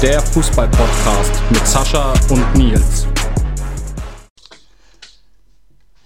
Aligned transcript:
Der 0.00 0.20
Fußball-Podcast 0.20 1.42
mit 1.50 1.66
Sascha 1.66 2.14
und 2.30 2.54
Nils. 2.54 3.08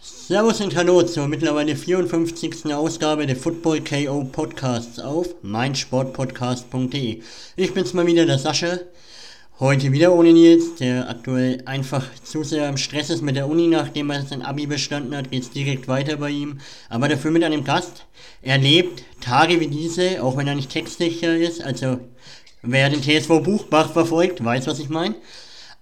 Servus 0.00 0.62
und 0.62 0.74
Hallo 0.74 1.02
zur 1.02 1.28
mittlerweile 1.28 1.76
54. 1.76 2.72
Ausgabe 2.74 3.26
der 3.26 3.36
Football 3.36 3.82
KO 3.84 4.24
Podcasts 4.24 4.98
auf 4.98 5.26
meinsportpodcast.de. 5.42 7.20
Ich 7.56 7.74
bin's 7.74 7.92
mal 7.92 8.06
wieder, 8.06 8.24
der 8.24 8.38
Sascha. 8.38 8.78
Heute 9.60 9.92
wieder 9.92 10.14
ohne 10.14 10.32
Nils, 10.32 10.76
der 10.76 11.10
aktuell 11.10 11.62
einfach 11.66 12.06
zu 12.24 12.44
sehr 12.44 12.70
im 12.70 12.78
Stress 12.78 13.10
ist 13.10 13.20
mit 13.20 13.36
der 13.36 13.46
Uni, 13.46 13.68
nachdem 13.68 14.08
er 14.08 14.22
sein 14.22 14.40
Abi 14.40 14.66
bestanden 14.66 15.14
hat, 15.14 15.30
geht's 15.30 15.50
direkt 15.50 15.86
weiter 15.86 16.16
bei 16.16 16.30
ihm. 16.30 16.60
Aber 16.88 17.08
dafür 17.08 17.30
mit 17.30 17.44
einem 17.44 17.62
Gast. 17.62 18.06
Er 18.40 18.56
lebt 18.56 19.04
Tage 19.20 19.60
wie 19.60 19.68
diese, 19.68 20.22
auch 20.22 20.38
wenn 20.38 20.48
er 20.48 20.54
nicht 20.54 20.70
textsicher 20.70 21.36
ist. 21.36 21.62
Also 21.62 21.98
wer 22.62 22.88
den 22.88 23.02
TSV 23.02 23.42
Buchbach 23.42 23.92
verfolgt, 23.92 24.42
weiß, 24.42 24.66
was 24.66 24.78
ich 24.78 24.88
meine. 24.88 25.16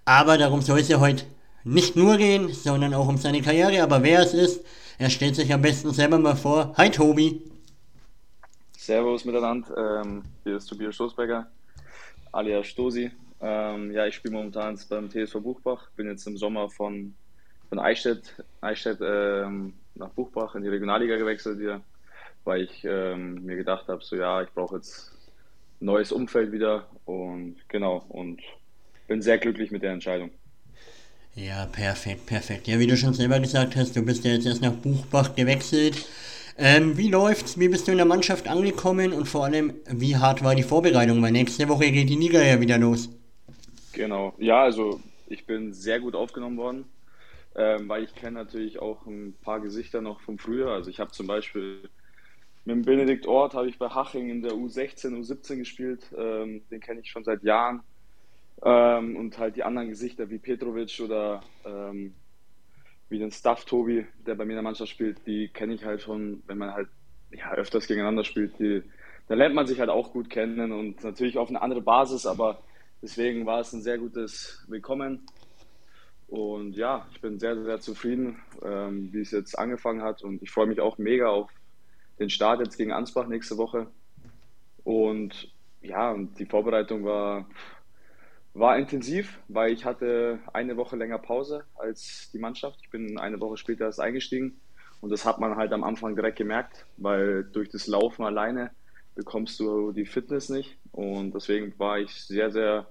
Aber 0.04 0.38
darum 0.38 0.62
soll 0.62 0.80
es 0.80 0.88
ja 0.88 0.98
heute 0.98 1.24
nicht 1.62 1.94
nur 1.94 2.16
gehen, 2.16 2.52
sondern 2.52 2.94
auch 2.94 3.08
um 3.08 3.18
seine 3.18 3.42
Karriere. 3.42 3.82
Aber 3.82 4.02
wer 4.02 4.20
es 4.20 4.34
ist, 4.34 4.64
er 4.98 5.10
stellt 5.10 5.36
sich 5.36 5.52
am 5.52 5.62
besten 5.62 5.92
selber 5.92 6.18
mal 6.18 6.36
vor. 6.36 6.74
Hi 6.76 6.90
Tobi. 6.90 7.42
Servus 8.76 9.24
miteinander, 9.24 10.02
ähm, 10.02 10.22
hier 10.42 10.56
ist 10.56 10.66
Tobias 10.66 10.94
Stoßberger, 10.94 11.46
alias 12.32 12.66
Stosi. 12.66 13.10
Ähm, 13.40 13.92
ja, 13.92 14.06
ich 14.06 14.16
spiele 14.16 14.34
momentan 14.34 14.78
beim 14.88 15.10
TSV 15.10 15.40
Buchbach. 15.40 15.90
Bin 15.96 16.08
jetzt 16.08 16.26
im 16.26 16.36
Sommer 16.36 16.68
von, 16.70 17.14
von 17.68 17.78
Eichstätt, 17.78 18.42
Eichstätt 18.60 18.98
ähm, 19.02 19.74
nach 19.94 20.08
Buchbach 20.10 20.54
in 20.54 20.62
die 20.62 20.68
Regionalliga 20.68 21.16
gewechselt 21.16 21.58
hier, 21.60 21.82
weil 22.44 22.62
ich 22.62 22.84
ähm, 22.84 23.44
mir 23.44 23.56
gedacht 23.56 23.86
habe, 23.88 24.02
so 24.02 24.16
ja, 24.16 24.42
ich 24.42 24.50
brauche 24.50 24.76
jetzt 24.76 25.12
neues 25.80 26.12
Umfeld 26.12 26.52
wieder 26.52 26.86
und 27.04 27.56
genau 27.68 28.04
und 28.08 28.40
bin 29.08 29.22
sehr 29.22 29.38
glücklich 29.38 29.70
mit 29.70 29.82
der 29.82 29.92
Entscheidung. 29.92 30.30
Ja, 31.34 31.66
perfekt, 31.66 32.26
perfekt. 32.26 32.68
Ja, 32.68 32.78
wie 32.78 32.86
du 32.86 32.96
schon 32.96 33.14
selber 33.14 33.40
gesagt 33.40 33.76
hast, 33.76 33.96
du 33.96 34.04
bist 34.04 34.24
ja 34.24 34.32
jetzt 34.32 34.46
erst 34.46 34.62
nach 34.62 34.72
Buchbach 34.72 35.34
gewechselt. 35.34 36.06
Ähm, 36.58 36.98
wie 36.98 37.08
läuft's? 37.08 37.58
Wie 37.58 37.68
bist 37.68 37.86
du 37.88 37.92
in 37.92 37.96
der 37.96 38.06
Mannschaft 38.06 38.48
angekommen 38.48 39.12
und 39.12 39.26
vor 39.26 39.44
allem, 39.44 39.72
wie 39.88 40.16
hart 40.16 40.44
war 40.44 40.54
die 40.54 40.62
Vorbereitung? 40.62 41.22
Weil 41.22 41.32
nächste 41.32 41.68
Woche 41.68 41.90
geht 41.90 42.10
die 42.10 42.16
Liga 42.16 42.42
ja 42.42 42.60
wieder 42.60 42.78
los. 42.78 43.08
Genau, 43.92 44.34
ja, 44.38 44.62
also 44.62 45.00
ich 45.26 45.46
bin 45.46 45.72
sehr 45.72 46.00
gut 46.00 46.14
aufgenommen 46.14 46.58
worden, 46.58 46.84
ähm, 47.54 47.88
weil 47.88 48.04
ich 48.04 48.14
kenne 48.14 48.32
natürlich 48.32 48.78
auch 48.78 49.06
ein 49.06 49.34
paar 49.40 49.60
Gesichter 49.60 50.00
noch 50.02 50.20
vom 50.20 50.38
Frühjahr. 50.38 50.74
Also 50.74 50.90
ich 50.90 51.00
habe 51.00 51.12
zum 51.12 51.26
Beispiel 51.26 51.88
mit 52.64 52.76
dem 52.76 52.82
Benedikt 52.82 53.26
Ort 53.26 53.54
habe 53.54 53.68
ich 53.68 53.78
bei 53.78 53.88
Haching 53.88 54.28
in 54.28 54.42
der 54.42 54.52
U16, 54.52 55.18
U17 55.18 55.56
gespielt. 55.56 56.12
Ähm, 56.16 56.62
den 56.70 56.80
kenne 56.80 57.00
ich 57.00 57.10
schon 57.10 57.24
seit 57.24 57.42
Jahren. 57.42 57.82
Ähm, 58.62 59.16
und 59.16 59.38
halt 59.38 59.56
die 59.56 59.62
anderen 59.62 59.88
Gesichter 59.88 60.28
wie 60.30 60.38
Petrovic 60.38 61.00
oder 61.00 61.42
ähm, 61.64 62.14
wie 63.08 63.18
den 63.18 63.30
Staff 63.30 63.64
Tobi, 63.64 64.06
der 64.26 64.34
bei 64.34 64.44
mir 64.44 64.52
in 64.52 64.56
der 64.56 64.62
Mannschaft 64.62 64.90
spielt, 64.90 65.26
die 65.26 65.48
kenne 65.48 65.74
ich 65.74 65.84
halt 65.84 66.02
schon, 66.02 66.42
wenn 66.46 66.58
man 66.58 66.72
halt 66.72 66.88
ja, 67.30 67.52
öfters 67.52 67.86
gegeneinander 67.86 68.24
spielt. 68.24 68.58
Die, 68.58 68.82
da 69.28 69.34
lernt 69.34 69.54
man 69.54 69.66
sich 69.66 69.80
halt 69.80 69.90
auch 69.90 70.12
gut 70.12 70.28
kennen 70.28 70.72
und 70.72 71.02
natürlich 71.02 71.38
auf 71.38 71.48
eine 71.48 71.62
andere 71.62 71.80
Basis, 71.80 72.26
aber 72.26 72.62
Deswegen 73.02 73.46
war 73.46 73.60
es 73.60 73.72
ein 73.72 73.80
sehr 73.80 73.96
gutes 73.96 74.62
Willkommen. 74.68 75.26
Und 76.28 76.76
ja, 76.76 77.06
ich 77.12 77.20
bin 77.22 77.38
sehr, 77.38 77.60
sehr 77.64 77.80
zufrieden, 77.80 78.38
ähm, 78.62 79.08
wie 79.12 79.22
es 79.22 79.30
jetzt 79.30 79.58
angefangen 79.58 80.02
hat. 80.02 80.22
Und 80.22 80.42
ich 80.42 80.50
freue 80.50 80.66
mich 80.66 80.80
auch 80.80 80.98
mega 80.98 81.28
auf 81.28 81.50
den 82.20 82.30
Start 82.30 82.60
jetzt 82.60 82.76
gegen 82.76 82.92
Ansbach 82.92 83.26
nächste 83.26 83.56
Woche. 83.56 83.86
Und 84.84 85.50
ja, 85.80 86.14
die 86.38 86.46
Vorbereitung 86.46 87.04
war, 87.04 87.46
war 88.54 88.78
intensiv, 88.78 89.38
weil 89.48 89.72
ich 89.72 89.84
hatte 89.84 90.38
eine 90.52 90.76
Woche 90.76 90.96
länger 90.96 91.18
Pause 91.18 91.64
als 91.74 92.30
die 92.32 92.38
Mannschaft. 92.38 92.78
Ich 92.82 92.90
bin 92.90 93.18
eine 93.18 93.40
Woche 93.40 93.56
später 93.56 93.86
erst 93.86 94.00
eingestiegen. 94.00 94.60
Und 95.00 95.10
das 95.10 95.24
hat 95.24 95.40
man 95.40 95.56
halt 95.56 95.72
am 95.72 95.82
Anfang 95.82 96.14
direkt 96.14 96.36
gemerkt, 96.36 96.84
weil 96.98 97.44
durch 97.44 97.70
das 97.70 97.86
Laufen 97.86 98.22
alleine 98.22 98.70
bekommst 99.14 99.58
du 99.58 99.92
die 99.92 100.04
Fitness 100.04 100.50
nicht. 100.50 100.76
Und 100.92 101.34
deswegen 101.34 101.72
war 101.78 101.98
ich 101.98 102.12
sehr, 102.12 102.50
sehr 102.50 102.86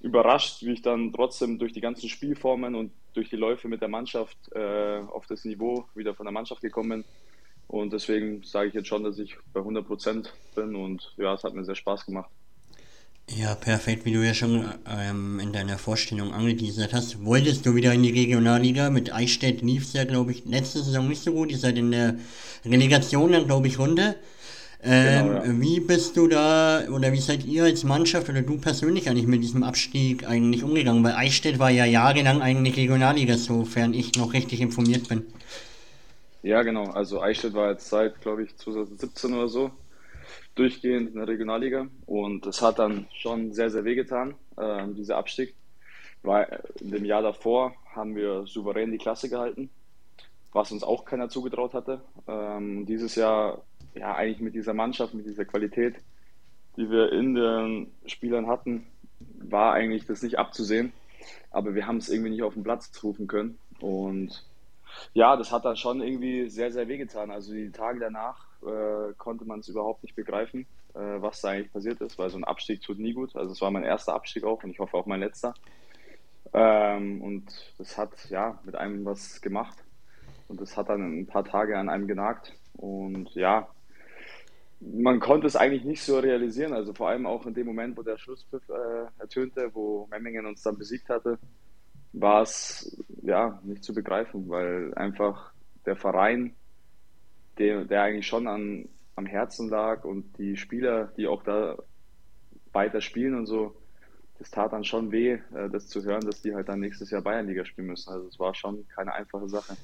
überrascht, 0.00 0.62
wie 0.62 0.72
ich 0.72 0.82
dann 0.82 1.12
trotzdem 1.12 1.58
durch 1.58 1.72
die 1.72 1.80
ganzen 1.80 2.08
Spielformen 2.08 2.74
und 2.76 2.92
durch 3.14 3.28
die 3.28 3.36
Läufe 3.36 3.68
mit 3.68 3.80
der 3.80 3.88
Mannschaft 3.88 4.36
äh, 4.52 5.00
auf 5.08 5.26
das 5.26 5.44
Niveau 5.44 5.86
wieder 5.94 6.14
von 6.14 6.26
der 6.26 6.32
Mannschaft 6.32 6.62
gekommen 6.62 6.88
bin. 6.88 7.04
Und 7.72 7.90
deswegen 7.94 8.42
sage 8.44 8.68
ich 8.68 8.74
jetzt 8.74 8.88
schon, 8.88 9.02
dass 9.02 9.18
ich 9.18 9.34
bei 9.54 9.60
100 9.60 9.86
Prozent 9.86 10.30
bin 10.54 10.76
und 10.76 11.10
ja, 11.16 11.32
es 11.32 11.42
hat 11.42 11.54
mir 11.54 11.64
sehr 11.64 11.74
Spaß 11.74 12.04
gemacht. 12.04 12.28
Ja, 13.30 13.54
perfekt, 13.54 14.04
wie 14.04 14.12
du 14.12 14.18
ja 14.18 14.34
schon 14.34 14.66
ähm, 14.86 15.40
in 15.40 15.54
deiner 15.54 15.78
Vorstellung 15.78 16.34
angeteasert 16.34 16.92
hast. 16.92 17.24
Wolltest 17.24 17.64
du 17.64 17.74
wieder 17.74 17.94
in 17.94 18.02
die 18.02 18.10
Regionalliga? 18.10 18.90
Mit 18.90 19.14
Eichstätt 19.14 19.62
lief 19.62 19.84
es 19.84 19.94
ja, 19.94 20.04
glaube 20.04 20.32
ich, 20.32 20.44
letzte 20.44 20.82
Saison 20.82 21.08
nicht 21.08 21.22
so 21.22 21.32
gut. 21.32 21.50
Ihr 21.50 21.56
seid 21.56 21.78
in 21.78 21.92
der 21.92 22.16
Relegation 22.66 23.32
dann, 23.32 23.46
glaube 23.46 23.68
ich, 23.68 23.78
runter. 23.78 24.16
Ähm, 24.82 25.28
genau, 25.28 25.44
ja. 25.44 25.60
Wie 25.60 25.80
bist 25.80 26.18
du 26.18 26.28
da 26.28 26.82
oder 26.90 27.10
wie 27.12 27.20
seid 27.20 27.46
ihr 27.46 27.64
als 27.64 27.84
Mannschaft 27.84 28.28
oder 28.28 28.42
du 28.42 28.58
persönlich 28.58 29.08
eigentlich 29.08 29.26
mit 29.26 29.42
diesem 29.42 29.62
Abstieg 29.62 30.28
eigentlich 30.28 30.62
umgegangen? 30.62 31.02
Weil 31.02 31.14
Eichstätt 31.14 31.58
war 31.58 31.70
ja 31.70 31.86
jahrelang 31.86 32.42
eigentlich 32.42 32.76
Regionalliga, 32.76 33.38
sofern 33.38 33.94
ich 33.94 34.14
noch 34.16 34.34
richtig 34.34 34.60
informiert 34.60 35.08
bin. 35.08 35.24
Ja, 36.42 36.62
genau. 36.62 36.90
Also 36.90 37.22
Eichstätt 37.22 37.54
war 37.54 37.70
jetzt 37.70 37.88
seit, 37.88 38.20
glaube 38.20 38.42
ich, 38.42 38.56
2017 38.56 39.32
oder 39.34 39.48
so 39.48 39.70
durchgehend 40.54 41.10
in 41.10 41.16
der 41.16 41.28
Regionalliga 41.28 41.86
und 42.06 42.46
es 42.46 42.60
hat 42.60 42.78
dann 42.78 43.06
schon 43.14 43.52
sehr, 43.52 43.70
sehr 43.70 43.84
wehgetan, 43.84 44.34
äh, 44.56 44.86
dieser 44.88 45.16
Abstieg. 45.16 45.54
Weil 46.22 46.62
in 46.80 46.90
dem 46.90 47.04
Jahr 47.04 47.22
davor 47.22 47.74
haben 47.94 48.14
wir 48.14 48.46
souverän 48.46 48.92
die 48.92 48.98
Klasse 48.98 49.28
gehalten, 49.28 49.70
was 50.52 50.70
uns 50.72 50.82
auch 50.82 51.04
keiner 51.04 51.28
zugetraut 51.28 51.74
hatte. 51.74 52.02
Ähm, 52.28 52.86
dieses 52.86 53.14
Jahr 53.14 53.62
ja, 53.94 54.14
eigentlich 54.14 54.40
mit 54.40 54.54
dieser 54.54 54.74
Mannschaft, 54.74 55.14
mit 55.14 55.26
dieser 55.26 55.44
Qualität, 55.44 55.96
die 56.76 56.90
wir 56.90 57.12
in 57.12 57.34
den 57.34 57.92
Spielern 58.06 58.46
hatten, 58.46 58.86
war 59.38 59.74
eigentlich 59.74 60.06
das 60.06 60.22
nicht 60.22 60.38
abzusehen. 60.38 60.92
Aber 61.50 61.74
wir 61.74 61.86
haben 61.86 61.98
es 61.98 62.08
irgendwie 62.08 62.30
nicht 62.30 62.42
auf 62.42 62.54
den 62.54 62.62
Platz 62.64 62.90
rufen 63.02 63.26
können. 63.26 63.58
Und 63.80 64.44
ja, 65.14 65.36
das 65.36 65.52
hat 65.52 65.64
dann 65.64 65.76
schon 65.76 66.00
irgendwie 66.02 66.48
sehr, 66.48 66.72
sehr 66.72 66.88
wehgetan. 66.88 67.30
Also 67.30 67.52
die 67.52 67.70
Tage 67.70 68.00
danach 68.00 68.46
äh, 68.62 69.12
konnte 69.18 69.44
man 69.44 69.60
es 69.60 69.68
überhaupt 69.68 70.02
nicht 70.02 70.14
begreifen, 70.14 70.66
äh, 70.94 71.20
was 71.20 71.40
da 71.40 71.50
eigentlich 71.50 71.72
passiert 71.72 72.00
ist, 72.00 72.18
weil 72.18 72.30
so 72.30 72.38
ein 72.38 72.44
Abstieg 72.44 72.82
tut 72.82 72.98
nie 72.98 73.12
gut. 73.12 73.34
Also 73.36 73.52
es 73.52 73.60
war 73.60 73.70
mein 73.70 73.84
erster 73.84 74.14
Abstieg 74.14 74.44
auch 74.44 74.62
und 74.62 74.70
ich 74.70 74.78
hoffe 74.78 74.96
auch 74.96 75.06
mein 75.06 75.20
letzter. 75.20 75.54
Ähm, 76.52 77.22
und 77.22 77.74
das 77.78 77.96
hat 77.96 78.12
ja 78.30 78.58
mit 78.64 78.74
einem 78.74 79.04
was 79.04 79.40
gemacht. 79.40 79.78
Und 80.48 80.60
das 80.60 80.76
hat 80.76 80.88
dann 80.88 81.20
ein 81.20 81.26
paar 81.26 81.44
Tage 81.44 81.78
an 81.78 81.88
einem 81.88 82.06
genagt. 82.06 82.52
Und 82.74 83.34
ja, 83.34 83.68
man 84.80 85.20
konnte 85.20 85.46
es 85.46 85.56
eigentlich 85.56 85.84
nicht 85.84 86.02
so 86.02 86.18
realisieren. 86.18 86.72
Also 86.72 86.92
vor 86.92 87.08
allem 87.08 87.26
auch 87.26 87.46
in 87.46 87.54
dem 87.54 87.66
Moment, 87.66 87.96
wo 87.96 88.02
der 88.02 88.18
Schlusspfiff 88.18 88.68
äh, 88.68 89.20
ertönte, 89.20 89.70
wo 89.72 90.06
Memmingen 90.10 90.46
uns 90.46 90.62
dann 90.62 90.76
besiegt 90.76 91.08
hatte, 91.08 91.38
war 92.12 92.42
es 92.42 93.02
ja 93.22 93.60
nicht 93.64 93.84
zu 93.84 93.94
begreifen, 93.94 94.48
weil 94.48 94.94
einfach 94.94 95.52
der 95.86 95.96
Verein, 95.96 96.54
der, 97.58 97.84
der 97.84 98.02
eigentlich 98.02 98.26
schon 98.26 98.46
an, 98.46 98.88
am 99.16 99.26
Herzen 99.26 99.68
lag 99.68 100.04
und 100.04 100.38
die 100.38 100.56
Spieler, 100.56 101.12
die 101.16 101.26
auch 101.26 101.42
da 101.42 101.76
weiter 102.72 103.00
spielen 103.00 103.34
und 103.34 103.46
so, 103.46 103.76
das 104.38 104.50
tat 104.50 104.72
dann 104.72 104.84
schon 104.84 105.12
weh, 105.12 105.38
äh, 105.54 105.70
das 105.70 105.88
zu 105.88 106.02
hören, 106.02 106.22
dass 106.22 106.42
die 106.42 106.54
halt 106.54 106.68
dann 106.68 106.80
nächstes 106.80 107.10
Jahr 107.10 107.22
Bayernliga 107.22 107.64
spielen 107.64 107.88
müssen. 107.88 108.10
Also 108.10 108.26
es 108.26 108.38
war 108.38 108.54
schon 108.54 108.86
keine 108.88 109.12
einfache 109.12 109.48
Sache. 109.48 109.76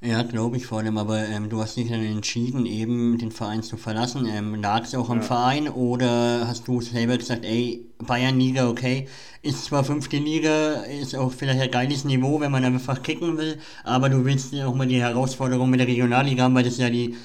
Ja, 0.00 0.22
glaube 0.22 0.56
ich 0.56 0.66
vor 0.66 0.78
allem, 0.78 0.96
aber 0.96 1.26
ähm, 1.26 1.50
du 1.50 1.60
hast 1.60 1.76
dich 1.76 1.90
dann 1.90 2.04
entschieden, 2.04 2.66
eben 2.66 3.18
den 3.18 3.32
Verein 3.32 3.64
zu 3.64 3.76
verlassen. 3.76 4.28
Ähm, 4.32 4.54
Lag 4.54 4.84
es 4.84 4.94
auch 4.94 5.10
am 5.10 5.18
ja. 5.18 5.22
Verein 5.24 5.68
oder 5.68 6.46
hast 6.46 6.68
du 6.68 6.80
selber 6.80 7.18
gesagt, 7.18 7.44
ey, 7.44 7.84
Bayern-Liga, 7.98 8.68
okay, 8.68 9.08
ist 9.42 9.64
zwar 9.64 9.82
fünfte 9.82 10.18
Liga, 10.18 10.82
ist 10.84 11.16
auch 11.16 11.32
vielleicht 11.32 11.60
ein 11.60 11.70
geiles 11.72 12.04
Niveau, 12.04 12.38
wenn 12.38 12.52
man 12.52 12.64
einfach 12.64 13.02
kicken 13.02 13.38
will, 13.38 13.58
aber 13.82 14.08
du 14.08 14.24
willst 14.24 14.52
ja 14.52 14.68
auch 14.68 14.74
mal 14.74 14.86
die 14.86 15.02
Herausforderung 15.02 15.68
mit 15.68 15.80
der 15.80 15.88
Regionalliga 15.88 16.44
haben, 16.44 16.54
weil 16.54 16.62
das 16.62 16.78
ja 16.78 16.90
die 16.90 17.16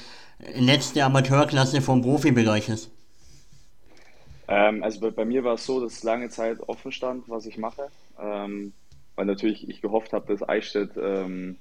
letzte 0.56 1.04
Amateurklasse 1.04 1.80
vom 1.80 2.02
Profibereich 2.02 2.70
ist. 2.70 2.90
Ähm, 4.48 4.82
also 4.82 5.00
bei, 5.00 5.12
bei, 5.12 5.26
mir 5.26 5.44
war 5.44 5.56
es 5.56 5.66
so, 5.66 5.80
dass 5.80 6.04
lange 6.04 6.30
Zeit 6.30 6.60
offen 6.60 6.92
stand, 6.92 7.30
was 7.30 7.46
ich 7.46 7.60
mache, 7.60 7.90
ähm, 8.20 8.74
weil 9.16 9.28
natürlich 9.28 9.70
ich 9.70 9.82
gehofft 9.82 10.12
habe, 10.12 10.26
dass 10.34 10.48
Eichstätt 10.48 10.92
ähm, 10.98 11.58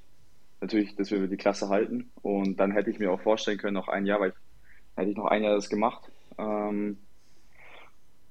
natürlich, 0.62 0.96
dass 0.96 1.10
wir 1.10 1.26
die 1.26 1.36
Klasse 1.36 1.68
halten. 1.68 2.10
Und 2.22 2.58
dann 2.58 2.72
hätte 2.72 2.90
ich 2.90 2.98
mir 2.98 3.12
auch 3.12 3.20
vorstellen 3.20 3.58
können, 3.58 3.74
noch 3.74 3.88
ein 3.88 4.06
Jahr, 4.06 4.20
weil 4.20 4.30
ich, 4.30 4.36
hätte 4.96 5.10
ich 5.10 5.16
noch 5.16 5.26
ein 5.26 5.42
Jahr 5.42 5.54
das 5.54 5.68
gemacht. 5.68 6.10
Ähm, 6.38 6.96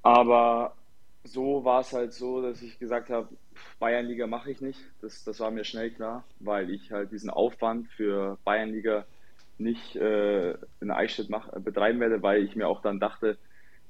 aber 0.01 0.73
so 1.23 1.63
war 1.63 1.81
es 1.81 1.93
halt 1.93 2.13
so, 2.13 2.41
dass 2.41 2.61
ich 2.61 2.79
gesagt 2.79 3.09
habe, 3.09 3.29
Bayernliga 3.79 4.25
mache 4.25 4.49
ich 4.49 4.61
nicht. 4.61 4.79
Das, 5.01 5.23
das 5.23 5.39
war 5.39 5.51
mir 5.51 5.63
schnell 5.63 5.91
klar, 5.91 6.23
weil 6.39 6.71
ich 6.71 6.91
halt 6.91 7.11
diesen 7.11 7.29
Aufwand 7.29 7.87
für 7.89 8.39
Bayernliga 8.43 9.05
nicht 9.57 9.95
äh, 9.95 10.53
in 10.79 10.89
Eichstätt 10.89 11.29
mach, 11.29 11.51
betreiben 11.59 11.99
werde, 11.99 12.23
weil 12.23 12.43
ich 12.43 12.55
mir 12.55 12.67
auch 12.67 12.81
dann 12.81 12.99
dachte, 12.99 13.37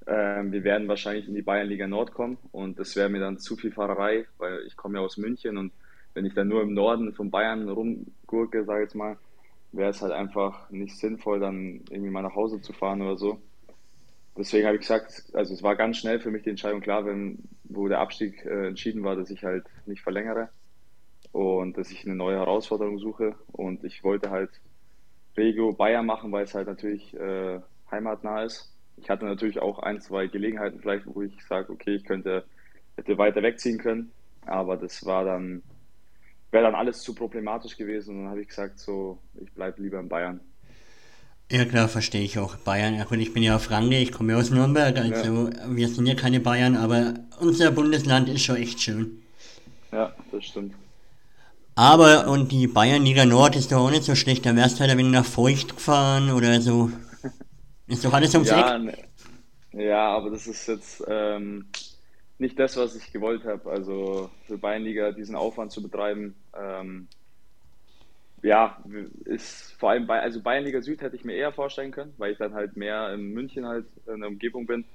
ähm, 0.07 0.51
wir 0.51 0.65
werden 0.65 0.89
wahrscheinlich 0.89 1.27
in 1.29 1.35
die 1.35 1.43
Bayernliga 1.43 1.87
Nord 1.87 2.13
kommen 2.13 2.37
und 2.51 2.79
das 2.79 2.95
wäre 2.97 3.07
mir 3.07 3.21
dann 3.21 3.37
zu 3.37 3.55
viel 3.55 3.71
Fahrerei, 3.71 4.25
weil 4.37 4.63
ich 4.67 4.75
komme 4.75 4.97
ja 4.97 5.05
aus 5.05 5.15
München 5.15 5.57
und 5.57 5.71
wenn 6.13 6.25
ich 6.25 6.33
dann 6.33 6.47
nur 6.47 6.61
im 6.61 6.73
Norden 6.73 7.13
von 7.13 7.31
Bayern 7.31 7.69
rumgurke, 7.69 8.65
sage 8.65 8.81
ich 8.81 8.85
jetzt 8.85 8.95
mal, 8.95 9.17
wäre 9.71 9.89
es 9.89 10.01
halt 10.01 10.11
einfach 10.11 10.69
nicht 10.69 10.97
sinnvoll, 10.97 11.39
dann 11.39 11.81
irgendwie 11.89 12.09
mal 12.09 12.21
nach 12.21 12.35
Hause 12.35 12.61
zu 12.61 12.73
fahren 12.73 13.01
oder 13.01 13.17
so. 13.17 13.41
Deswegen 14.37 14.65
habe 14.65 14.75
ich 14.75 14.81
gesagt, 14.81 15.25
also 15.33 15.53
es 15.53 15.63
war 15.63 15.75
ganz 15.75 15.97
schnell 15.97 16.19
für 16.19 16.31
mich 16.31 16.43
die 16.43 16.49
Entscheidung 16.49 16.81
klar, 16.81 17.05
wenn, 17.05 17.39
wo 17.63 17.87
der 17.87 17.99
Abstieg 17.99 18.45
äh, 18.45 18.67
entschieden 18.67 19.03
war, 19.03 19.15
dass 19.15 19.29
ich 19.29 19.43
halt 19.43 19.65
nicht 19.85 20.01
verlängere 20.01 20.49
und 21.31 21.77
dass 21.77 21.91
ich 21.91 22.05
eine 22.05 22.15
neue 22.15 22.37
Herausforderung 22.37 22.97
suche. 22.99 23.35
Und 23.51 23.83
ich 23.83 24.03
wollte 24.03 24.29
halt 24.29 24.49
Regio 25.37 25.73
Bayern 25.73 26.05
machen, 26.05 26.31
weil 26.31 26.45
es 26.45 26.55
halt 26.55 26.67
natürlich 26.67 27.13
äh, 27.15 27.59
heimatnah 27.89 28.43
ist. 28.43 28.73
Ich 28.97 29.09
hatte 29.09 29.25
natürlich 29.25 29.59
auch 29.61 29.79
ein, 29.79 30.01
zwei 30.01 30.27
Gelegenheiten 30.27 30.79
vielleicht, 30.79 31.05
wo 31.07 31.21
ich 31.21 31.43
sage, 31.45 31.71
okay, 31.71 31.95
ich 31.95 32.03
könnte 32.03 32.45
hätte 32.97 33.17
weiter 33.17 33.41
wegziehen 33.41 33.77
können, 33.77 34.11
aber 34.45 34.77
das 34.77 35.05
war 35.05 35.23
dann 35.23 35.63
wäre 36.51 36.65
dann 36.65 36.75
alles 36.75 37.01
zu 37.01 37.15
problematisch 37.15 37.77
gewesen 37.77 38.15
und 38.15 38.23
dann 38.23 38.31
habe 38.31 38.41
ich 38.41 38.49
gesagt, 38.49 38.79
so 38.79 39.19
ich 39.41 39.51
bleibe 39.53 39.81
lieber 39.81 39.99
in 39.99 40.09
Bayern. 40.09 40.39
Ja 41.51 41.65
klar, 41.65 41.89
verstehe 41.89 42.23
ich 42.23 42.39
auch. 42.39 42.55
Bayern, 42.55 42.95
ja 42.95 43.03
gut, 43.03 43.17
ich 43.17 43.33
bin 43.33 43.43
ja 43.43 43.57
auf 43.57 43.69
Range, 43.71 43.99
ich 43.99 44.11
komme 44.11 44.33
ja 44.33 44.39
aus 44.39 44.51
Nürnberg, 44.51 44.97
also 44.97 45.49
ja. 45.49 45.75
wir 45.75 45.87
sind 45.89 46.05
ja 46.05 46.15
keine 46.15 46.39
Bayern, 46.39 46.77
aber 46.77 47.15
unser 47.39 47.71
Bundesland 47.71 48.29
ist 48.29 48.43
schon 48.43 48.55
echt 48.55 48.81
schön. 48.81 49.21
Ja, 49.91 50.13
das 50.31 50.45
stimmt. 50.45 50.73
Aber, 51.75 52.27
und 52.27 52.51
die 52.51 52.67
Bayernliga 52.67 53.25
Nord 53.25 53.55
ist 53.55 53.71
doch 53.71 53.79
auch 53.79 53.91
nicht 53.91 54.03
so 54.03 54.15
schlecht, 54.15 54.45
da 54.45 54.55
wärst 54.55 54.77
du 54.77 54.81
halt 54.81 54.91
ein 54.91 54.97
wenig 54.97 55.11
nach 55.11 55.25
Feucht 55.25 55.75
gefahren 55.75 56.31
oder 56.31 56.61
so. 56.61 56.89
Ist 57.87 58.05
doch 58.05 58.13
alles 58.13 58.33
ums 58.33 58.49
ja, 58.49 58.75
Eck. 58.75 58.83
Ne, 58.83 59.85
ja, 59.85 60.15
aber 60.15 60.29
das 60.29 60.47
ist 60.47 60.67
jetzt 60.67 61.03
ähm, 61.07 61.65
nicht 62.37 62.57
das, 62.59 62.77
was 62.77 62.95
ich 62.95 63.11
gewollt 63.11 63.43
habe. 63.45 63.69
Also 63.69 64.29
für 64.47 64.57
Bayernliga 64.57 65.11
diesen 65.11 65.35
Aufwand 65.35 65.71
zu 65.71 65.81
betreiben, 65.81 66.35
ähm, 66.57 67.07
ja, 68.43 68.83
ist 69.25 69.73
vor 69.73 69.91
allem 69.91 70.07
bei, 70.07 70.19
also 70.19 70.41
Bayernliga 70.41 70.81
Süd 70.81 71.01
hätte 71.01 71.15
ich 71.15 71.23
mir 71.23 71.35
eher 71.35 71.51
vorstellen 71.51 71.91
können, 71.91 72.13
weil 72.17 72.31
ich 72.31 72.37
dann 72.37 72.53
halt 72.53 72.75
mehr 72.75 73.13
in 73.13 73.33
München 73.33 73.67
halt 73.67 73.85
in 74.07 74.21
der 74.21 74.29
Umgebung 74.29 74.65
bin. 74.65 74.85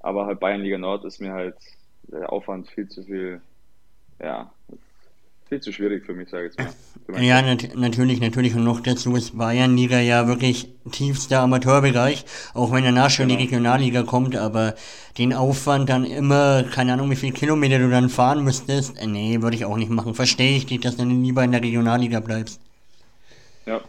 Aber 0.00 0.26
halt 0.26 0.40
Bayernliga 0.40 0.78
Nord 0.78 1.04
ist 1.04 1.20
mir 1.20 1.32
halt 1.32 1.56
der 2.04 2.32
Aufwand 2.32 2.68
viel 2.68 2.88
zu 2.88 3.04
viel, 3.04 3.40
ja, 4.20 4.52
viel 5.48 5.60
zu 5.60 5.72
schwierig 5.72 6.04
für 6.04 6.12
mich, 6.12 6.28
sage 6.28 6.48
ich 6.48 6.58
jetzt 6.58 7.08
mal. 7.08 7.22
Ja, 7.22 7.40
nat 7.40 7.76
natürlich, 7.76 8.20
natürlich. 8.20 8.54
Und 8.54 8.64
noch 8.64 8.80
dazu 8.80 9.14
ist 9.14 9.38
Bayernliga 9.38 10.00
ja 10.00 10.26
wirklich 10.26 10.68
tiefster 10.90 11.40
Amateurbereich, 11.40 12.24
auch 12.54 12.72
wenn 12.72 12.82
danach 12.82 13.10
schon 13.10 13.28
genau. 13.28 13.38
die 13.38 13.44
Regionalliga 13.44 14.02
kommt, 14.02 14.34
aber 14.34 14.74
den 15.18 15.32
Aufwand 15.32 15.88
dann 15.88 16.04
immer, 16.04 16.64
keine 16.64 16.94
Ahnung, 16.94 17.10
wie 17.10 17.16
viele 17.16 17.32
Kilometer 17.32 17.78
du 17.78 17.88
dann 17.88 18.08
fahren 18.08 18.42
müsstest, 18.42 18.98
äh, 18.98 19.06
nee, 19.06 19.40
würde 19.40 19.56
ich 19.56 19.64
auch 19.64 19.76
nicht 19.76 19.90
machen. 19.90 20.14
Verstehe 20.14 20.56
ich 20.56 20.66
dich, 20.66 20.80
dass 20.80 20.96
du 20.96 21.04
dann 21.04 21.22
lieber 21.22 21.44
in 21.44 21.52
der 21.52 21.62
Regionalliga 21.62 22.20
bleibst. 22.20 22.60
Ja. 23.66 23.80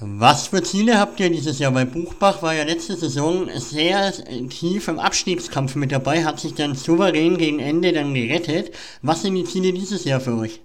Was 0.00 0.46
für 0.46 0.62
Ziele 0.62 1.00
habt 1.00 1.18
ihr 1.18 1.28
dieses 1.28 1.58
Jahr? 1.58 1.74
Weil 1.74 1.86
Buchbach 1.86 2.40
war 2.40 2.54
ja 2.54 2.62
letzte 2.62 2.94
Saison 2.94 3.48
sehr 3.56 4.12
tief 4.48 4.86
im 4.86 5.00
Abstiegskampf 5.00 5.74
mit 5.74 5.90
dabei, 5.90 6.24
hat 6.24 6.38
sich 6.38 6.54
dann 6.54 6.76
souverän 6.76 7.36
gegen 7.36 7.58
Ende 7.58 7.92
dann 7.92 8.14
gerettet. 8.14 8.70
Was 9.02 9.22
sind 9.22 9.34
die 9.34 9.42
Ziele 9.42 9.72
dieses 9.72 10.04
Jahr 10.04 10.20
für 10.20 10.36
euch? 10.38 10.60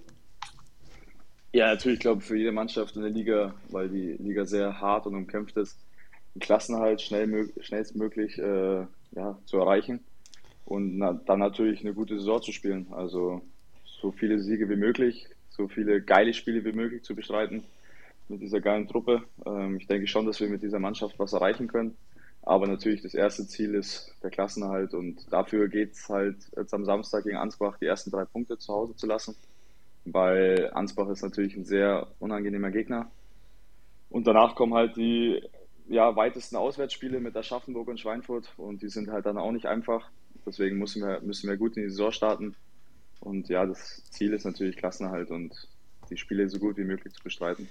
Ja, 1.52 1.66
natürlich, 1.66 1.96
ich 1.96 2.00
glaube 2.00 2.20
für 2.20 2.36
jede 2.36 2.52
Mannschaft 2.52 2.94
in 2.94 3.02
der 3.02 3.10
Liga, 3.10 3.54
weil 3.70 3.88
die 3.88 4.12
Liga 4.20 4.44
sehr 4.44 4.80
hart 4.80 5.06
und 5.06 5.16
umkämpft 5.16 5.56
ist, 5.56 5.78
den 6.36 6.40
Klassenhalt 6.40 7.02
schnell, 7.02 7.52
schnellstmöglich 7.60 8.38
äh, 8.38 8.86
ja, 9.16 9.38
zu 9.46 9.56
erreichen 9.56 9.98
und 10.64 10.98
na, 10.98 11.12
dann 11.12 11.40
natürlich 11.40 11.80
eine 11.80 11.92
gute 11.92 12.20
Saison 12.20 12.40
zu 12.40 12.52
spielen. 12.52 12.86
Also 12.92 13.42
so 14.00 14.12
viele 14.12 14.38
Siege 14.38 14.68
wie 14.68 14.76
möglich, 14.76 15.26
so 15.50 15.66
viele 15.66 16.00
geile 16.02 16.34
Spiele 16.34 16.64
wie 16.64 16.72
möglich 16.72 17.02
zu 17.02 17.16
bestreiten 17.16 17.64
mit 18.28 18.40
dieser 18.40 18.60
geilen 18.60 18.88
Truppe. 18.88 19.22
Ähm, 19.46 19.76
ich 19.76 19.86
denke 19.86 20.06
schon, 20.06 20.26
dass 20.26 20.40
wir 20.40 20.48
mit 20.48 20.62
dieser 20.62 20.78
Mannschaft 20.78 21.18
was 21.18 21.32
erreichen 21.32 21.68
können. 21.68 21.96
Aber 22.42 22.66
natürlich 22.66 23.02
das 23.02 23.14
erste 23.14 23.46
Ziel 23.46 23.74
ist 23.74 24.14
der 24.22 24.30
Klassenerhalt 24.30 24.92
und 24.92 25.32
dafür 25.32 25.68
geht 25.68 25.92
es 25.92 26.08
halt 26.10 26.36
jetzt 26.56 26.74
am 26.74 26.84
Samstag 26.84 27.24
gegen 27.24 27.38
Ansbach 27.38 27.78
die 27.78 27.86
ersten 27.86 28.10
drei 28.10 28.26
Punkte 28.26 28.58
zu 28.58 28.72
Hause 28.72 28.94
zu 28.96 29.06
lassen, 29.06 29.34
weil 30.04 30.70
Ansbach 30.74 31.08
ist 31.08 31.22
natürlich 31.22 31.56
ein 31.56 31.64
sehr 31.64 32.06
unangenehmer 32.18 32.70
Gegner. 32.70 33.10
Und 34.10 34.26
danach 34.26 34.54
kommen 34.56 34.74
halt 34.74 34.96
die 34.96 35.42
ja, 35.88 36.14
weitesten 36.16 36.56
Auswärtsspiele 36.56 37.18
mit 37.18 37.34
Aschaffenburg 37.34 37.88
und 37.88 37.98
Schweinfurt 37.98 38.52
und 38.58 38.82
die 38.82 38.90
sind 38.90 39.10
halt 39.10 39.24
dann 39.24 39.38
auch 39.38 39.52
nicht 39.52 39.66
einfach. 39.66 40.10
Deswegen 40.46 40.78
müssen 40.78 41.02
wir, 41.02 41.20
müssen 41.22 41.48
wir 41.48 41.56
gut 41.56 41.78
in 41.78 41.84
die 41.84 41.90
Saison 41.90 42.12
starten. 42.12 42.54
Und 43.20 43.48
ja, 43.48 43.64
das 43.64 44.04
Ziel 44.10 44.34
ist 44.34 44.44
natürlich 44.44 44.76
Klassenerhalt 44.76 45.30
und 45.30 45.68
die 46.10 46.18
Spiele 46.18 46.48
so 46.50 46.58
gut 46.58 46.76
wie 46.76 46.84
möglich 46.84 47.14
zu 47.14 47.22
bestreiten. 47.22 47.68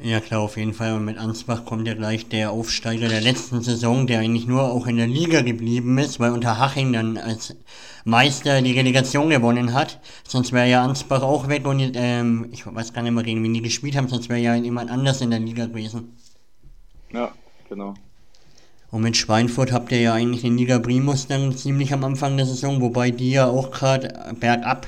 Ja 0.00 0.20
klar, 0.20 0.40
auf 0.40 0.56
jeden 0.56 0.74
Fall. 0.74 0.94
Und 0.94 1.04
mit 1.04 1.18
Ansbach 1.18 1.64
kommt 1.64 1.88
ja 1.88 1.94
gleich 1.94 2.28
der 2.28 2.52
Aufsteiger 2.52 3.08
der 3.08 3.20
letzten 3.20 3.62
Saison, 3.62 4.06
der 4.06 4.20
eigentlich 4.20 4.46
nur 4.46 4.70
auch 4.70 4.86
in 4.86 4.96
der 4.96 5.08
Liga 5.08 5.42
geblieben 5.42 5.98
ist, 5.98 6.20
weil 6.20 6.30
Unterhaching 6.30 6.92
dann 6.92 7.16
als 7.16 7.56
Meister 8.04 8.62
die 8.62 8.78
Relegation 8.78 9.28
gewonnen 9.28 9.74
hat. 9.74 9.98
Sonst 10.22 10.52
wäre 10.52 10.68
ja 10.68 10.84
Ansbach 10.84 11.22
auch 11.22 11.48
weg 11.48 11.66
und 11.66 11.80
ähm, 11.94 12.48
ich 12.52 12.64
weiß 12.64 12.92
gar 12.92 13.02
nicht 13.02 13.10
mehr, 13.10 13.24
gegen 13.24 13.42
wen 13.42 13.54
die 13.54 13.62
gespielt 13.62 13.96
haben, 13.96 14.08
sonst 14.08 14.28
wäre 14.28 14.38
ja 14.38 14.54
jemand 14.54 14.88
anders 14.88 15.20
in 15.20 15.30
der 15.30 15.40
Liga 15.40 15.66
gewesen. 15.66 16.16
Ja, 17.12 17.32
genau. 17.68 17.94
Und 18.92 19.02
mit 19.02 19.16
Schweinfurt 19.16 19.72
habt 19.72 19.90
ihr 19.90 20.00
ja 20.00 20.14
eigentlich 20.14 20.42
den 20.42 20.56
Liga 20.56 20.78
Primus 20.78 21.26
dann 21.26 21.56
ziemlich 21.56 21.92
am 21.92 22.04
Anfang 22.04 22.36
der 22.36 22.46
Saison, 22.46 22.80
wobei 22.80 23.10
die 23.10 23.32
ja 23.32 23.46
auch 23.46 23.72
gerade 23.72 24.32
bergab 24.38 24.86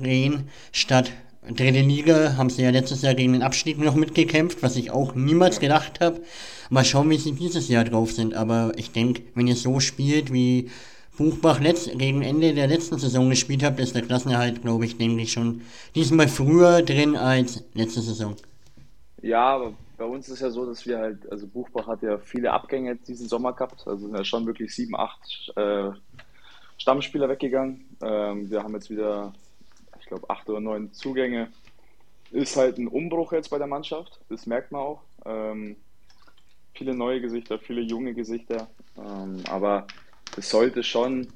gehen, 0.00 0.48
statt 0.72 1.12
dritte 1.50 1.80
Liga 1.80 2.36
haben 2.36 2.50
sie 2.50 2.62
ja 2.62 2.70
letztes 2.70 3.02
Jahr 3.02 3.14
gegen 3.14 3.32
den 3.32 3.42
Abstieg 3.42 3.78
noch 3.78 3.94
mitgekämpft, 3.94 4.62
was 4.62 4.76
ich 4.76 4.90
auch 4.90 5.14
niemals 5.14 5.60
gedacht 5.60 6.00
habe. 6.00 6.22
Mal 6.70 6.84
schauen, 6.84 7.10
wie 7.10 7.18
sie 7.18 7.32
dieses 7.32 7.68
Jahr 7.68 7.84
drauf 7.84 8.12
sind. 8.12 8.34
Aber 8.34 8.72
ich 8.76 8.92
denke, 8.92 9.22
wenn 9.34 9.46
ihr 9.46 9.56
so 9.56 9.80
spielt, 9.80 10.32
wie 10.32 10.70
Buchbach 11.16 11.60
letzt, 11.60 11.96
gegen 11.98 12.22
Ende 12.22 12.54
der 12.54 12.66
letzten 12.66 12.98
Saison 12.98 13.30
gespielt 13.30 13.62
habt, 13.62 13.78
ist 13.78 13.94
der 13.94 14.02
Klassenerhalt, 14.02 14.62
glaube 14.62 14.84
ich, 14.84 14.98
denke 14.98 15.22
ich 15.22 15.32
schon 15.32 15.60
diesmal 15.94 16.28
früher 16.28 16.82
drin 16.82 17.16
als 17.16 17.62
letzte 17.74 18.00
Saison. 18.00 18.34
Ja, 19.22 19.54
aber 19.54 19.74
bei 19.96 20.04
uns 20.04 20.28
ist 20.28 20.40
ja 20.40 20.50
so, 20.50 20.66
dass 20.66 20.84
wir 20.86 20.98
halt, 20.98 21.30
also 21.30 21.46
Buchbach 21.46 21.86
hat 21.86 22.02
ja 22.02 22.18
viele 22.18 22.52
Abgänge 22.52 22.96
diesen 22.96 23.28
Sommer 23.28 23.52
gehabt. 23.52 23.86
Also 23.86 24.06
sind 24.06 24.16
ja 24.16 24.24
schon 24.24 24.46
wirklich 24.46 24.74
sieben, 24.74 24.96
acht 24.96 25.52
äh, 25.56 25.90
Stammspieler 26.78 27.28
weggegangen. 27.28 27.96
Ähm, 28.02 28.50
wir 28.50 28.62
haben 28.62 28.74
jetzt 28.74 28.90
wieder 28.90 29.32
ich 30.04 30.08
glaube, 30.08 30.28
acht 30.28 30.48
oder 30.50 30.60
neun 30.60 30.92
Zugänge. 30.92 31.48
Ist 32.30 32.56
halt 32.56 32.78
ein 32.78 32.88
Umbruch 32.88 33.32
jetzt 33.32 33.48
bei 33.48 33.58
der 33.58 33.66
Mannschaft, 33.66 34.20
das 34.28 34.46
merkt 34.46 34.70
man 34.70 34.82
auch. 34.82 35.02
Ähm, 35.24 35.76
viele 36.74 36.94
neue 36.94 37.20
Gesichter, 37.20 37.58
viele 37.58 37.80
junge 37.80 38.12
Gesichter, 38.12 38.68
ähm, 38.98 39.42
aber 39.48 39.86
es 40.36 40.50
sollte 40.50 40.82
schon 40.82 41.28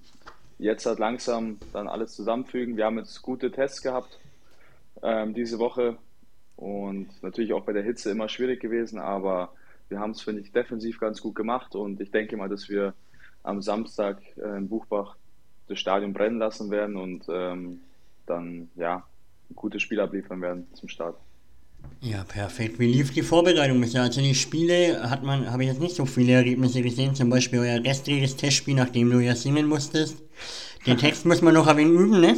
jetzt 0.59 0.85
halt 0.85 0.99
langsam 0.99 1.59
dann 1.73 1.89
alles 1.89 2.15
zusammenfügen. 2.15 2.77
Wir 2.77 2.85
haben 2.85 2.99
jetzt 2.99 3.23
gute 3.23 3.51
Tests 3.51 3.81
gehabt 3.81 4.19
ähm, 5.03 5.33
diese 5.33 5.59
Woche 5.59 5.97
und 6.57 7.09
natürlich 7.23 7.55
auch 7.55 7.65
bei 7.65 7.73
der 7.73 7.85
Hitze 7.85 8.11
immer 8.11 8.29
schwierig 8.29 8.61
gewesen, 8.61 8.99
aber 8.99 9.53
wir 9.89 10.01
haben 10.01 10.11
es, 10.11 10.21
finde 10.21 10.43
ich, 10.43 10.53
defensiv 10.53 11.01
ganz 11.01 11.23
gut 11.23 11.37
gemacht 11.37 11.75
und 11.75 12.01
ich 12.03 12.11
denke 12.11 12.37
mal, 12.37 12.51
dass 12.51 12.69
wir 12.69 12.93
am 13.45 13.63
Samstag 13.63 14.21
äh, 14.37 14.59
in 14.59 14.69
Buchbach 14.69 15.17
das 15.69 15.79
Stadion 15.79 16.13
brennen 16.13 16.39
lassen 16.39 16.71
werden 16.71 16.97
und 16.97 17.25
ähm, 17.31 17.81
dann 18.29 18.69
ja 18.77 19.05
ein 19.51 19.57
gutes 19.57 19.83
Spiel 19.83 20.01
abliefern 20.01 20.41
werden 20.41 20.67
zum 20.75 20.89
Start. 20.89 21.17
Ja, 22.01 22.25
perfekt. 22.25 22.79
Wie 22.79 22.93
lief 22.93 23.13
die 23.13 23.23
Vorbereitung 23.23 23.81
bisher? 23.81 24.03
Also 24.03 24.21
die 24.21 24.35
Spiele 24.35 25.11
hat 25.11 25.23
man, 25.23 25.51
habe 25.51 25.63
ich 25.63 25.69
jetzt 25.69 25.81
nicht 25.81 25.97
so 25.97 26.07
viele 26.07 26.33
Ergebnisse 26.33 26.83
gesehen, 26.83 27.15
zum 27.15 27.31
Beispiel 27.31 27.61
euer 27.61 27.81
gestriges 27.81 28.37
Testspiel, 28.37 28.75
nachdem 28.75 29.11
du 29.11 29.21
ja 29.21 29.35
singen 29.35 29.67
musstest. 29.67 30.23
Den 30.87 30.97
Text 30.97 31.27
muss 31.27 31.43
man 31.43 31.55
noch 31.55 31.67
ein 31.67 31.77
wenig 31.77 31.93
üben, 31.93 32.21
ne? 32.21 32.37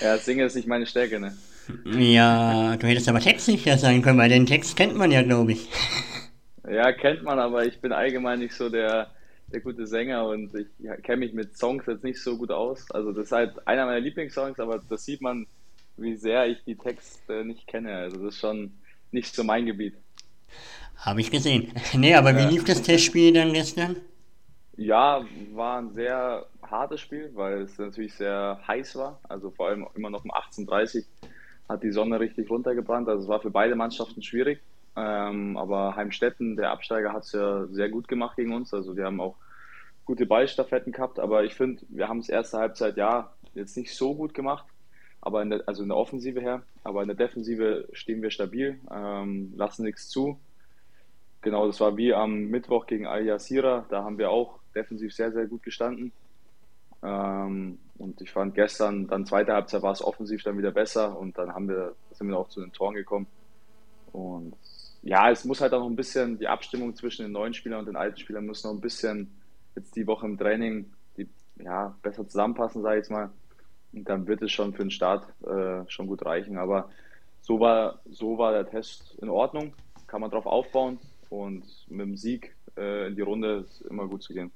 Ja, 0.00 0.16
singen 0.18 0.46
ist 0.46 0.56
nicht 0.56 0.68
meine 0.68 0.86
Stärke, 0.86 1.20
ne? 1.20 1.36
Ja, 1.84 2.76
du 2.76 2.86
hättest 2.86 3.08
aber 3.08 3.20
textsicher 3.20 3.78
sein 3.78 4.02
können, 4.02 4.18
weil 4.18 4.30
den 4.30 4.46
Text 4.46 4.76
kennt 4.76 4.96
man 4.96 5.10
ja, 5.10 5.22
glaube 5.22 5.52
ich. 5.52 5.68
Ja, 6.68 6.92
kennt 6.92 7.22
man, 7.22 7.38
aber 7.38 7.66
ich 7.66 7.80
bin 7.80 7.92
allgemein 7.92 8.38
nicht 8.40 8.54
so 8.54 8.68
der, 8.68 9.10
der 9.52 9.60
gute 9.60 9.86
Sänger 9.86 10.26
und 10.26 10.54
ich 10.54 10.66
ja, 10.78 10.96
kenne 10.96 11.18
mich 11.18 11.32
mit 11.32 11.56
Songs 11.56 11.84
jetzt 11.86 12.04
nicht 12.04 12.22
so 12.22 12.36
gut 12.36 12.50
aus. 12.50 12.90
Also 12.90 13.12
das 13.12 13.26
ist 13.26 13.32
halt 13.32 13.66
einer 13.66 13.86
meiner 13.86 14.00
Lieblingssongs, 14.00 14.58
aber 14.58 14.80
das 14.88 15.04
sieht 15.04 15.20
man, 15.20 15.46
wie 15.96 16.16
sehr 16.16 16.46
ich 16.46 16.62
die 16.64 16.76
Texte 16.76 17.44
nicht 17.44 17.66
kenne. 17.66 17.94
Also 17.96 18.18
das 18.18 18.34
ist 18.34 18.40
schon 18.40 18.72
nicht 19.10 19.34
so 19.34 19.44
mein 19.44 19.66
Gebiet. 19.66 19.94
Habe 20.96 21.20
ich 21.20 21.30
gesehen. 21.30 21.72
Nee, 21.94 22.14
aber 22.14 22.36
wie 22.36 22.44
lief 22.44 22.64
das 22.64 22.82
Testspiel 22.82 23.32
dann 23.32 23.52
gestern? 23.52 23.96
Ja, 24.76 25.24
war 25.52 25.78
ein 25.78 25.92
sehr 25.92 26.46
hartes 26.62 27.00
Spiel, 27.00 27.30
weil 27.34 27.62
es 27.62 27.78
natürlich 27.78 28.14
sehr 28.14 28.60
heiß 28.66 28.96
war. 28.96 29.20
Also 29.28 29.50
vor 29.50 29.68
allem 29.68 29.86
immer 29.94 30.10
noch 30.10 30.24
um 30.24 30.30
18.30 30.30 30.98
Uhr 30.98 31.02
hat 31.68 31.82
die 31.82 31.90
Sonne 31.90 32.18
richtig 32.18 32.50
runtergebrannt. 32.50 33.08
Also 33.08 33.24
es 33.24 33.28
war 33.28 33.40
für 33.40 33.50
beide 33.50 33.74
Mannschaften 33.74 34.22
schwierig. 34.22 34.60
Ähm, 34.96 35.56
aber 35.56 35.96
Heimstetten, 35.96 36.56
der 36.56 36.70
Absteiger, 36.70 37.12
hat 37.12 37.24
es 37.24 37.32
ja 37.32 37.66
sehr 37.66 37.88
gut 37.88 38.08
gemacht 38.08 38.36
gegen 38.36 38.52
uns. 38.52 38.74
Also 38.74 38.94
die 38.94 39.02
haben 39.02 39.20
auch 39.20 39.36
gute 40.04 40.26
Ballstaffetten 40.26 40.92
gehabt, 40.92 41.18
aber 41.18 41.44
ich 41.44 41.54
finde, 41.54 41.82
wir 41.88 42.08
haben 42.08 42.18
es 42.18 42.28
erste 42.28 42.58
Halbzeit 42.58 42.96
ja 42.96 43.32
jetzt 43.54 43.76
nicht 43.76 43.94
so 43.94 44.14
gut 44.14 44.34
gemacht, 44.34 44.66
aber 45.20 45.42
in 45.42 45.50
der, 45.50 45.62
also 45.66 45.82
in 45.82 45.88
der 45.88 45.98
Offensive 45.98 46.40
her, 46.40 46.62
aber 46.82 47.02
in 47.02 47.08
der 47.08 47.16
Defensive 47.16 47.88
stehen 47.92 48.22
wir 48.22 48.30
stabil, 48.30 48.80
ähm, 48.90 49.52
lassen 49.56 49.84
nichts 49.84 50.08
zu. 50.08 50.38
Genau, 51.42 51.66
das 51.66 51.80
war 51.80 51.96
wie 51.96 52.12
am 52.12 52.46
Mittwoch 52.46 52.86
gegen 52.86 53.06
Al 53.06 53.24
Jazeera, 53.24 53.86
da 53.88 54.02
haben 54.02 54.18
wir 54.18 54.30
auch 54.30 54.58
defensiv 54.74 55.14
sehr, 55.14 55.32
sehr 55.32 55.46
gut 55.46 55.62
gestanden. 55.62 56.12
Ähm, 57.02 57.78
und 57.96 58.20
ich 58.20 58.30
fand 58.30 58.54
gestern, 58.54 59.06
dann 59.06 59.26
zweite 59.26 59.52
Halbzeit 59.52 59.82
war 59.82 59.92
es 59.92 60.02
offensiv 60.02 60.42
dann 60.42 60.58
wieder 60.58 60.70
besser 60.70 61.18
und 61.18 61.38
dann 61.38 61.54
haben 61.54 61.68
wir, 61.68 61.94
sind 62.12 62.28
wir 62.28 62.38
auch 62.38 62.48
zu 62.48 62.60
den 62.60 62.72
Toren 62.72 62.94
gekommen. 62.94 63.26
Und 64.12 64.54
ja, 65.02 65.30
es 65.30 65.44
muss 65.44 65.60
halt 65.60 65.72
auch 65.72 65.80
noch 65.80 65.90
ein 65.90 65.96
bisschen, 65.96 66.38
die 66.38 66.48
Abstimmung 66.48 66.94
zwischen 66.94 67.22
den 67.22 67.32
neuen 67.32 67.54
Spielern 67.54 67.80
und 67.80 67.86
den 67.86 67.96
alten 67.96 68.18
Spielern 68.18 68.46
muss 68.46 68.64
noch 68.64 68.72
ein 68.72 68.80
bisschen 68.80 69.30
jetzt 69.74 69.96
die 69.96 70.06
Woche 70.06 70.26
im 70.26 70.36
Training 70.36 70.92
die, 71.16 71.28
ja, 71.62 71.96
besser 72.02 72.26
zusammenpassen, 72.28 72.82
sage 72.82 72.96
ich 72.96 73.04
jetzt 73.04 73.10
mal. 73.10 73.30
Und 73.92 74.08
dann 74.08 74.26
wird 74.26 74.42
es 74.42 74.52
schon 74.52 74.72
für 74.72 74.82
den 74.82 74.90
Start 74.90 75.26
äh, 75.44 75.88
schon 75.88 76.06
gut 76.06 76.24
reichen. 76.24 76.58
Aber 76.58 76.90
so 77.40 77.58
war, 77.58 78.00
so 78.10 78.38
war 78.38 78.52
der 78.52 78.68
Test 78.68 79.16
in 79.20 79.28
Ordnung, 79.28 79.72
kann 80.06 80.20
man 80.20 80.30
drauf 80.30 80.46
aufbauen 80.46 80.98
und 81.30 81.64
mit 81.88 82.06
dem 82.06 82.16
Sieg 82.16 82.54
äh, 82.76 83.08
in 83.08 83.16
die 83.16 83.22
Runde 83.22 83.66
ist 83.66 83.80
immer 83.82 84.06
gut 84.06 84.22
zu 84.22 84.34
gehen. 84.34 84.52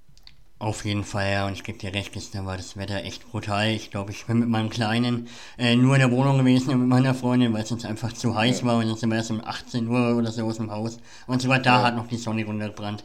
Auf 0.58 0.84
jeden 0.84 1.04
Fall, 1.04 1.32
ja, 1.32 1.46
und 1.46 1.52
ich 1.52 1.64
gebe 1.64 1.78
dir 1.78 1.92
recht, 1.92 2.12
gestern 2.12 2.46
war 2.46 2.56
das 2.56 2.76
Wetter 2.76 3.02
echt 3.04 3.30
brutal. 3.30 3.68
Ich 3.68 3.90
glaube, 3.90 4.12
ich 4.12 4.24
bin 4.24 4.38
mit 4.38 4.48
meinem 4.48 4.70
Kleinen 4.70 5.28
äh, 5.58 5.74
nur 5.76 5.94
in 5.94 6.00
der 6.00 6.10
Wohnung 6.10 6.38
gewesen 6.38 6.70
und 6.70 6.80
mit 6.80 6.88
meiner 6.88 7.14
Freundin, 7.14 7.52
weil 7.52 7.64
es 7.64 7.72
uns 7.72 7.84
einfach 7.84 8.12
zu 8.12 8.34
heiß 8.34 8.60
ja. 8.60 8.66
war 8.66 8.78
und 8.78 8.86
dann 8.86 8.96
sind 8.96 9.10
wir 9.10 9.16
erst 9.16 9.30
um 9.30 9.44
18 9.44 9.88
Uhr 9.88 10.16
oder 10.16 10.30
so 10.30 10.44
aus 10.44 10.56
dem 10.56 10.70
Haus. 10.70 10.98
Und 11.26 11.42
sogar 11.42 11.58
da 11.58 11.78
ja. 11.78 11.82
hat 11.82 11.96
noch 11.96 12.06
die 12.06 12.16
Sonne 12.16 12.44
runtergebrannt. 12.44 13.04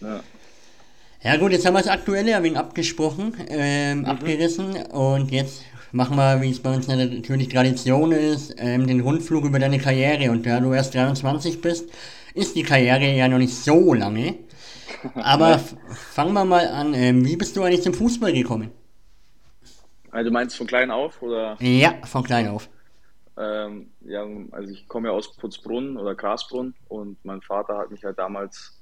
Ja. 0.00 0.20
Ja 1.22 1.36
gut, 1.38 1.52
jetzt 1.52 1.64
haben 1.64 1.72
wir 1.72 1.80
das 1.80 1.88
Aktuelle 1.88 2.36
ein 2.36 2.42
wenig 2.42 2.58
abgesprochen, 2.58 3.34
ähm, 3.48 4.00
mhm. 4.00 4.04
abgerissen 4.04 4.76
und 4.92 5.30
jetzt 5.30 5.62
machen 5.94 6.16
wir, 6.16 6.42
wie 6.42 6.50
es 6.50 6.60
bei 6.60 6.74
uns 6.74 6.86
natürlich 6.86 7.48
Tradition 7.48 8.12
ist, 8.12 8.54
ähm, 8.58 8.86
den 8.86 9.00
Rundflug 9.00 9.44
über 9.44 9.58
deine 9.58 9.78
Karriere. 9.78 10.30
Und 10.30 10.44
da 10.44 10.60
du 10.60 10.74
erst 10.74 10.94
23 10.94 11.62
bist, 11.62 11.88
ist 12.34 12.56
die 12.56 12.62
Karriere 12.62 13.16
ja 13.16 13.28
noch 13.28 13.38
nicht 13.38 13.54
so 13.54 13.94
lange. 13.94 14.34
Aber 15.14 15.58
fangen 15.58 16.32
wir 16.32 16.44
mal 16.44 16.68
an. 16.68 16.94
Ähm, 16.94 17.24
wie 17.24 17.36
bist 17.36 17.56
du 17.56 17.62
eigentlich 17.62 17.82
zum 17.82 17.94
Fußball 17.94 18.32
gekommen? 18.32 18.70
Also 20.10 20.30
du 20.30 20.32
meinst 20.32 20.56
von 20.56 20.66
klein 20.66 20.90
auf 20.90 21.20
oder? 21.22 21.56
Ja, 21.60 21.94
von 22.04 22.22
klein 22.22 22.48
auf. 22.48 22.68
Ähm, 23.36 23.90
ja, 24.02 24.24
also 24.52 24.70
ich 24.70 24.86
komme 24.86 25.08
ja 25.08 25.14
aus 25.14 25.36
Putzbrunn 25.36 25.96
oder 25.96 26.14
Grasbrunn 26.14 26.74
und 26.88 27.22
mein 27.24 27.40
Vater 27.40 27.78
hat 27.78 27.90
mich 27.90 28.04
halt 28.04 28.18
damals 28.18 28.80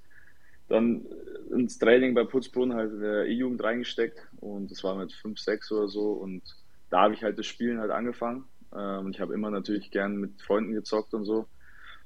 dann 0.69 1.07
ins 1.50 1.78
Training 1.78 2.14
bei 2.14 2.25
Putzbrunn 2.25 2.75
halt 2.75 2.92
in 2.92 3.00
der 3.00 3.26
E-Jugend 3.26 3.62
reingesteckt 3.62 4.28
und 4.40 4.71
das 4.71 4.85
war 4.85 4.95
mit 4.95 5.12
5, 5.12 5.38
6 5.38 5.73
oder 5.73 5.88
so 5.88 6.12
und 6.12 6.42
da 6.90 7.02
habe 7.02 7.14
ich 7.14 7.23
halt 7.23 7.38
das 7.38 7.47
Spielen 7.47 7.81
halt 7.81 7.90
angefangen. 7.90 8.45
Ähm, 8.76 9.09
ich 9.11 9.21
habe 9.21 9.33
immer 9.33 9.50
natürlich 9.50 9.90
gern 9.90 10.16
mit 10.16 10.42
Freunden 10.42 10.75
gezockt 10.75 11.14
und 11.14 11.25
so 11.25 11.47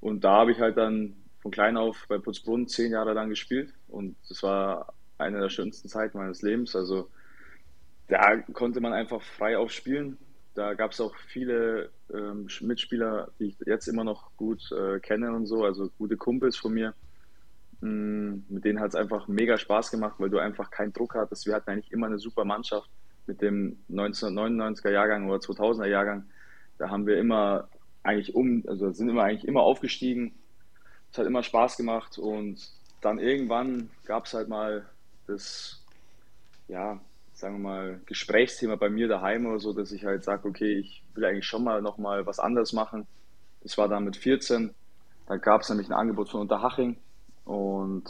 und 0.00 0.22
da 0.22 0.32
habe 0.32 0.52
ich 0.52 0.60
halt 0.60 0.76
dann 0.76 1.16
von 1.40 1.50
klein 1.50 1.76
auf 1.76 2.06
bei 2.08 2.18
Putzbrunn 2.18 2.68
zehn 2.68 2.92
Jahre 2.92 3.12
lang 3.12 3.28
gespielt 3.28 3.72
und 3.96 4.16
das 4.28 4.42
war 4.42 4.92
eine 5.18 5.40
der 5.40 5.48
schönsten 5.48 5.88
Zeiten 5.88 6.18
meines 6.18 6.42
Lebens. 6.42 6.76
Also 6.76 7.08
da 8.08 8.36
konnte 8.52 8.80
man 8.80 8.92
einfach 8.92 9.22
frei 9.22 9.56
aufspielen. 9.58 10.18
Da 10.54 10.74
gab 10.74 10.92
es 10.92 11.00
auch 11.00 11.14
viele 11.28 11.90
ähm, 12.12 12.48
Mitspieler, 12.60 13.30
die 13.38 13.46
ich 13.46 13.56
jetzt 13.66 13.88
immer 13.88 14.04
noch 14.04 14.30
gut 14.36 14.70
äh, 14.72 15.00
kenne 15.00 15.32
und 15.32 15.46
so, 15.46 15.64
also 15.64 15.90
gute 15.98 16.16
Kumpels 16.16 16.56
von 16.56 16.72
mir. 16.72 16.94
Mm, 17.80 18.36
mit 18.48 18.64
denen 18.64 18.80
hat 18.80 18.90
es 18.90 18.94
einfach 18.94 19.28
mega 19.28 19.58
Spaß 19.58 19.90
gemacht, 19.90 20.14
weil 20.18 20.30
du 20.30 20.38
einfach 20.38 20.70
keinen 20.70 20.92
Druck 20.92 21.14
hattest. 21.14 21.46
Wir 21.46 21.54
hatten 21.54 21.70
eigentlich 21.70 21.92
immer 21.92 22.06
eine 22.06 22.18
super 22.18 22.44
Mannschaft 22.44 22.88
mit 23.26 23.42
dem 23.42 23.78
1999er 23.90 24.90
Jahrgang 24.90 25.28
oder 25.28 25.38
2000er 25.38 25.86
Jahrgang. 25.86 26.24
Da 26.78 26.88
haben 26.90 27.06
wir 27.06 27.18
immer 27.18 27.68
eigentlich 28.02 28.34
um, 28.34 28.62
also 28.66 28.92
sind 28.92 29.08
immer 29.08 29.24
eigentlich 29.24 29.46
immer 29.46 29.62
aufgestiegen 29.62 30.34
es 31.16 31.18
hat 31.18 31.26
immer 31.26 31.42
Spaß 31.42 31.78
gemacht 31.78 32.18
und 32.18 32.58
dann 33.00 33.18
irgendwann 33.18 33.90
gab 34.04 34.26
es 34.26 34.34
halt 34.34 34.48
mal 34.48 34.86
das, 35.26 35.82
ja, 36.68 37.00
sagen 37.34 37.56
wir 37.56 37.70
mal, 37.70 38.00
Gesprächsthema 38.06 38.76
bei 38.76 38.88
mir 38.88 39.08
daheim 39.08 39.46
oder 39.46 39.60
so, 39.60 39.72
dass 39.72 39.92
ich 39.92 40.04
halt 40.04 40.24
sage, 40.24 40.48
okay, 40.48 40.78
ich 40.78 41.02
will 41.14 41.24
eigentlich 41.24 41.46
schon 41.46 41.64
mal 41.64 41.82
nochmal 41.82 42.26
was 42.26 42.38
anderes 42.38 42.72
machen. 42.72 43.06
Das 43.62 43.76
war 43.76 43.88
dann 43.88 44.04
mit 44.04 44.16
14. 44.16 44.74
Da 45.26 45.36
gab 45.36 45.62
es 45.62 45.68
nämlich 45.68 45.88
ein 45.88 45.92
Angebot 45.92 46.30
von 46.30 46.40
Unterhaching 46.40 46.96
und 47.44 48.04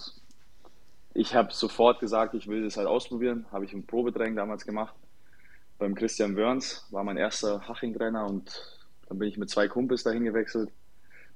ich 1.15 1.35
habe 1.35 1.53
sofort 1.53 1.99
gesagt, 1.99 2.35
ich 2.35 2.47
will 2.47 2.63
das 2.63 2.77
halt 2.77 2.87
ausprobieren. 2.87 3.47
Habe 3.51 3.65
ich 3.65 3.73
ein 3.73 3.87
Probetraining 3.87 4.37
damals 4.37 4.67
gemacht. 4.67 4.95
Beim 5.79 5.95
Christian 5.95 6.37
Wörns 6.37 6.87
war 6.91 7.05
mein 7.05 7.17
erster 7.17 7.67
Haching-Trainer 7.67 8.27
und 8.27 8.79
dann 9.09 9.19
bin 9.19 9.29
ich 9.29 9.39
mit 9.39 9.51
zwei 9.51 9.67
Kumpels 9.67 10.03
dahin 10.03 10.25
gewechselt 10.25 10.71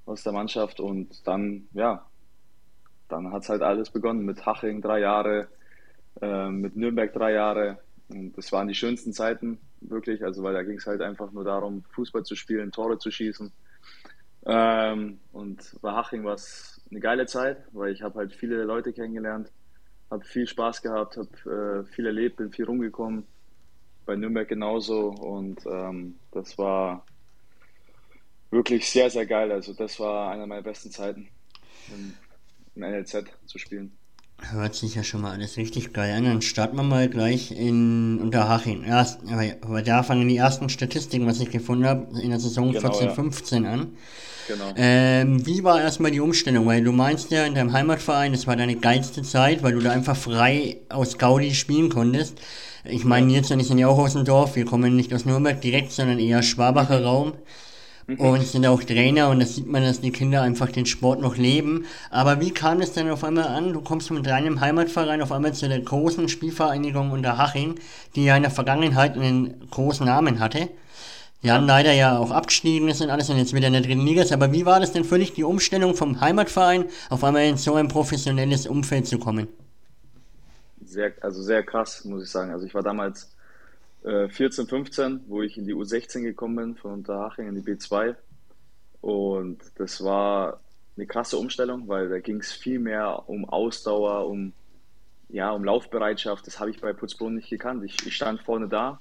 aus 0.07 0.23
der 0.23 0.33
Mannschaft 0.33 0.80
und 0.80 1.26
dann, 1.26 1.69
ja, 1.73 2.07
dann 3.11 3.33
hat 3.33 3.43
es 3.43 3.49
halt 3.49 3.62
alles 3.62 3.90
begonnen 3.90 4.25
mit 4.25 4.45
Haching 4.47 4.81
drei 4.83 5.00
Jahre, 5.00 5.49
äh, 6.21 6.49
mit 6.49 6.76
Nürnberg 6.76 7.12
drei 7.12 7.33
Jahre 7.33 7.79
und 8.11 8.37
das 8.37 8.50
waren 8.52 8.69
die 8.69 8.75
schönsten 8.75 9.12
Zeiten, 9.12 9.59
wirklich, 9.81 10.25
also 10.25 10.43
weil 10.43 10.55
da 10.55 10.62
ging 10.62 10.79
es 10.79 10.87
halt 10.87 11.00
einfach 11.00 11.31
nur 11.33 11.45
darum, 11.45 11.85
Fußball 11.90 12.25
zu 12.25 12.35
spielen, 12.35 12.73
Tore 12.73 12.99
zu 12.99 13.11
schießen. 13.11 13.52
Ähm, 14.47 15.21
und 15.33 15.76
bei 15.81 15.93
Haching 15.93 16.25
war 16.25 16.35
es 16.35 16.81
eine 16.90 17.00
geile 17.00 17.26
Zeit, 17.26 17.59
weil 17.73 17.93
ich 17.93 18.02
habe 18.02 18.19
halt 18.19 18.35
viele 18.35 18.64
Leute 18.64 18.93
kennengelernt, 18.93 19.50
habe 20.11 20.25
viel 20.25 20.47
Spaß 20.47 20.83
gehabt, 20.83 21.19
habe 21.19 21.85
äh, 21.87 21.93
viel 21.93 22.07
erlebt, 22.07 22.37
bin 22.37 22.50
viel 22.50 22.64
rumgekommen. 22.64 23.25
Bei 24.07 24.17
Nürnberg 24.17 24.49
genauso 24.49 25.11
und 25.11 25.64
ähm, 25.67 26.17
das 26.33 26.59
war 26.59 27.05
wirklich 28.50 28.90
sehr, 28.90 29.09
sehr 29.11 29.26
geil. 29.26 29.52
Also 29.52 29.73
das 29.73 30.00
war 30.00 30.33
einer 30.33 30.47
meiner 30.47 30.62
besten 30.62 30.90
Zeiten, 30.90 31.29
im, 31.95 32.14
im 32.75 32.83
NLZ 32.83 33.25
zu 33.47 33.59
spielen. 33.59 33.93
Hört 34.53 34.75
sich 34.75 34.95
ja 34.95 35.05
schon 35.05 35.21
mal 35.21 35.33
alles 35.33 35.59
richtig 35.59 35.93
geil 35.93 36.15
an. 36.15 36.25
Dann 36.25 36.43
starten 36.43 36.77
wir 36.77 36.83
mal 36.83 37.09
gleich 37.09 37.53
in 37.53 38.19
Unterhaching. 38.19 38.85
Erst, 38.85 39.21
aber 39.61 39.83
da 39.83 40.03
fangen 40.03 40.29
die 40.29 40.39
ersten 40.39 40.71
Statistiken, 40.71 41.27
was 41.27 41.41
ich 41.41 41.50
gefunden 41.50 41.85
habe, 41.85 42.19
in 42.21 42.31
der 42.31 42.41
Saison 42.41 42.73
genau, 42.73 42.81
14, 42.81 43.09
ja. 43.09 43.15
15 43.15 43.67
an. 43.67 43.97
Genau. 44.49 44.73
Ähm, 44.77 45.47
wie 45.47 45.62
war 45.62 45.81
erstmal 45.81 46.11
die 46.11 46.21
Umstellung? 46.21 46.67
Weil 46.67 46.83
du 46.83 46.91
meinst 46.91 47.31
ja 47.31 47.45
in 47.45 47.55
deinem 47.55 47.73
Heimatverein, 47.73 48.33
das 48.33 48.47
war 48.47 48.57
deine 48.57 48.77
geilste 48.77 49.23
Zeit, 49.23 49.62
weil 49.62 49.75
du 49.75 49.81
da 49.81 49.91
einfach 49.91 50.17
frei 50.17 50.79
aus 50.89 51.19
Gaudi 51.19 51.55
spielen 51.55 51.91
konntest. 51.91 52.41
Ich 52.85 53.05
meine, 53.05 53.27
Nils 53.27 53.50
und 53.50 53.61
ich 53.61 53.69
sind 53.69 53.79
ja 53.79 53.89
auch 53.89 53.99
aus 53.99 54.15
dem 54.15 54.25
Dorf. 54.25 54.57
Wir 54.57 54.65
kommen 54.65 54.97
nicht 54.97 55.12
aus 55.12 55.27
Nürnberg 55.27 55.61
direkt, 55.61 55.93
sondern 55.93 56.19
eher 56.19 56.43
Schwabacher 56.43 57.05
Raum. 57.05 57.35
Mhm. 58.11 58.21
und 58.21 58.43
sind 58.43 58.67
auch 58.67 58.83
Trainer 58.83 59.29
und 59.29 59.40
das 59.40 59.55
sieht 59.55 59.67
man, 59.67 59.83
dass 59.83 60.00
die 60.00 60.11
Kinder 60.11 60.43
einfach 60.43 60.71
den 60.73 60.87
Sport 60.87 61.21
noch 61.21 61.37
leben. 61.37 61.87
Aber 62.11 62.40
wie 62.40 62.50
kam 62.50 62.81
es 62.81 62.93
dann 62.93 63.09
auf 63.11 63.23
einmal 63.23 63.47
an? 63.47 63.73
Du 63.73 63.81
kommst 63.81 64.11
mit 64.11 64.26
deinem 64.26 64.61
Heimatverein 64.61 65.23
auf 65.23 65.31
einmal 65.31 65.55
zu 65.55 65.69
der 65.69 65.81
großen 65.81 66.29
Spielvereinigung 66.29 67.12
Unterhaching, 67.12 67.76
die 68.17 68.25
ja 68.25 68.37
in 68.37 68.43
der 68.43 68.50
Vergangenheit 68.50 69.14
einen 69.14 69.69
großen 69.71 70.07
Namen 70.07 70.40
hatte. 70.40 70.69
Die 71.43 71.50
haben 71.50 71.67
leider 71.67 71.93
ja 71.93 72.19
auch 72.19 72.33
abgestiegen 72.33 72.88
ist 72.88 73.00
und 73.00 73.11
alles 73.11 73.31
und 73.31 73.38
jetzt 73.38 73.55
wieder 73.55 73.69
in 73.69 73.73
der 73.73 73.83
dritten 73.83 74.05
Liga 74.05 74.23
ist. 74.23 74.33
Aber 74.33 74.52
wie 74.52 74.67
war 74.67 74.81
das 74.81 74.93
denn 74.93 75.09
dich, 75.09 75.33
die 75.33 75.45
Umstellung 75.45 75.95
vom 75.95 76.21
Heimatverein 76.21 76.85
auf 77.09 77.25
einmal 77.25 77.45
in 77.45 77.57
so 77.57 77.75
ein 77.76 77.88
professionelles 77.88 78.67
Umfeld 78.67 79.07
zu 79.07 79.19
kommen? 79.19 79.49
Sehr, 80.85 81.12
also 81.21 81.43
sehr 81.43 81.62
krass, 81.62 82.05
muss 82.05 82.25
ich 82.25 82.31
sagen. 82.31 82.50
Also 82.50 82.67
ich 82.67 82.75
war 82.75 82.83
damals 82.83 83.31
14, 84.02 84.64
äh, 84.64 84.69
15, 84.69 85.21
wo 85.26 85.42
ich 85.42 85.59
in 85.59 85.66
die 85.66 85.75
U16 85.75 86.23
gekommen 86.23 86.57
bin, 86.57 86.76
von 86.76 86.92
Unterhaching 86.92 87.49
in 87.49 87.54
die 87.54 87.62
B2. 87.62 88.16
Und 89.00 89.59
das 89.76 90.02
war 90.02 90.61
eine 90.97 91.07
krasse 91.07 91.37
Umstellung, 91.38 91.88
weil 91.88 92.09
da 92.09 92.19
ging 92.19 92.40
es 92.40 92.52
viel 92.52 92.78
mehr 92.78 93.28
um 93.28 93.49
Ausdauer, 93.49 94.26
um, 94.26 94.52
ja, 95.28 95.50
um 95.50 95.64
Laufbereitschaft. 95.64 96.47
Das 96.47 96.61
habe 96.61 96.71
ich 96.71 96.80
bei 96.80 96.92
Putzbrunn 96.92 97.35
nicht 97.37 97.50
gekannt. 97.50 97.85
Ich, 97.85 98.07
ich, 98.07 98.14
stand 98.14 98.42
vorne 98.42 98.69
da 98.69 99.00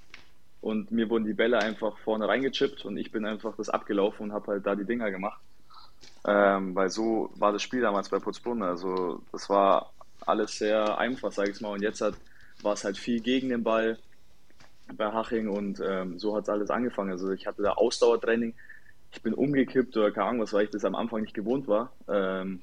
und 0.61 0.91
mir 0.91 1.09
wurden 1.09 1.25
die 1.25 1.33
Bälle 1.33 1.59
einfach 1.59 1.97
vorne 1.99 2.27
reingechippt 2.27 2.85
und 2.85 2.97
ich 2.97 3.11
bin 3.11 3.25
einfach 3.25 3.55
das 3.55 3.69
abgelaufen 3.69 4.27
und 4.27 4.33
habe 4.33 4.53
halt 4.53 4.65
da 4.65 4.75
die 4.75 4.85
Dinger 4.85 5.11
gemacht. 5.11 5.39
Ähm, 6.25 6.75
weil 6.75 6.89
so 6.89 7.31
war 7.35 7.53
das 7.53 7.63
Spiel 7.63 7.81
damals 7.81 8.09
bei 8.09 8.19
Putzbrunn. 8.19 8.61
Also 8.63 9.21
das 9.31 9.49
war 9.49 9.93
alles 10.25 10.57
sehr 10.57 10.97
einfach, 10.97 11.31
sage 11.31 11.51
ich 11.51 11.61
mal. 11.61 11.71
Und 11.71 11.81
jetzt 11.81 12.01
war 12.61 12.73
es 12.73 12.83
halt 12.83 12.97
viel 12.97 13.21
gegen 13.21 13.49
den 13.49 13.63
Ball 13.63 13.97
bei 14.95 15.11
Haching 15.11 15.49
und 15.49 15.81
ähm, 15.85 16.19
so 16.19 16.35
hat 16.35 16.43
es 16.43 16.49
alles 16.49 16.69
angefangen. 16.69 17.11
Also 17.11 17.31
ich 17.31 17.47
hatte 17.47 17.61
da 17.61 17.73
Ausdauertraining, 17.73 18.53
ich 19.11 19.21
bin 19.21 19.33
umgekippt 19.33 19.95
oder 19.97 20.11
keine 20.11 20.27
Ahnung 20.27 20.41
was, 20.41 20.53
weil 20.53 20.65
ich 20.65 20.69
das 20.69 20.85
am 20.85 20.95
Anfang 20.95 21.21
nicht 21.21 21.33
gewohnt 21.33 21.67
war. 21.67 21.93
Ähm, 22.07 22.61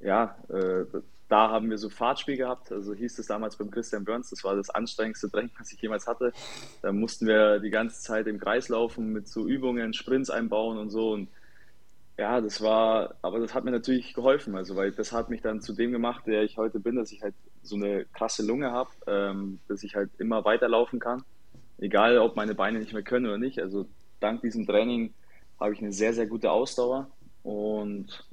ja, 0.00 0.36
äh, 0.48 0.84
da 1.28 1.50
haben 1.50 1.68
wir 1.68 1.76
so 1.78 1.90
Fahrtspiel 1.90 2.36
gehabt, 2.36 2.72
also 2.72 2.94
hieß 2.94 3.18
es 3.18 3.26
damals 3.26 3.56
beim 3.56 3.70
Christian 3.70 4.04
Burns, 4.04 4.30
das 4.30 4.44
war 4.44 4.56
das 4.56 4.70
anstrengendste 4.70 5.30
Training, 5.30 5.50
was 5.58 5.72
ich 5.72 5.80
jemals 5.80 6.06
hatte. 6.06 6.32
Da 6.80 6.92
mussten 6.92 7.26
wir 7.26 7.58
die 7.58 7.70
ganze 7.70 8.00
Zeit 8.00 8.26
im 8.26 8.40
Kreis 8.40 8.68
laufen, 8.68 9.12
mit 9.12 9.28
so 9.28 9.46
Übungen, 9.46 9.92
Sprints 9.92 10.30
einbauen 10.30 10.78
und 10.78 10.90
so 10.90 11.12
und 11.12 11.28
ja, 12.16 12.40
das 12.40 12.60
war, 12.60 13.14
aber 13.22 13.38
das 13.38 13.54
hat 13.54 13.64
mir 13.64 13.70
natürlich 13.70 14.12
geholfen, 14.12 14.56
also 14.56 14.74
weil 14.74 14.90
das 14.90 15.12
hat 15.12 15.30
mich 15.30 15.40
dann 15.40 15.60
zu 15.60 15.72
dem 15.72 15.92
gemacht, 15.92 16.26
der 16.26 16.42
ich 16.42 16.56
heute 16.56 16.80
bin, 16.80 16.96
dass 16.96 17.12
ich 17.12 17.22
halt 17.22 17.34
so 17.68 17.76
eine 17.76 18.04
krasse 18.06 18.44
Lunge 18.44 18.72
habe, 18.72 18.90
ähm, 19.06 19.60
dass 19.68 19.82
ich 19.82 19.94
halt 19.94 20.10
immer 20.18 20.44
weiterlaufen 20.44 20.98
kann, 20.98 21.22
egal 21.78 22.18
ob 22.18 22.36
meine 22.36 22.54
Beine 22.54 22.78
nicht 22.78 22.92
mehr 22.92 23.02
können 23.02 23.26
oder 23.26 23.38
nicht. 23.38 23.60
Also 23.60 23.86
dank 24.20 24.42
diesem 24.42 24.66
Training 24.66 25.14
habe 25.60 25.74
ich 25.74 25.80
eine 25.80 25.92
sehr, 25.92 26.12
sehr 26.12 26.26
gute 26.26 26.50
Ausdauer. 26.50 27.10
Und 27.42 28.24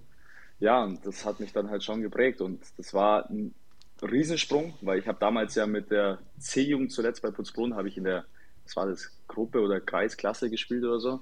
ja, 0.60 0.92
das 1.04 1.26
hat 1.26 1.40
mich 1.40 1.54
dann 1.54 1.70
halt 1.70 1.84
schon 1.84 2.02
geprägt. 2.02 2.42
Und 2.42 2.62
das 2.78 2.94
war 2.94 3.30
ein 3.30 3.54
Riesensprung, 4.02 4.74
weil 4.82 5.00
ich 5.00 5.08
habe 5.08 5.20
damals 5.20 5.56
ja 5.56 5.66
mit 5.66 5.92
der 5.92 6.20
C-Jugend 6.40 6.92
zuletzt 6.92 7.22
bei 7.22 7.32
Putzbrunn, 7.32 7.76
habe 7.76 7.88
ich 7.88 7.98
in 7.98 8.04
der, 8.04 8.26
das 8.64 8.76
war 8.76 8.88
das 8.88 9.12
Gruppe 9.28 9.62
oder 9.62 9.80
Kreisklasse 9.80 10.50
gespielt 10.50 10.84
oder 10.84 11.00
so. 11.00 11.22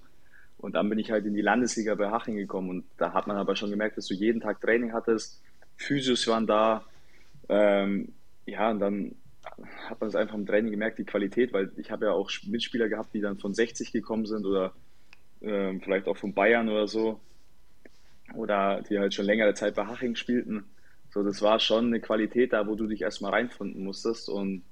Und 0.58 0.76
dann 0.76 0.90
bin 0.90 1.00
ich 1.00 1.12
halt 1.12 1.26
in 1.26 1.34
die 1.34 1.42
Landesliga 1.42 1.96
bei 1.96 2.10
Haching 2.10 2.38
gekommen. 2.38 2.70
Und 2.70 2.86
da 2.98 3.14
hat 3.14 3.28
man 3.28 3.38
aber 3.38 3.56
schon 3.56 3.70
gemerkt, 3.70 3.98
dass 3.98 4.08
du 4.08 4.14
jeden 4.14 4.42
Tag 4.42 4.62
Training 4.62 4.94
hattest, 4.94 5.42
Physios 5.76 6.28
waren 6.28 6.48
da, 6.48 6.86
ähm, 7.50 8.14
ja, 8.46 8.72
und 8.72 8.80
dann 8.80 9.16
hat 9.90 10.00
man 10.00 10.10
es 10.10 10.16
einfach 10.16 10.36
im 10.36 10.46
Training 10.46 10.72
gemerkt, 10.72 11.00
die 11.00 11.06
Qualität, 11.06 11.54
weil 11.54 11.72
ich 11.78 11.92
habe 11.92 12.06
ja 12.06 12.12
auch 12.12 12.30
Mitspieler 12.48 12.90
gehabt, 12.90 13.14
die 13.14 13.22
dann 13.22 13.38
von 13.38 13.54
60 13.54 13.92
gekommen 13.92 14.26
sind 14.26 14.46
oder 14.46 14.74
ähm, 15.42 15.82
vielleicht 15.82 16.08
auch 16.08 16.18
von 16.18 16.34
Bayern 16.34 16.70
oder 16.70 16.88
so. 16.88 17.20
Oder 18.36 18.82
die 18.90 18.98
halt 18.98 19.14
schon 19.14 19.26
längere 19.26 19.54
Zeit 19.54 19.76
bei 19.76 19.86
Haching 19.86 20.16
spielten. 20.16 20.64
So, 21.10 21.24
das 21.24 21.42
war 21.42 21.60
schon 21.60 21.88
eine 21.88 22.00
Qualität 22.00 22.54
da, 22.54 22.66
wo 22.68 22.76
du 22.76 22.88
dich 22.88 23.02
erstmal 23.02 23.32
reinfinden 23.32 23.84
musstest. 23.84 24.30
Und 24.30 24.64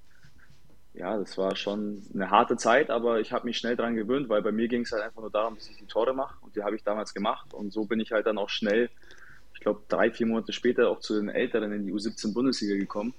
ja, 0.93 1.17
das 1.17 1.37
war 1.37 1.55
schon 1.55 2.01
eine 2.13 2.31
harte 2.31 2.57
Zeit, 2.57 2.89
aber 2.89 3.19
ich 3.19 3.31
habe 3.31 3.45
mich 3.45 3.57
schnell 3.57 3.75
daran 3.75 3.95
gewöhnt, 3.95 4.29
weil 4.29 4.41
bei 4.41 4.51
mir 4.51 4.67
ging 4.67 4.81
es 4.81 4.91
halt 4.91 5.03
einfach 5.03 5.21
nur 5.21 5.29
darum, 5.29 5.55
dass 5.55 5.69
ich 5.69 5.77
die 5.77 5.85
Tore 5.85 6.13
mache. 6.13 6.35
Und 6.41 6.55
die 6.55 6.63
habe 6.63 6.75
ich 6.75 6.83
damals 6.83 7.13
gemacht. 7.13 7.53
Und 7.53 7.71
so 7.71 7.85
bin 7.85 7.99
ich 7.99 8.11
halt 8.11 8.25
dann 8.25 8.37
auch 8.37 8.49
schnell, 8.49 8.89
ich 9.61 9.63
glaube 9.63 9.81
drei, 9.87 10.09
vier 10.09 10.25
Monate 10.25 10.53
später 10.53 10.89
auch 10.89 10.99
zu 10.99 11.13
den 11.13 11.29
Älteren 11.29 11.71
in 11.71 11.85
die 11.85 11.93
U17 11.93 12.33
Bundesliga 12.33 12.75
gekommen 12.75 13.13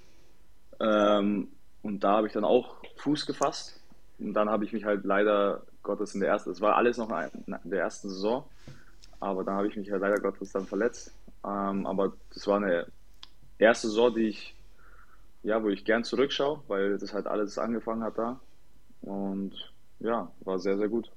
ähm, 0.81 1.47
und 1.83 2.03
da 2.03 2.17
habe 2.17 2.27
ich 2.27 2.33
dann 2.33 2.45
auch 2.45 2.77
Fuß 2.97 3.27
gefasst 3.27 3.81
und 4.19 4.35
dann 4.35 4.51
habe 4.51 4.65
ich 4.65 4.73
mich 4.73 4.85
halt 4.85 5.05
leider 5.05 5.63
Gottes 5.85 6.15
in 6.15 6.21
der 6.21 6.31
ersten, 6.31 6.51
das 6.51 6.61
war 6.61 6.75
alles 6.75 6.99
noch 6.99 7.11
in 7.11 7.71
der 7.71 7.81
ersten 7.81 8.09
Saison, 8.09 8.45
aber 9.21 9.45
dann 9.45 9.55
habe 9.55 9.69
ich 9.69 9.77
mich 9.77 9.89
halt 9.93 10.03
leider 10.03 10.21
Gottes 10.21 10.51
dann 10.51 10.67
verletzt, 10.67 11.15
ähm, 11.45 11.87
aber 11.87 12.13
das 12.35 12.45
war 12.49 12.57
eine 12.57 12.89
erste 13.59 13.87
Saison, 13.87 14.13
die 14.13 14.27
ich 14.27 14.57
ja, 15.45 15.63
wo 15.63 15.69
ich 15.69 15.85
gern 15.85 16.05
zurückschaue, 16.05 16.61
weil 16.69 16.99
das 16.99 17.13
halt 17.13 17.27
alles 17.27 17.59
angefangen 17.59 18.03
hat 18.03 18.19
da. 18.19 18.41
Und 19.03 19.53
ja, 20.01 20.31
war 20.41 20.59
sehr, 20.59 20.77
sehr 20.77 20.89
gut. 20.89 21.11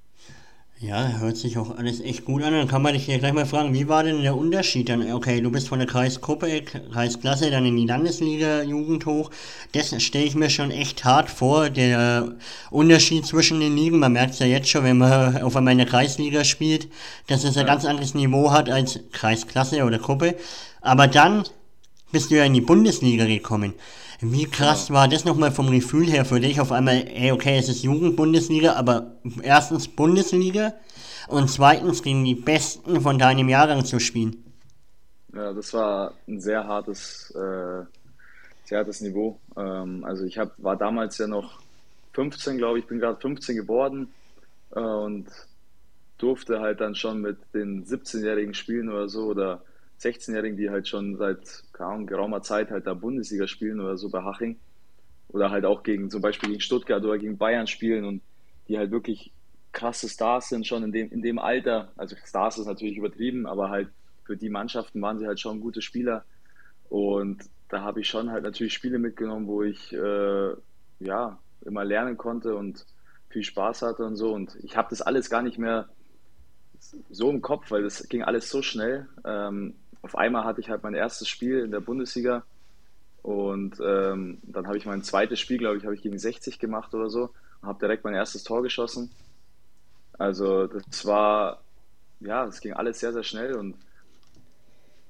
Ja, 0.82 1.08
hört 1.20 1.38
sich 1.38 1.58
auch 1.58 1.78
alles 1.78 2.02
echt 2.02 2.26
gut 2.26 2.44
an. 2.44 2.52
Dann 2.52 2.68
kann 2.68 2.82
man 2.82 2.94
dich 2.94 3.06
hier 3.06 3.18
gleich 3.18 3.32
mal 3.32 3.46
fragen, 3.46 3.74
wie 3.74 3.88
war 3.88 4.04
denn 4.04 4.22
der 4.22 4.36
Unterschied 4.36 4.90
dann? 4.90 5.10
Okay, 5.14 5.40
du 5.40 5.50
bist 5.50 5.70
von 5.70 5.80
der 5.80 5.88
Kreisgruppe, 5.88 6.64
Kreisklasse, 6.64 7.50
dann 7.50 7.66
in 7.66 7.78
die 7.78 7.86
Landesliga 7.86 8.62
Jugend 8.62 9.06
hoch. 9.06 9.32
Das 9.72 10.02
stelle 10.04 10.26
ich 10.26 10.36
mir 10.36 10.50
schon 10.50 10.72
echt 10.72 11.06
hart 11.06 11.30
vor, 11.30 11.70
der 11.70 12.36
Unterschied 12.72 13.26
zwischen 13.26 13.62
den 13.62 13.78
Ligen. 13.78 14.00
Man 14.00 14.12
merkt 14.12 14.34
es 14.34 14.40
ja 14.40 14.48
jetzt 14.48 14.68
schon, 14.68 14.84
wenn 14.84 14.98
man 14.98 15.42
auf 15.42 15.56
einmal 15.56 15.72
in 15.72 15.78
der 15.78 15.88
Kreisliga 15.88 16.44
spielt, 16.44 16.90
dass 17.28 17.46
es 17.46 17.56
ein 17.56 17.66
ganz 17.66 17.86
anderes 17.86 18.14
Niveau 18.14 18.52
hat 18.52 18.70
als 18.70 19.00
Kreisklasse 19.14 19.86
oder 19.86 19.98
Gruppe. 19.98 20.36
Aber 20.82 21.08
dann 21.08 21.46
bist 22.12 22.32
du 22.32 22.36
ja 22.36 22.44
in 22.44 22.54
die 22.54 22.62
Bundesliga 22.62 23.26
gekommen. 23.26 23.76
Wie 24.22 24.46
krass 24.46 24.92
war 24.92 25.08
das 25.08 25.26
nochmal 25.26 25.52
vom 25.52 25.72
Gefühl 25.72 26.08
her 26.10 26.26
für 26.26 26.40
dich? 26.40 26.62
Auf 26.62 26.72
einmal, 26.72 27.06
ey, 27.08 27.32
okay, 27.32 27.58
es 27.58 27.68
ist 27.68 27.84
Jugendbundesliga, 27.84 28.74
aber 28.74 29.18
erstens 29.42 29.88
Bundesliga 29.88 30.74
und 31.28 31.50
zweitens 31.50 32.02
gegen 32.02 32.24
die 32.24 32.36
Besten 32.36 33.02
von 33.02 33.20
deinem 33.20 33.50
Jahrgang 33.50 33.84
zu 33.84 34.00
spielen. 34.00 34.44
Ja, 35.34 35.52
das 35.52 35.74
war 35.74 36.14
ein 36.28 36.40
sehr 36.40 36.66
hartes, 36.66 37.32
äh, 37.32 37.84
sehr 38.64 38.80
hartes 38.80 39.02
Niveau. 39.02 39.38
Ähm, 39.58 40.06
also 40.06 40.24
ich 40.24 40.38
hab, 40.38 40.52
war 40.58 40.78
damals 40.78 41.18
ja 41.18 41.28
noch 41.28 41.60
15, 42.14 42.58
glaube 42.58 42.80
ich, 42.80 42.88
bin 42.88 43.00
gerade 43.00 43.20
15 43.20 43.58
geworden 43.58 44.08
äh, 44.74 44.80
und 44.80 45.28
durfte 46.18 46.62
halt 46.62 46.80
dann 46.80 46.96
schon 46.96 47.20
mit 47.20 47.38
den 47.54 47.86
17-Jährigen 47.86 48.54
spielen 48.54 48.90
oder 48.90 49.10
so 49.10 49.26
oder 49.26 49.62
16-Jährigen, 50.02 50.58
die 50.58 50.70
halt 50.70 50.88
schon 50.88 51.18
seit 51.18 51.64
kaum 51.74 52.06
geraumer 52.06 52.42
Zeit 52.42 52.72
halt 52.72 52.88
da 52.88 52.94
Bundesliga 52.94 53.48
spielen 53.48 53.80
oder 53.80 53.98
so 53.98 54.10
bei 54.10 54.24
Haching 54.24 54.60
oder 55.30 55.52
halt 55.52 55.66
auch 55.66 55.84
gegen 55.84 56.10
zum 56.10 56.22
Beispiel 56.22 56.50
gegen 56.50 56.62
Stuttgart 56.62 57.04
oder 57.04 57.18
gegen 57.18 57.38
Bayern 57.38 57.68
spielen 57.68 58.06
und 58.06 58.22
die 58.68 58.78
halt 58.78 58.92
wirklich 58.92 59.32
krasse 59.72 60.08
Stars 60.10 60.50
sind 60.50 60.66
schon 60.66 60.84
in 60.84 60.92
dem, 60.92 61.12
in 61.12 61.22
dem 61.22 61.40
Alter. 61.40 61.92
Also 61.98 62.16
Stars 62.26 62.58
ist 62.58 62.66
natürlich 62.66 62.98
übertrieben, 62.98 63.46
aber 63.46 63.70
halt 63.70 63.90
für 64.24 64.38
die 64.38 64.50
Mannschaften 64.50 65.02
waren 65.02 65.20
sie 65.20 65.28
halt 65.28 65.40
schon 65.40 65.60
gute 65.60 65.82
Spieler 65.82 66.26
und 66.90 67.44
da 67.70 67.82
habe 67.82 68.02
ich 68.02 68.08
schon 68.08 68.32
halt 68.32 68.44
natürlich 68.44 68.74
Spiele 68.74 69.00
mitgenommen, 69.00 69.48
wo 69.48 69.64
ich 69.64 69.92
äh, 69.94 70.54
ja 71.00 71.40
immer 71.66 71.84
lernen 71.84 72.18
konnte 72.18 72.56
und 72.56 72.86
viel 73.30 73.44
Spaß 73.44 73.82
hatte 73.82 74.06
und 74.06 74.16
so 74.16 74.34
und 74.34 74.56
ich 74.64 74.78
habe 74.78 74.88
das 74.90 75.02
alles 75.02 75.30
gar 75.30 75.42
nicht 75.42 75.58
mehr 75.58 75.90
so 77.10 77.30
im 77.30 77.42
Kopf, 77.42 77.72
weil 77.72 77.84
das 77.84 78.08
ging 78.08 78.24
alles 78.24 78.50
so 78.50 78.62
schnell. 78.62 79.08
Ähm, 79.26 79.76
auf 80.06 80.16
einmal 80.16 80.44
hatte 80.44 80.62
ich 80.62 80.70
halt 80.70 80.84
mein 80.84 80.94
erstes 80.94 81.28
Spiel 81.28 81.60
in 81.62 81.72
der 81.72 81.80
Bundesliga 81.80 82.44
und 83.24 83.80
ähm, 83.84 84.38
dann 84.44 84.68
habe 84.68 84.78
ich 84.78 84.86
mein 84.86 85.02
zweites 85.02 85.40
Spiel, 85.40 85.58
glaube 85.58 85.78
ich, 85.78 85.84
habe 85.84 85.96
ich 85.96 86.04
gegen 86.04 86.20
60 86.20 86.60
gemacht 86.60 86.94
oder 86.94 87.10
so 87.10 87.32
und 87.62 87.68
habe 87.68 87.80
direkt 87.80 88.04
mein 88.04 88.14
erstes 88.14 88.44
Tor 88.44 88.62
geschossen. 88.62 89.10
Also 90.20 90.68
das 90.68 91.08
war, 91.08 91.64
ja, 92.20 92.46
es 92.46 92.62
ging 92.62 92.74
alles 92.74 93.00
sehr, 93.00 93.14
sehr 93.14 93.24
schnell 93.24 93.56
und 93.56 93.76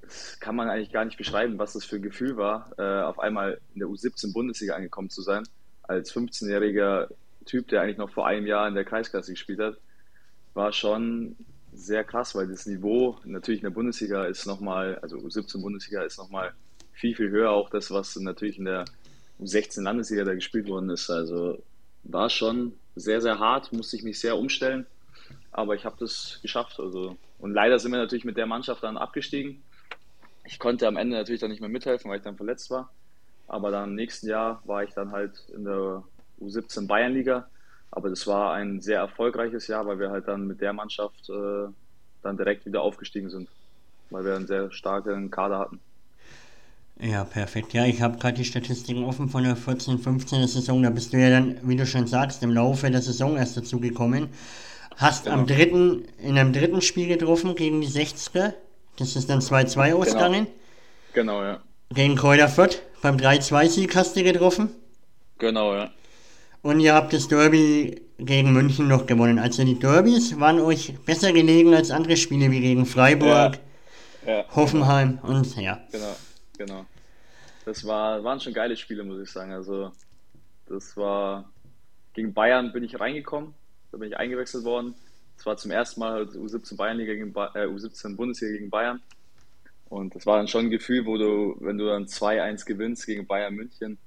das 0.02 0.40
kann 0.40 0.56
man 0.56 0.70
eigentlich 0.70 0.94
gar 0.94 1.04
nicht 1.04 1.18
beschreiben, 1.18 1.60
was 1.60 1.74
das 1.74 1.84
für 1.84 1.98
ein 1.98 2.02
Gefühl 2.02 2.38
war, 2.38 2.72
äh, 2.78 3.04
auf 3.04 3.20
einmal 3.20 3.60
in 3.74 3.80
der 3.80 3.90
U17 3.90 4.32
Bundesliga 4.32 4.76
angekommen 4.76 5.10
zu 5.10 5.22
sein, 5.22 5.44
als 5.84 6.16
15-jähriger 6.16 7.10
Typ, 7.46 7.68
der 7.68 7.82
eigentlich 7.82 7.98
noch 7.98 8.12
vor 8.12 8.28
einem 8.28 8.48
Jahr 8.48 8.66
in 8.66 8.76
der 8.76 8.86
Kreisklasse 8.86 9.34
gespielt 9.34 9.60
hat, 9.60 9.78
war 10.54 10.72
schon 10.72 11.36
sehr 11.76 12.04
krass, 12.04 12.36
weil 12.36 12.48
das 12.48 12.66
Niveau 12.66 13.18
natürlich 13.26 13.60
in 13.62 13.66
der 13.66 13.72
Bundesliga 13.72 14.26
ist 14.26 14.46
nochmal, 14.46 14.98
also 15.02 15.18
U17 15.18 15.62
Bundesliga 15.62 16.04
ist 16.04 16.18
nochmal 16.18 16.54
viel, 16.94 17.16
viel 17.16 17.30
höher, 17.30 17.52
auch 17.52 17.70
das, 17.70 17.92
was 17.92 18.16
natürlich 18.16 18.58
in 18.58 18.66
der 18.66 18.86
U16 19.42 19.82
Landesliga 19.82 20.24
da 20.24 20.34
gespielt 20.34 20.68
worden 20.68 20.90
ist. 20.90 21.10
Also 21.10 21.62
war 22.04 22.30
schon 22.30 22.74
sehr, 22.96 23.22
sehr 23.22 23.40
hart, 23.40 23.74
musste 23.74 23.98
ich 23.98 24.04
mich 24.04 24.20
sehr 24.20 24.38
umstellen, 24.38 24.86
aber 25.52 25.76
ich 25.76 25.86
habe 25.86 25.98
das 26.00 26.40
geschafft. 26.42 26.80
Also, 26.80 27.18
und 27.40 27.54
leider 27.54 27.78
sind 27.80 27.92
wir 27.92 28.00
natürlich 28.00 28.26
mit 28.26 28.38
der 28.38 28.46
Mannschaft 28.46 28.84
dann 28.84 28.98
abgestiegen. 28.98 29.62
Ich 30.46 30.60
konnte 30.60 30.88
am 30.88 30.98
Ende 30.98 31.18
natürlich 31.18 31.42
dann 31.42 31.52
nicht 31.52 31.60
mehr 31.60 31.70
mithelfen, 31.70 32.10
weil 32.10 32.18
ich 32.18 32.24
dann 32.24 32.38
verletzt 32.38 32.70
war. 32.70 32.92
Aber 33.48 33.72
dann 33.72 33.90
im 33.90 33.96
nächsten 33.96 34.28
Jahr 34.28 34.62
war 34.66 34.84
ich 34.84 34.94
dann 34.94 35.12
halt 35.12 35.44
in 35.54 35.66
der 35.66 36.04
U17 36.40 36.88
Bayernliga 36.88 37.50
aber 37.92 38.10
das 38.10 38.28
war 38.28 38.54
ein 38.54 38.82
sehr 38.82 39.00
erfolgreiches 39.00 39.68
Jahr, 39.68 39.86
weil 39.88 40.00
wir 40.00 40.12
halt 40.12 40.28
dann 40.28 40.48
mit 40.48 40.62
der 40.62 40.74
Mannschaft 40.74 41.30
äh, 41.30 41.68
dann 42.22 42.38
direkt 42.38 42.66
wieder 42.66 42.82
aufgestiegen 42.82 43.30
sind, 43.30 43.50
weil 44.10 44.26
wir 44.26 44.36
einen 44.36 44.48
sehr 44.48 44.72
starken 44.72 45.32
Kader 45.32 45.60
hatten. 45.60 45.80
Ja, 47.00 47.26
perfekt. 47.26 47.74
Ja, 47.74 47.86
ich 47.86 48.02
habe 48.02 48.18
gerade 48.18 48.36
die 48.36 48.46
Statistiken 48.46 49.04
offen 49.04 49.30
von 49.30 49.44
der 49.44 49.56
14, 49.56 50.00
15 50.00 50.48
Saison. 50.48 50.82
Da 50.82 50.90
bist 50.90 51.12
du 51.12 51.18
ja 51.18 51.30
dann, 51.30 51.58
wie 51.64 51.76
du 51.76 51.86
schon 51.86 52.08
sagst, 52.08 52.42
im 52.42 52.52
Laufe 52.52 52.90
der 52.90 53.02
Saison 53.02 53.36
erst 53.36 53.58
dazu 53.58 53.80
gekommen. 53.80 54.30
Hast 54.96 55.26
genau. 55.26 55.40
am 55.40 55.48
dritten, 55.48 56.06
in 56.20 56.38
einem 56.38 56.54
dritten 56.54 56.82
Spiel 56.82 57.08
getroffen 57.08 57.56
gegen 57.56 57.82
die 57.82 57.88
60er. 57.88 58.54
Das 58.98 59.18
ist 59.18 59.30
dann 59.30 59.40
2-2 59.40 59.86
genau. 59.86 59.98
ausgegangen. 60.00 60.48
Genau, 61.14 61.44
ja. 61.44 61.60
Gegen 61.90 62.16
Kräuter 62.16 62.48
Fürth 62.48 62.82
beim 63.02 63.18
3-2-Sieg 63.18 63.94
hast 63.96 64.16
du 64.16 64.24
getroffen. 64.24 64.70
Genau, 65.38 65.76
ja. 65.76 65.92
Und 66.66 66.80
ihr 66.80 66.96
habt 66.96 67.14
das 67.14 67.28
Derby 67.28 68.02
gegen 68.18 68.52
München 68.52 68.88
noch 68.88 69.06
gewonnen. 69.06 69.38
Also 69.38 69.64
die 69.64 69.78
Derbys 69.78 70.40
waren 70.40 70.60
euch 70.60 70.96
besser 71.06 71.32
gelegen 71.32 71.76
als 71.76 71.92
andere 71.92 72.18
Spiele 72.18 72.50
wie 72.50 72.60
gegen 72.60 72.88
Freiburg, 72.88 73.60
ja, 74.26 74.38
ja, 74.38 74.46
Hoffenheim 74.56 75.20
genau. 75.22 75.38
und 75.38 75.56
ja. 75.58 75.80
Genau, 75.92 76.16
genau. 76.58 76.86
Das 77.66 77.86
war, 77.86 78.24
waren 78.24 78.40
schon 78.40 78.52
geile 78.52 78.76
Spiele, 78.76 79.04
muss 79.04 79.22
ich 79.22 79.30
sagen. 79.30 79.52
Also 79.52 79.92
das 80.66 80.98
war 80.98 81.48
gegen 82.14 82.34
Bayern 82.34 82.74
bin 82.74 82.84
ich 82.84 83.00
reingekommen, 83.00 83.54
da 83.92 84.00
bin 84.00 84.10
ich 84.10 84.18
eingewechselt 84.18 84.64
worden. 84.64 84.96
Das 85.38 85.46
war 85.46 85.58
zum 85.58 85.70
ersten 85.70 86.00
Mal 86.00 86.14
halt 86.14 86.32
U17 86.32 86.78
Bayernliga 86.78 87.14
gegen 87.14 87.30
äh, 87.30 87.68
U17 87.68 88.16
Bundesliga 88.16 88.54
gegen 88.54 88.72
Bayern. 88.72 89.04
Und 89.90 90.16
das 90.16 90.26
war 90.26 90.38
dann 90.38 90.48
schon 90.48 90.66
ein 90.66 90.72
Gefühl, 90.72 91.06
wo 91.06 91.20
du, 91.20 91.58
wenn 91.60 91.78
du 91.78 91.86
dann 91.86 92.06
2-1 92.06 92.66
gewinnst 92.66 93.06
gegen 93.06 93.28
Bayern 93.28 93.54
München 93.54 94.00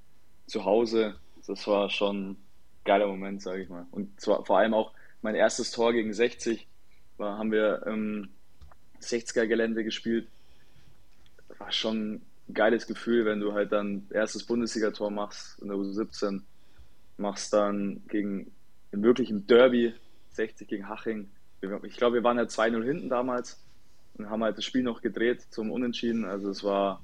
zu 0.49 0.64
Hause, 0.64 1.14
das 1.47 1.64
war 1.68 1.88
schon 1.88 2.37
geiler 2.88 3.07
Moment, 3.07 3.42
sage 3.42 3.62
ich 3.62 3.68
mal. 3.68 3.87
Und 3.90 4.18
zwar 4.18 4.44
vor 4.46 4.59
allem 4.59 4.72
auch 4.72 4.92
mein 5.20 5.35
erstes 5.35 5.70
Tor 5.72 5.92
gegen 5.92 6.14
60, 6.14 6.66
war, 7.18 7.37
haben 7.37 7.53
wir 7.53 7.83
im 7.87 8.31
60er-Gelände 9.03 9.85
gespielt. 9.85 10.27
War 11.59 11.70
schon 11.70 12.14
ein 12.48 12.55
geiles 12.55 12.87
Gefühl, 12.87 13.27
wenn 13.27 13.40
du 13.40 13.53
halt 13.53 13.72
dann 13.72 14.07
erstes 14.11 14.44
Bundesligator 14.44 15.11
machst 15.11 15.61
in 15.61 15.68
der 15.68 15.77
U17, 15.77 16.40
machst 17.18 17.53
dann 17.53 18.03
gegen 18.09 18.51
im 18.90 19.03
wirklichen 19.03 19.46
Derby 19.46 19.92
60 20.31 20.66
gegen 20.66 20.88
Haching. 20.88 21.29
Ich 21.83 21.96
glaube, 21.96 22.14
wir 22.14 22.24
waren 22.24 22.38
ja 22.38 22.44
2-0 22.44 22.83
hinten 22.85 23.11
damals 23.11 23.61
und 24.16 24.31
haben 24.31 24.42
halt 24.42 24.57
das 24.57 24.64
Spiel 24.64 24.83
noch 24.83 25.03
gedreht 25.03 25.42
zum 25.51 25.70
Unentschieden. 25.70 26.24
Also 26.24 26.48
es 26.48 26.64
war 26.64 27.03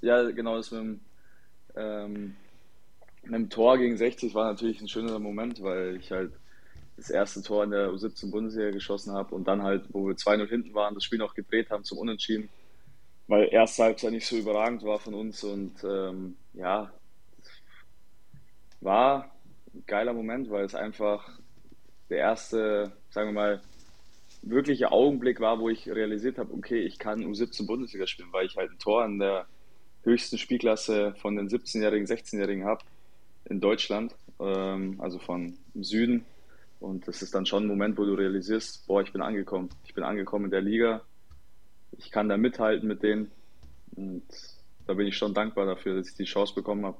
ja, 0.00 0.30
genau, 0.30 0.56
das 0.56 0.70
mit 0.70 0.80
dem, 0.80 1.00
ähm, 1.76 2.36
mit 3.22 3.34
dem 3.34 3.50
Tor 3.50 3.78
gegen 3.78 3.96
60 3.96 4.34
war 4.34 4.50
natürlich 4.50 4.80
ein 4.80 4.88
schöner 4.88 5.18
Moment, 5.18 5.62
weil 5.62 5.96
ich 5.96 6.10
halt 6.10 6.32
das 6.96 7.10
erste 7.10 7.42
Tor 7.42 7.64
in 7.64 7.70
der 7.70 7.90
U17 7.90 8.30
Bundesliga 8.30 8.70
geschossen 8.70 9.12
habe 9.14 9.34
und 9.34 9.48
dann 9.48 9.62
halt, 9.62 9.84
wo 9.90 10.06
wir 10.06 10.14
2-0 10.14 10.48
hinten 10.48 10.74
waren, 10.74 10.94
das 10.94 11.04
Spiel 11.04 11.18
noch 11.18 11.34
gedreht 11.34 11.70
haben 11.70 11.84
zum 11.84 11.98
Unentschieden, 11.98 12.48
weil 13.26 13.48
erste 13.50 13.84
Halbzeit 13.84 14.12
nicht 14.12 14.26
so 14.26 14.36
überragend 14.36 14.82
war 14.84 14.98
von 14.98 15.14
uns 15.14 15.42
und 15.44 15.82
ähm, 15.84 16.36
ja, 16.54 16.92
war 18.80 19.30
ein 19.74 19.84
geiler 19.86 20.12
Moment, 20.12 20.50
weil 20.50 20.64
es 20.64 20.74
einfach 20.74 21.38
der 22.10 22.18
erste, 22.18 22.92
sagen 23.10 23.28
wir 23.28 23.34
mal, 23.34 23.62
wirkliche 24.42 24.90
Augenblick 24.90 25.40
war, 25.40 25.58
wo 25.60 25.68
ich 25.68 25.88
realisiert 25.88 26.38
habe, 26.38 26.52
okay, 26.52 26.80
ich 26.80 26.98
kann 26.98 27.20
U17 27.24 27.66
Bundesliga 27.66 28.06
spielen, 28.06 28.32
weil 28.32 28.46
ich 28.46 28.56
halt 28.56 28.70
ein 28.70 28.78
Tor 28.78 29.04
in 29.04 29.18
der 29.18 29.46
höchsten 30.04 30.38
Spielklasse 30.38 31.14
von 31.20 31.36
den 31.36 31.48
17-Jährigen, 31.48 32.06
16-Jährigen 32.06 32.64
habe 32.64 32.82
in 33.44 33.60
Deutschland, 33.60 34.14
ähm, 34.40 34.96
also 34.98 35.18
von 35.18 35.54
Süden. 35.74 36.24
Und 36.80 37.06
das 37.06 37.20
ist 37.20 37.34
dann 37.34 37.44
schon 37.44 37.64
ein 37.64 37.68
Moment, 37.68 37.98
wo 37.98 38.04
du 38.04 38.14
realisierst, 38.14 38.86
boah, 38.86 39.02
ich 39.02 39.12
bin 39.12 39.20
angekommen. 39.20 39.68
Ich 39.84 39.94
bin 39.94 40.02
angekommen 40.02 40.46
in 40.46 40.50
der 40.50 40.62
Liga. 40.62 41.02
Ich 41.98 42.10
kann 42.10 42.28
da 42.28 42.38
mithalten 42.38 42.88
mit 42.88 43.02
denen. 43.02 43.30
Und 43.96 44.22
da 44.86 44.94
bin 44.94 45.06
ich 45.06 45.16
schon 45.16 45.34
dankbar 45.34 45.66
dafür, 45.66 45.96
dass 45.96 46.08
ich 46.08 46.14
die 46.14 46.24
Chance 46.24 46.54
bekommen 46.54 46.86
habe. 46.86 46.96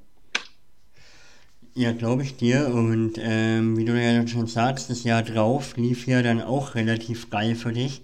Ja, 1.75 1.93
glaube 1.93 2.25
ich 2.25 2.37
dir. 2.37 2.69
Und 2.75 3.15
ähm, 3.19 3.79
wie 3.79 3.85
du 3.85 3.99
ja 3.99 4.27
schon 4.27 4.47
sagst, 4.47 4.91
das 4.91 5.05
Jahr 5.05 5.23
drauf 5.23 5.77
lief 5.77 6.07
ja 6.07 6.21
dann 6.21 6.43
auch 6.43 6.75
relativ 6.75 7.31
geil 7.31 7.55
für 7.55 7.73
dich, 7.73 8.03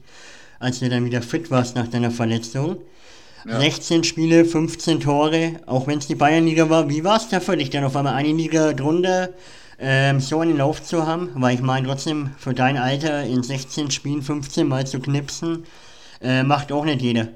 als 0.59 0.79
du 0.79 0.89
dann 0.89 1.05
wieder 1.05 1.21
fit 1.21 1.51
warst 1.51 1.77
nach 1.77 1.89
deiner 1.89 2.11
Verletzung. 2.11 2.79
Ja. 3.47 3.61
16 3.61 4.05
Spiele, 4.05 4.45
15 4.45 5.01
Tore, 5.01 5.61
auch 5.67 5.87
wenn 5.87 5.99
es 5.99 6.07
die 6.07 6.15
Bayernliga 6.15 6.69
war. 6.69 6.89
Wie 6.89 7.05
war 7.05 7.17
es 7.17 7.29
da 7.29 7.41
für 7.41 7.57
dich, 7.57 7.71
dann 7.71 7.85
auf 7.85 7.97
einmal 7.97 8.15
eine 8.15 8.33
Liga 8.33 8.73
drunter 8.73 9.31
ähm, 9.79 10.21
so 10.21 10.41
einen 10.41 10.57
Lauf 10.57 10.83
zu 10.83 11.07
haben? 11.07 11.31
Weil 11.35 11.55
ich 11.55 11.63
meine, 11.63 11.87
trotzdem 11.87 12.31
für 12.39 12.55
dein 12.55 12.77
Alter 12.77 13.23
in 13.25 13.43
16 13.43 13.91
Spielen 13.91 14.23
15 14.23 14.67
Mal 14.67 14.87
zu 14.87 15.01
knipsen, 15.01 15.65
äh, 16.21 16.43
macht 16.43 16.73
auch 16.73 16.85
nicht 16.85 17.03
jeder. 17.03 17.29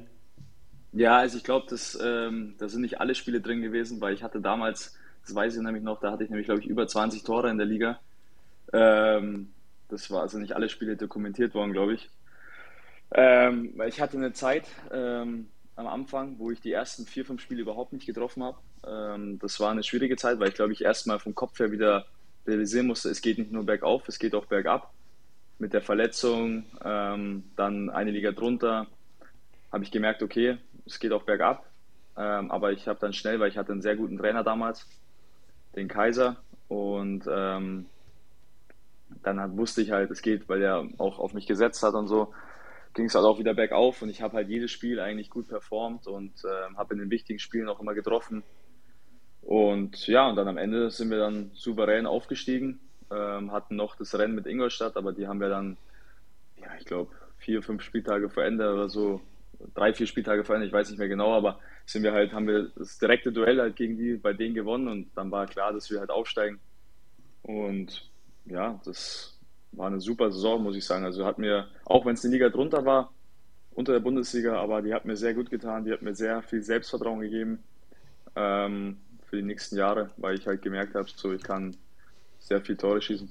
Ja, 0.93 1.19
also 1.19 1.39
ich 1.39 1.45
glaube, 1.45 1.67
ähm, 2.03 2.55
da 2.59 2.69
sind 2.69 2.81
nicht 2.81 3.01
alle 3.01 3.15
Spiele 3.15 3.41
drin 3.41 3.63
gewesen, 3.63 4.01
weil 4.01 4.15
ich 4.15 4.25
hatte 4.25 4.41
damals 4.41 4.97
das 5.23 5.35
weiß 5.35 5.57
ich 5.57 5.63
nämlich 5.63 5.83
noch, 5.83 6.01
da 6.01 6.13
hatte 6.13 6.25
ich 6.25 6.31
nämlich, 6.31 6.47
glaube 6.47 6.61
ich, 6.61 6.67
über 6.67 6.87
20 6.87 7.23
Tore 7.23 7.51
in 7.51 7.59
der 7.59 7.67
Liga. 7.67 8.01
Ähm, 8.73 9.53
das 9.89 10.11
war 10.11 10.23
also 10.23 10.39
nicht 10.39 10.55
alle 10.55 10.69
Spiele 10.69 10.97
dokumentiert 10.97 11.55
worden, 11.55 11.73
glaube 11.73 11.95
ich. 11.95 12.11
Ähm, 13.13 13.81
ich 13.87 14.01
hatte 14.01 14.17
eine 14.17 14.33
Zeit 14.33 14.65
ähm, 14.93 15.49
am 15.81 15.87
Anfang, 15.87 16.39
wo 16.39 16.51
ich 16.51 16.61
die 16.61 16.73
ersten 16.73 17.07
vier, 17.07 17.25
fünf 17.25 17.41
Spiele 17.41 17.63
überhaupt 17.63 17.93
nicht 17.93 18.07
getroffen 18.07 18.45
habe. 18.45 18.59
Ähm, 18.87 19.39
das 19.41 19.59
war 19.59 19.71
eine 19.71 19.83
schwierige 19.83 20.17
Zeit, 20.17 20.39
weil 20.39 20.49
ich, 20.49 20.55
glaube 20.55 20.73
ich, 20.73 20.83
erstmal 20.83 21.19
vom 21.19 21.35
Kopf 21.35 21.59
her 21.59 21.73
wieder 21.73 22.07
realisieren 22.47 22.87
musste, 22.87 23.11
es 23.11 23.21
geht 23.21 23.39
nicht 23.39 23.53
nur 23.53 23.65
bergauf, 23.65 24.09
es 24.09 24.19
geht 24.19 24.35
auch 24.35 24.47
bergab. 24.47 24.93
Mit 25.59 25.73
der 25.73 25.83
Verletzung, 25.83 26.65
ähm, 26.85 27.45
dann 27.57 27.91
eine 27.91 28.11
Liga 28.11 28.33
drunter, 28.33 28.87
habe 29.73 29.85
ich 29.85 29.91
gemerkt, 29.91 30.23
okay, 30.23 30.57
es 30.87 30.99
geht 30.99 31.13
auch 31.13 31.25
bergab. 31.25 31.67
Ähm, 32.17 32.51
aber 32.51 32.73
ich 32.73 32.89
habe 32.89 32.99
dann 32.99 33.13
schnell, 33.13 33.41
weil 33.41 33.51
ich 33.51 33.59
hatte 33.59 33.73
einen 33.73 33.83
sehr 33.83 33.97
guten 33.97 34.19
Trainer 34.19 34.43
damals, 34.43 34.87
den 35.77 35.89
Kaiser 35.89 36.37
und 36.69 37.25
ähm, 37.31 37.87
dann 39.23 39.57
wusste 39.57 39.83
ich 39.83 39.91
halt, 39.91 40.11
es 40.11 40.23
geht, 40.23 40.49
weil 40.49 40.63
er 40.63 40.87
auch 40.99 41.19
auf 41.19 41.35
mich 41.35 41.47
gesetzt 41.47 41.83
hat 41.83 41.95
und 41.95 42.09
so, 42.09 42.33
ging 42.95 43.07
es 43.07 43.15
halt 43.15 43.25
auch 43.25 43.39
wieder 43.39 43.55
bergauf 43.55 44.03
und 44.03 44.09
ich 44.09 44.23
habe 44.23 44.37
halt 44.37 44.49
jedes 44.49 44.71
Spiel 44.71 45.01
eigentlich 45.01 45.31
gut 45.31 45.49
performt 45.49 46.07
und 46.07 46.33
äh, 46.45 46.75
habe 46.77 46.95
in 46.95 47.01
den 47.01 47.11
wichtigen 47.11 47.39
Spielen 47.39 47.69
auch 47.69 47.81
immer 47.81 47.95
getroffen. 47.95 48.43
Und 49.43 50.07
ja, 50.07 50.29
und 50.29 50.37
dann 50.37 50.49
am 50.49 50.59
Ende 50.59 50.91
sind 50.91 51.11
wir 51.11 51.19
dann 51.19 51.51
souverän 51.55 52.07
aufgestiegen, 52.07 52.81
ähm, 53.11 53.53
hatten 53.53 53.77
noch 53.77 53.97
das 53.97 54.17
Rennen 54.19 54.35
mit 54.35 54.47
Ingolstadt, 54.47 54.97
aber 54.97 55.13
die 55.13 55.27
haben 55.27 55.41
wir 55.41 55.49
dann, 55.49 55.77
ja, 56.61 56.69
ich 56.79 56.85
glaube, 56.85 57.15
vier, 57.39 57.63
fünf 57.63 57.83
Spieltage 57.83 58.29
vor 58.29 58.45
Ende 58.45 58.73
oder 58.73 58.89
so, 58.89 59.21
drei, 59.75 59.93
vier 59.93 60.07
Spieltage 60.07 60.45
vor 60.45 60.57
Ende, 60.57 60.67
ich 60.67 60.73
weiß 60.73 60.91
nicht 60.91 60.99
mehr 60.99 61.09
genau, 61.09 61.33
aber 61.35 61.59
sind 61.87 62.03
wir 62.03 62.13
halt, 62.13 62.33
haben 62.33 62.47
wir 62.47 62.71
das 62.77 62.99
direkte 62.99 63.33
Duell 63.33 63.61
halt 63.61 63.77
gegen 63.77 63.97
die, 63.97 64.15
bei 64.15 64.33
denen 64.33 64.55
gewonnen 64.55 64.89
und 64.89 65.11
dann 65.17 65.31
war 65.31 65.47
klar, 65.47 65.73
dass 65.73 65.91
wir 65.91 66.01
halt 66.01 66.11
aufsteigen. 66.11 66.61
Und 67.43 68.11
ja, 68.45 68.81
das 68.85 69.40
war 69.73 69.87
eine 69.87 70.01
super 70.01 70.31
Saison, 70.33 70.63
muss 70.63 70.77
ich 70.77 70.85
sagen. 70.85 71.05
Also 71.05 71.25
hat 71.25 71.39
mir, 71.39 71.69
auch 71.85 72.05
wenn 72.07 72.15
es 72.15 72.23
die 72.23 72.29
Liga 72.29 72.49
drunter 72.49 72.85
war, 72.85 73.13
unter 73.73 73.93
der 73.93 74.01
Bundesliga, 74.01 74.61
aber 74.61 74.83
die 74.83 74.93
hat 74.93 75.05
mir 75.05 75.17
sehr 75.17 75.35
gut 75.35 75.51
getan, 75.51 75.85
die 75.85 75.93
hat 75.93 76.03
mir 76.03 76.15
sehr 76.15 76.43
viel 76.43 76.63
Selbstvertrauen 76.63 77.21
gegeben 77.21 77.61
ähm, 78.37 78.99
für 79.29 79.37
die 79.37 79.43
nächsten 79.43 79.77
Jahre, 79.77 80.11
weil 80.17 80.37
ich 80.37 80.47
halt 80.47 80.63
gemerkt 80.63 80.95
habe, 80.95 81.09
so 81.15 81.33
ich 81.33 81.43
kann 81.43 81.77
sehr 82.41 82.61
viel 82.61 82.77
Tore 82.77 83.01
schießen. 83.01 83.31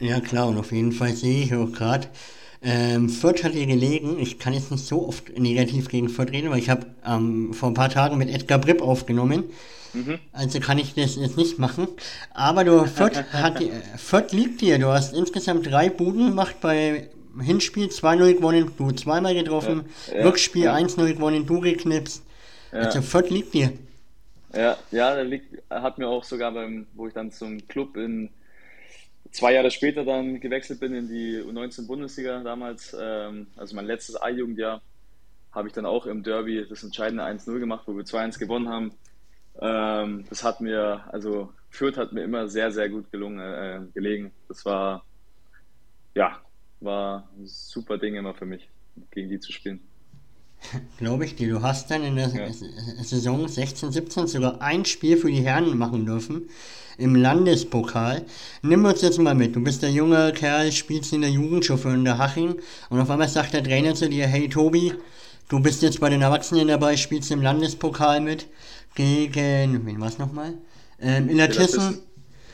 Ja 0.00 0.20
klar, 0.20 0.48
und 0.48 0.58
auf 0.58 0.72
jeden 0.72 0.92
Fall 0.92 1.12
sehe 1.12 1.44
ich 1.44 1.54
auch 1.54 1.72
gerade, 1.72 2.08
ähm, 2.62 3.08
Fürth 3.08 3.44
hat 3.44 3.52
hier 3.52 3.66
gelegen. 3.66 4.18
Ich 4.18 4.38
kann 4.38 4.52
jetzt 4.52 4.70
nicht 4.70 4.84
so 4.84 5.06
oft 5.06 5.38
negativ 5.38 5.88
gegen 5.88 6.08
Fürth 6.08 6.32
reden, 6.32 6.50
weil 6.50 6.58
ich 6.58 6.70
habe 6.70 6.86
ähm, 7.06 7.52
vor 7.52 7.70
ein 7.70 7.74
paar 7.74 7.90
Tagen 7.90 8.18
mit 8.18 8.28
Edgar 8.28 8.58
Bripp 8.58 8.82
aufgenommen. 8.82 9.44
Mhm. 9.96 10.18
Also 10.32 10.60
kann 10.60 10.78
ich 10.78 10.94
das 10.94 11.16
jetzt 11.16 11.36
nicht 11.36 11.58
machen. 11.58 11.88
Aber 12.34 12.64
du, 12.64 12.84
Fürth, 12.86 13.16
hat, 13.32 13.62
Fürth 13.96 14.32
liegt 14.32 14.60
dir. 14.60 14.78
Du 14.78 14.88
hast 14.88 15.14
insgesamt 15.14 15.66
drei 15.66 15.88
Buden 15.88 16.28
gemacht 16.28 16.56
bei 16.60 17.08
Hinspiel 17.40 17.86
2-0 17.86 18.34
gewonnen, 18.34 18.70
du 18.76 18.92
zweimal 18.92 19.34
getroffen. 19.34 19.86
Ja, 20.08 20.18
ja, 20.18 20.26
Rückspiel 20.26 20.64
ja. 20.64 20.74
1-0 20.74 21.14
gewonnen, 21.14 21.46
du 21.46 21.60
geknipst. 21.60 22.22
Ja. 22.72 22.78
Also 22.80 23.02
Fürth 23.02 23.30
liegt 23.30 23.54
dir. 23.54 23.72
Ja, 24.54 24.76
ja, 24.90 25.14
der 25.14 25.24
liegt, 25.24 25.62
hat 25.70 25.98
mir 25.98 26.08
auch 26.08 26.24
sogar 26.24 26.52
beim, 26.52 26.86
wo 26.94 27.06
ich 27.06 27.14
dann 27.14 27.30
zum 27.30 27.66
Club 27.68 27.96
in 27.96 28.30
zwei 29.30 29.52
Jahre 29.52 29.70
später 29.70 30.04
dann 30.04 30.40
gewechselt 30.40 30.80
bin 30.80 30.94
in 30.94 31.08
die 31.08 31.42
U19 31.42 31.86
Bundesliga 31.86 32.42
damals, 32.42 32.96
ähm, 32.98 33.48
also 33.56 33.76
mein 33.76 33.86
letztes 33.86 34.16
A-Jugendjahr, 34.16 34.80
habe 35.52 35.68
ich 35.68 35.74
dann 35.74 35.86
auch 35.86 36.06
im 36.06 36.22
Derby 36.22 36.66
das 36.68 36.82
entscheidende 36.84 37.24
1-0 37.24 37.58
gemacht, 37.58 37.84
wo 37.86 37.96
wir 37.96 38.04
2-1 38.04 38.38
gewonnen 38.38 38.68
haben. 38.68 38.92
Ähm, 39.60 40.24
das 40.28 40.44
hat 40.44 40.60
mir, 40.60 41.04
also 41.12 41.52
Fürth 41.70 41.96
hat 41.96 42.12
mir 42.12 42.24
immer 42.24 42.48
sehr, 42.48 42.72
sehr 42.72 42.88
gut 42.88 43.10
gelungen, 43.10 43.38
äh, 43.38 43.80
gelegen. 43.94 44.32
Das 44.48 44.64
war, 44.64 45.04
ja, 46.14 46.38
war 46.80 47.28
ein 47.38 47.46
super 47.46 47.98
Ding 47.98 48.14
immer 48.14 48.34
für 48.34 48.46
mich, 48.46 48.68
gegen 49.10 49.28
die 49.28 49.40
zu 49.40 49.52
spielen. 49.52 49.80
Glaube 50.98 51.24
ich 51.24 51.36
dir. 51.36 51.48
Du 51.48 51.62
hast 51.62 51.90
dann 51.90 52.02
in 52.02 52.16
der 52.16 52.28
ja. 52.28 52.52
Saison 53.02 53.46
16, 53.46 53.92
17 53.92 54.26
sogar 54.26 54.60
ein 54.60 54.84
Spiel 54.84 55.16
für 55.16 55.30
die 55.30 55.42
Herren 55.42 55.76
machen 55.76 56.06
dürfen 56.06 56.48
im 56.98 57.14
Landespokal. 57.14 58.24
Nimm 58.62 58.84
uns 58.84 59.02
jetzt 59.02 59.18
mal 59.18 59.34
mit. 59.34 59.54
Du 59.54 59.62
bist 59.62 59.82
der 59.82 59.90
junge 59.90 60.32
Kerl, 60.32 60.72
spielst 60.72 61.12
in 61.12 61.20
der 61.20 61.30
Jugendchauffeur 61.30 61.94
in 61.94 62.04
der 62.04 62.18
Haching 62.18 62.56
und 62.88 63.00
auf 63.00 63.10
einmal 63.10 63.28
sagt 63.28 63.52
der 63.54 63.62
Trainer 63.62 63.94
zu 63.94 64.08
dir, 64.08 64.26
hey 64.26 64.48
Tobi, 64.48 64.94
du 65.48 65.60
bist 65.60 65.82
jetzt 65.82 66.00
bei 66.00 66.08
den 66.08 66.22
Erwachsenen 66.22 66.68
dabei, 66.68 66.96
spielst 66.96 67.30
im 67.30 67.42
Landespokal 67.42 68.20
mit 68.20 68.46
gegen, 68.96 69.86
wen 69.86 70.00
war's 70.00 70.18
nochmal? 70.18 70.54
Ähm, 71.00 71.28
in 71.28 71.36
der 71.36 71.50
Tissen. 71.50 72.00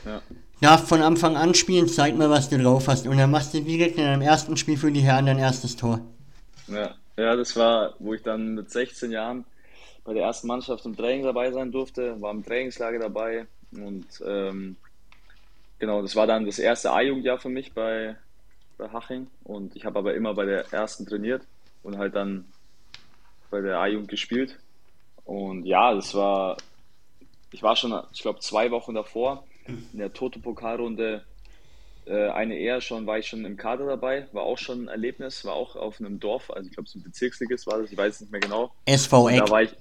Ja. 0.05 0.21
Darf 0.61 0.87
von 0.87 1.01
Anfang 1.01 1.35
an 1.35 1.55
spielen, 1.55 1.87
zeig 1.87 2.15
mal, 2.15 2.29
was 2.29 2.49
du 2.49 2.57
drauf 2.57 2.87
hast. 2.87 3.07
Und 3.07 3.17
dann 3.17 3.31
machst 3.31 3.53
du 3.53 3.61
direkt 3.61 3.97
in 3.97 4.03
deinem 4.03 4.21
ersten 4.21 4.55
Spiel 4.55 4.77
für 4.77 4.91
die 4.91 5.01
Herren 5.01 5.25
dein 5.25 5.39
erstes 5.39 5.75
Tor. 5.75 5.99
Ja, 6.67 6.93
ja 7.17 7.35
das 7.35 7.55
war, 7.55 7.95
wo 7.99 8.13
ich 8.13 8.21
dann 8.21 8.53
mit 8.53 8.69
16 8.69 9.11
Jahren 9.11 9.43
bei 10.05 10.13
der 10.13 10.23
ersten 10.23 10.47
Mannschaft 10.47 10.85
im 10.85 10.95
Training 10.95 11.23
dabei 11.23 11.51
sein 11.51 11.71
durfte, 11.71 12.21
war 12.21 12.31
im 12.31 12.45
Trainingslager 12.45 12.99
dabei, 12.99 13.47
und 13.81 14.05
ähm, 14.25 14.75
genau, 15.79 16.01
das 16.01 16.15
war 16.15 16.27
dann 16.27 16.45
das 16.45 16.59
erste 16.59 16.91
A-Jugendjahr 16.91 17.39
für 17.39 17.49
mich 17.49 17.73
bei, 17.73 18.15
bei 18.77 18.89
Haching. 18.89 19.27
Und 19.43 19.75
ich 19.75 19.85
habe 19.85 19.99
aber 19.99 20.13
immer 20.15 20.33
bei 20.33 20.45
der 20.45 20.71
ersten 20.71 21.05
trainiert 21.05 21.43
und 21.83 21.97
halt 21.97 22.15
dann 22.15 22.45
bei 23.49 23.61
der 23.61 23.79
A-Jugend 23.79 24.09
gespielt. 24.09 24.59
Und 25.25 25.65
ja, 25.65 25.93
das 25.93 26.13
war, 26.13 26.57
ich 27.51 27.63
war 27.63 27.75
schon, 27.75 27.97
ich 28.11 28.21
glaube, 28.21 28.39
zwei 28.39 28.71
Wochen 28.71 28.93
davor 28.93 29.43
in 29.67 29.99
der 29.99 30.13
Toto-Pokalrunde 30.13 31.23
äh, 32.05 32.29
eine 32.29 32.57
eher 32.57 32.81
schon, 32.81 33.07
war 33.07 33.17
ich 33.17 33.27
schon 33.27 33.45
im 33.45 33.55
Kader 33.55 33.85
dabei, 33.85 34.27
war 34.33 34.43
auch 34.43 34.57
schon 34.57 34.85
ein 34.85 34.87
Erlebnis, 34.89 35.45
war 35.45 35.53
auch 35.53 35.75
auf 35.75 35.99
einem 35.99 36.19
Dorf, 36.19 36.51
also 36.51 36.67
ich 36.67 36.75
glaube, 36.75 36.89
so 36.89 36.99
ein 36.99 37.03
Bezirksligist 37.03 37.65
war 37.67 37.79
das, 37.79 37.91
ich 37.91 37.97
weiß 37.97 38.15
es 38.15 38.21
nicht 38.21 38.31
mehr 38.31 38.41
genau. 38.41 38.73
SV 38.85 39.29
Eck. 39.29 39.45
Da 39.45 39.49
war 39.49 39.61
ich, 39.63 39.75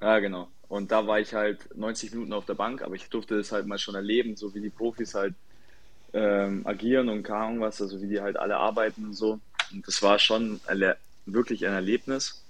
ja, 0.00 0.18
genau. 0.20 0.48
Und 0.68 0.92
da 0.92 1.06
war 1.06 1.20
ich 1.20 1.34
halt 1.34 1.76
90 1.76 2.12
Minuten 2.12 2.32
auf 2.32 2.46
der 2.46 2.54
Bank, 2.54 2.82
aber 2.82 2.94
ich 2.94 3.08
durfte 3.08 3.36
das 3.36 3.52
halt 3.52 3.66
mal 3.66 3.78
schon 3.78 3.94
erleben, 3.94 4.36
so 4.36 4.54
wie 4.54 4.60
die 4.60 4.70
Profis 4.70 5.14
halt 5.14 5.34
ähm, 6.12 6.66
agieren 6.66 7.08
und 7.08 7.22
keine 7.22 7.44
Ahnung 7.44 7.60
was, 7.60 7.80
also 7.80 8.00
wie 8.00 8.08
die 8.08 8.20
halt 8.20 8.36
alle 8.36 8.56
arbeiten 8.56 9.04
und 9.04 9.14
so. 9.14 9.40
Und 9.72 9.86
das 9.86 10.02
war 10.02 10.18
schon 10.18 10.60
wirklich 11.24 11.66
ein 11.66 11.72
Erlebnis. 11.72 12.42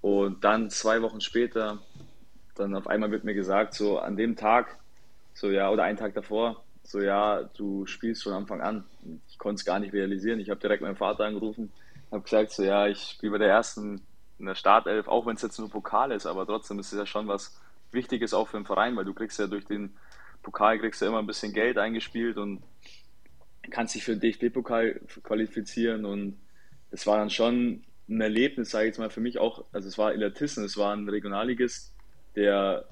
Und 0.00 0.44
dann 0.44 0.70
zwei 0.70 1.02
Wochen 1.02 1.20
später, 1.20 1.78
dann 2.54 2.74
auf 2.74 2.86
einmal 2.86 3.10
wird 3.10 3.24
mir 3.24 3.34
gesagt, 3.34 3.74
so 3.74 3.98
an 3.98 4.16
dem 4.16 4.36
Tag, 4.36 4.78
so 5.34 5.50
ja, 5.50 5.70
oder 5.70 5.84
einen 5.84 5.98
Tag 5.98 6.14
davor, 6.14 6.62
so 6.82 7.00
ja, 7.00 7.42
du 7.56 7.86
spielst 7.86 8.22
von 8.22 8.32
Anfang 8.32 8.60
an. 8.60 8.84
Ich 9.28 9.38
konnte 9.38 9.60
es 9.60 9.64
gar 9.64 9.78
nicht 9.78 9.92
realisieren. 9.92 10.40
Ich 10.40 10.50
habe 10.50 10.60
direkt 10.60 10.82
meinen 10.82 10.96
Vater 10.96 11.24
angerufen, 11.24 11.72
habe 12.10 12.22
gesagt, 12.22 12.52
so 12.52 12.62
ja, 12.62 12.86
ich 12.86 13.00
spiele 13.00 13.32
bei 13.32 13.38
der 13.38 13.48
ersten 13.48 14.00
in 14.38 14.46
der 14.46 14.54
Startelf, 14.54 15.08
auch 15.08 15.26
wenn 15.26 15.36
es 15.36 15.42
jetzt 15.42 15.58
nur 15.58 15.68
Pokal 15.68 16.12
ist, 16.12 16.26
aber 16.26 16.46
trotzdem 16.46 16.78
ist 16.78 16.92
es 16.92 16.98
ja 16.98 17.06
schon 17.06 17.26
was 17.26 17.58
Wichtiges 17.90 18.32
auch 18.32 18.48
für 18.48 18.56
den 18.56 18.66
Verein, 18.66 18.96
weil 18.96 19.04
du 19.04 19.14
kriegst 19.14 19.38
ja 19.38 19.46
durch 19.46 19.66
den 19.66 19.96
Pokal 20.42 20.78
kriegst 20.78 21.02
ja 21.02 21.08
immer 21.08 21.18
ein 21.18 21.26
bisschen 21.26 21.52
Geld 21.52 21.76
eingespielt 21.78 22.36
und 22.36 22.62
kannst 23.70 23.94
dich 23.94 24.04
für 24.04 24.16
den 24.16 24.20
DFB-Pokal 24.20 25.00
qualifizieren 25.24 26.04
und 26.04 26.38
es 26.90 27.06
war 27.06 27.18
dann 27.18 27.30
schon 27.30 27.84
ein 28.08 28.20
Erlebnis, 28.20 28.70
sage 28.70 28.86
ich 28.86 28.88
jetzt 28.90 28.98
mal 28.98 29.10
für 29.10 29.20
mich 29.20 29.38
auch, 29.38 29.64
also 29.72 29.88
es 29.88 29.98
war 29.98 30.14
Illertissen, 30.14 30.64
es 30.64 30.76
war 30.76 30.94
ein 30.94 31.08
Regionalligist, 31.08 31.94
der 32.36 32.86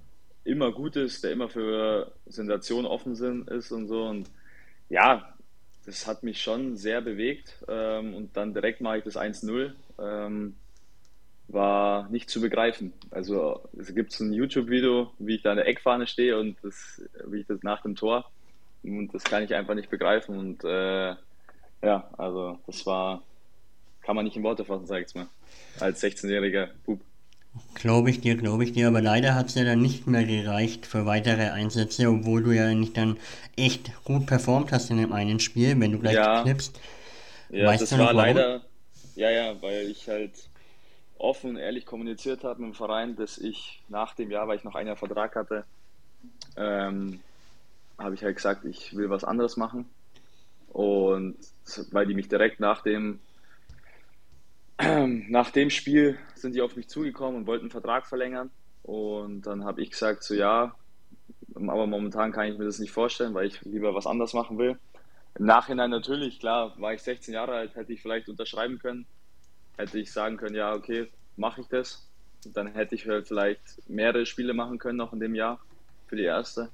immer 0.44 0.72
gut 0.72 0.96
ist, 0.96 1.24
der 1.24 1.32
immer 1.32 1.48
für 1.48 2.12
Sensationen 2.26 2.86
offen 2.86 3.12
ist 3.48 3.72
und 3.72 3.88
so 3.88 4.04
und 4.04 4.30
ja, 4.88 5.34
das 5.84 6.06
hat 6.06 6.22
mich 6.22 6.42
schon 6.42 6.76
sehr 6.76 7.00
bewegt 7.00 7.64
ähm, 7.68 8.14
und 8.14 8.36
dann 8.36 8.54
direkt 8.54 8.80
mache 8.80 8.98
ich 8.98 9.04
das 9.04 9.16
1-0. 9.16 9.72
Ähm, 9.98 10.54
war 11.48 12.08
nicht 12.08 12.28
zu 12.28 12.40
begreifen. 12.40 12.92
Also 13.10 13.68
es 13.78 13.94
gibt 13.94 14.18
ein 14.18 14.32
YouTube-Video, 14.32 15.12
wie 15.18 15.36
ich 15.36 15.42
da 15.42 15.52
in 15.52 15.58
der 15.58 15.68
Eckfahne 15.68 16.08
stehe 16.08 16.38
und 16.38 16.56
das, 16.62 17.02
wie 17.26 17.40
ich 17.40 17.46
das 17.46 17.62
nach 17.62 17.82
dem 17.82 17.94
Tor 17.94 18.28
und 18.82 19.14
das 19.14 19.24
kann 19.24 19.44
ich 19.44 19.54
einfach 19.54 19.74
nicht 19.74 19.90
begreifen 19.90 20.38
und 20.38 20.64
äh, 20.64 21.14
ja, 21.82 22.10
also 22.16 22.58
das 22.66 22.84
war, 22.86 23.22
kann 24.06 24.14
man 24.14 24.24
nicht 24.24 24.36
in 24.36 24.44
Worte 24.44 24.64
fassen, 24.64 24.86
sag 24.86 25.04
ich 25.04 25.14
mal, 25.16 25.26
als 25.80 26.00
16-jähriger 26.00 26.68
Bub. 26.84 27.00
Glaube 27.74 28.10
ich 28.10 28.20
dir, 28.20 28.36
glaube 28.36 28.62
ich 28.62 28.72
dir, 28.72 28.86
aber 28.86 29.00
leider 29.00 29.34
hat 29.34 29.48
es 29.48 29.56
ja 29.56 29.64
dann 29.64 29.82
nicht 29.82 30.06
mehr 30.06 30.24
gereicht 30.24 30.86
für 30.86 31.06
weitere 31.06 31.50
Einsätze, 31.50 32.08
obwohl 32.08 32.42
du 32.44 32.52
ja 32.52 32.72
nicht 32.72 32.96
dann 32.96 33.16
echt 33.56 33.90
gut 34.04 34.26
performt 34.26 34.70
hast 34.70 34.90
in 34.90 34.98
dem 34.98 35.12
einen 35.12 35.40
Spiel, 35.40 35.78
wenn 35.80 35.90
du 35.90 35.98
gleich 35.98 36.14
ja, 36.14 36.42
knippst. 36.42 36.78
Ja, 37.50 37.66
weißt 37.66 37.82
das 37.82 37.92
war 37.92 37.98
warum? 37.98 38.16
leider, 38.16 38.60
ja, 39.16 39.30
ja, 39.30 39.60
weil 39.60 39.90
ich 39.90 40.08
halt 40.08 40.32
offen 41.18 41.50
und 41.50 41.56
ehrlich 41.56 41.84
kommuniziert 41.84 42.44
habe 42.44 42.60
mit 42.60 42.72
dem 42.72 42.74
Verein, 42.74 43.16
dass 43.16 43.38
ich 43.38 43.82
nach 43.88 44.14
dem 44.14 44.30
Jahr, 44.30 44.46
weil 44.46 44.58
ich 44.58 44.64
noch 44.64 44.76
ein 44.76 44.86
Jahr 44.86 44.96
Vertrag 44.96 45.34
hatte, 45.34 45.64
ähm, 46.56 47.20
habe 47.98 48.14
ich 48.14 48.22
halt 48.22 48.36
gesagt, 48.36 48.64
ich 48.66 48.94
will 48.94 49.10
was 49.10 49.24
anderes 49.24 49.56
machen. 49.56 49.88
Und 50.68 51.36
weil 51.90 52.06
die 52.06 52.14
mich 52.14 52.28
direkt 52.28 52.60
nach 52.60 52.82
dem, 52.82 53.18
nach 55.28 55.50
dem 55.50 55.70
Spiel 55.70 56.18
sind 56.34 56.54
die 56.54 56.62
auf 56.62 56.76
mich 56.76 56.88
zugekommen 56.88 57.36
und 57.36 57.46
wollten 57.46 57.64
einen 57.64 57.70
Vertrag 57.70 58.06
verlängern. 58.06 58.50
Und 58.82 59.42
dann 59.42 59.64
habe 59.64 59.82
ich 59.82 59.90
gesagt, 59.90 60.22
so 60.22 60.34
ja, 60.34 60.74
aber 61.54 61.86
momentan 61.86 62.32
kann 62.32 62.46
ich 62.46 62.58
mir 62.58 62.64
das 62.64 62.78
nicht 62.78 62.92
vorstellen, 62.92 63.34
weil 63.34 63.46
ich 63.46 63.62
lieber 63.62 63.94
was 63.94 64.06
anderes 64.06 64.32
machen 64.32 64.58
will. 64.58 64.78
Im 65.38 65.46
Nachhinein 65.46 65.90
natürlich, 65.90 66.40
klar, 66.40 66.74
war 66.78 66.94
ich 66.94 67.02
16 67.02 67.34
Jahre 67.34 67.54
alt, 67.54 67.74
hätte 67.74 67.92
ich 67.92 68.00
vielleicht 68.00 68.28
unterschreiben 68.28 68.78
können 68.78 69.06
hätte 69.76 69.98
ich 69.98 70.12
sagen 70.12 70.36
können, 70.36 70.54
ja, 70.54 70.74
okay, 70.74 71.08
mache 71.36 71.60
ich 71.60 71.68
das. 71.68 72.08
Dann 72.44 72.68
hätte 72.68 72.94
ich 72.94 73.06
halt 73.06 73.28
vielleicht 73.28 73.88
mehrere 73.88 74.26
Spiele 74.26 74.54
machen 74.54 74.78
können 74.78 74.98
noch 74.98 75.12
in 75.12 75.20
dem 75.20 75.34
Jahr 75.34 75.60
für 76.06 76.16
die 76.16 76.24
erste. 76.24 76.70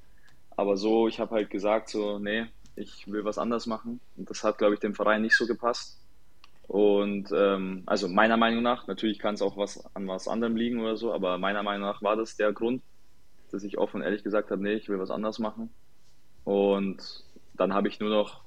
Aber 0.55 0.77
so, 0.77 1.07
ich 1.07 1.19
habe 1.19 1.35
halt 1.35 1.49
gesagt, 1.49 1.89
so, 1.89 2.19
nee, 2.19 2.45
ich 2.75 3.11
will 3.11 3.25
was 3.25 3.37
anderes 3.37 3.65
machen. 3.65 3.99
Und 4.15 4.29
das 4.29 4.43
hat, 4.43 4.57
glaube 4.57 4.75
ich, 4.75 4.79
dem 4.79 4.95
Verein 4.95 5.21
nicht 5.21 5.35
so 5.35 5.47
gepasst. 5.47 5.99
Und 6.73 7.29
ähm, 7.31 7.83
also 7.85 8.07
meiner 8.07 8.35
Meinung 8.35 8.63
nach, 8.63 8.87
natürlich 8.87 9.19
kann 9.19 9.35
es 9.35 9.43
auch 9.43 9.57
was 9.57 9.85
an 9.95 10.07
was 10.07 10.27
anderem 10.27 10.55
liegen 10.55 10.79
oder 10.79 10.97
so, 10.97 11.13
aber 11.13 11.37
meiner 11.37 11.61
Meinung 11.61 11.87
nach 11.87 12.01
war 12.01 12.15
das 12.15 12.35
der 12.35 12.51
Grund, 12.51 12.81
dass 13.51 13.63
ich 13.63 13.77
offen 13.77 13.97
und 13.97 14.01
ehrlich 14.01 14.23
gesagt 14.23 14.49
habe, 14.49 14.63
nee, 14.63 14.73
ich 14.73 14.89
will 14.89 14.97
was 14.97 15.11
anderes 15.11 15.37
machen. 15.37 15.69
Und 16.45 16.97
dann 17.53 17.75
habe 17.75 17.89
ich 17.89 17.99
nur 17.99 18.09
noch 18.09 18.41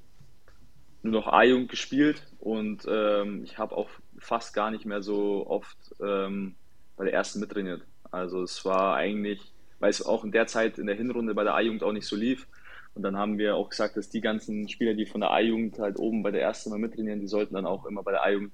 nur 1.05 1.13
noch 1.13 1.29
A-Jugend 1.29 1.69
gespielt 1.69 2.27
und 2.41 2.85
ähm, 2.91 3.45
ich 3.45 3.59
habe 3.59 3.77
auch 3.77 3.89
fast 4.19 4.53
gar 4.55 4.73
nicht 4.73 4.87
mehr 4.87 5.03
so 5.03 5.47
oft 5.47 5.79
ähm, 6.01 6.57
bei 6.97 7.05
der 7.05 7.15
ersten 7.15 7.39
mittrainiert. 7.39 7.83
Also 8.11 8.43
es 8.43 8.65
war 8.65 8.97
eigentlich, 8.97 9.53
weil 9.79 9.91
es 9.91 10.05
auch 10.05 10.25
in 10.25 10.33
der 10.33 10.49
Zeit 10.49 10.81
in 10.81 10.89
der 10.89 10.97
Hinrunde 10.97 11.33
bei 11.33 11.45
der 11.45 11.55
A-Jugend 11.55 11.85
auch 11.85 11.93
nicht 11.93 12.09
so 12.09 12.17
lief. 12.17 12.49
Und 12.97 13.03
dann 13.03 13.19
haben 13.19 13.37
wir 13.37 13.57
auch 13.57 13.69
gesagt, 13.69 13.99
dass 13.99 14.09
die 14.09 14.23
ganzen 14.23 14.71
Spieler, 14.71 14.95
die 14.95 15.05
von 15.05 15.21
der 15.21 15.31
A-Jugend 15.31 15.79
halt 15.79 15.99
oben 15.99 16.23
bei 16.23 16.31
der 16.31 16.41
ersten 16.41 16.71
mal 16.71 16.79
mittrainieren, 16.79 17.21
die 17.21 17.29
sollten 17.29 17.55
dann 17.55 17.67
auch 17.67 17.85
immer 17.85 18.03
bei 18.03 18.13
der 18.13 18.23
A-Jugend 18.25 18.53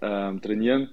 ähm, 0.00 0.40
trainieren. 0.40 0.90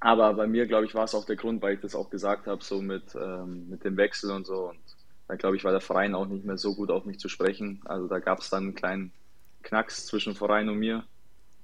Aber 0.00 0.34
bei 0.34 0.48
mir, 0.48 0.66
glaube 0.66 0.86
ich, 0.86 0.96
war 0.96 1.04
es 1.04 1.14
auch 1.14 1.24
der 1.24 1.36
Grund, 1.36 1.62
weil 1.62 1.74
ich 1.74 1.80
das 1.80 1.94
auch 1.94 2.10
gesagt 2.10 2.48
habe, 2.48 2.62
so 2.64 2.82
mit, 2.82 3.14
ähm, 3.14 3.70
mit 3.70 3.84
dem 3.84 3.96
Wechsel 3.96 4.32
und 4.32 4.46
so. 4.46 4.70
Und 4.70 4.80
da, 5.28 5.36
glaube 5.36 5.54
ich, 5.54 5.62
war 5.62 5.70
der 5.70 5.80
Verein 5.80 6.16
auch 6.16 6.26
nicht 6.26 6.44
mehr 6.44 6.58
so 6.58 6.74
gut 6.74 6.90
auf 6.90 7.04
mich 7.04 7.20
zu 7.20 7.28
sprechen. 7.28 7.80
Also 7.84 8.08
da 8.08 8.18
gab 8.18 8.40
es 8.40 8.50
dann 8.50 8.64
einen 8.64 8.74
kleinen 8.74 9.12
Knacks 9.62 10.06
zwischen 10.06 10.34
Verein 10.34 10.68
und 10.68 10.78
mir, 10.78 11.04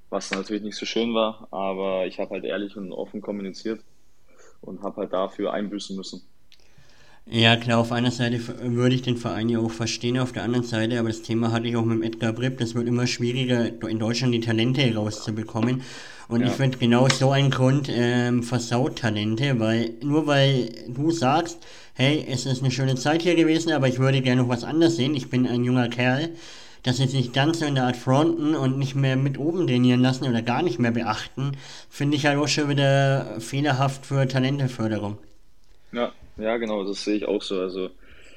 was 0.09 0.31
natürlich 0.31 0.63
nicht 0.63 0.77
so 0.77 0.87
schön 0.87 1.15
war, 1.15 1.49
aber 1.51 2.07
ich 2.07 2.21
habe 2.21 2.31
halt 2.31 2.45
ehrlich 2.45 2.77
und 2.77 2.93
offen 2.93 3.21
kommuniziert 3.21 3.83
und 4.61 4.85
habe 4.85 4.99
halt 4.99 5.13
dafür 5.13 5.53
einbüßen 5.53 5.97
müssen. 5.97 6.23
Ja, 7.27 7.57
klar, 7.57 7.79
auf 7.79 7.93
einer 7.93 8.11
Seite 8.11 8.41
würde 8.61 8.95
ich 8.95 9.03
den 9.03 9.17
Verein 9.17 9.49
ja 9.49 9.61
auch 9.61 9.71
verstehen, 9.71 10.19
auf 10.19 10.33
der 10.33 10.43
anderen 10.43 10.67
Seite, 10.67 10.99
aber 10.99 11.09
das 11.09 11.23
Thema 11.23 11.53
hatte 11.53 11.69
ich 11.69 11.77
auch 11.77 11.85
mit 11.85 12.03
Edgar 12.03 12.33
Bripp, 12.33 12.59
das 12.59 12.75
wird 12.75 12.89
immer 12.89 13.07
schwieriger, 13.07 13.67
in 13.89 13.99
Deutschland 14.01 14.35
die 14.35 14.41
Talente 14.41 14.95
rauszubekommen. 14.95 15.83
Und 16.29 16.41
ja. 16.41 16.47
ich 16.47 16.53
finde 16.53 16.79
genau 16.79 17.09
so 17.09 17.31
ein 17.31 17.51
Grund 17.51 17.89
ähm, 17.91 18.43
versaut 18.43 18.97
Talente, 18.97 19.59
weil 19.61 19.93
nur 20.03 20.27
weil 20.27 20.71
du 20.89 21.11
sagst, 21.11 21.59
hey, 21.95 22.25
es 22.29 22.47
ist 22.47 22.63
eine 22.63 22.71
schöne 22.71 22.97
Zeit 22.97 23.23
hier 23.23 23.35
gewesen, 23.37 23.73
aber 23.73 23.89
ich 23.89 23.99
würde 23.99 24.23
gerne 24.23 24.43
noch 24.43 24.49
was 24.49 24.65
anderes 24.65 24.97
sehen, 24.97 25.15
ich 25.15 25.29
bin 25.29 25.47
ein 25.47 25.65
junger 25.65 25.89
Kerl, 25.89 26.31
dass 26.83 26.97
sie 26.97 27.07
sich 27.07 27.33
ganz 27.33 27.61
so 27.61 27.65
in 27.65 27.75
der 27.75 27.85
Art 27.85 27.97
fronten 27.97 28.55
und 28.55 28.79
nicht 28.79 28.95
mehr 28.95 29.17
mit 29.17 29.39
oben 29.39 29.67
trainieren 29.67 30.01
lassen 30.01 30.25
oder 30.25 30.43
gar 30.43 30.63
nicht 30.63 30.79
mehr 30.79 30.93
beachten, 30.93 31.53
finde 31.89 32.17
ich 32.17 32.27
halt 32.27 32.39
auch 32.39 32.49
schon 32.49 32.69
wieder 32.69 33.41
fehlerhaft 33.41 34.07
für 34.07 34.27
Talenteförderung. 34.27 35.19
Ja, 35.93 36.13
ja, 36.43 36.57
genau, 36.59 36.85
das 36.85 37.05
sehe 37.05 37.17
ich 37.17 37.27
auch 37.27 37.43
so. 37.43 37.61
Also 37.61 37.91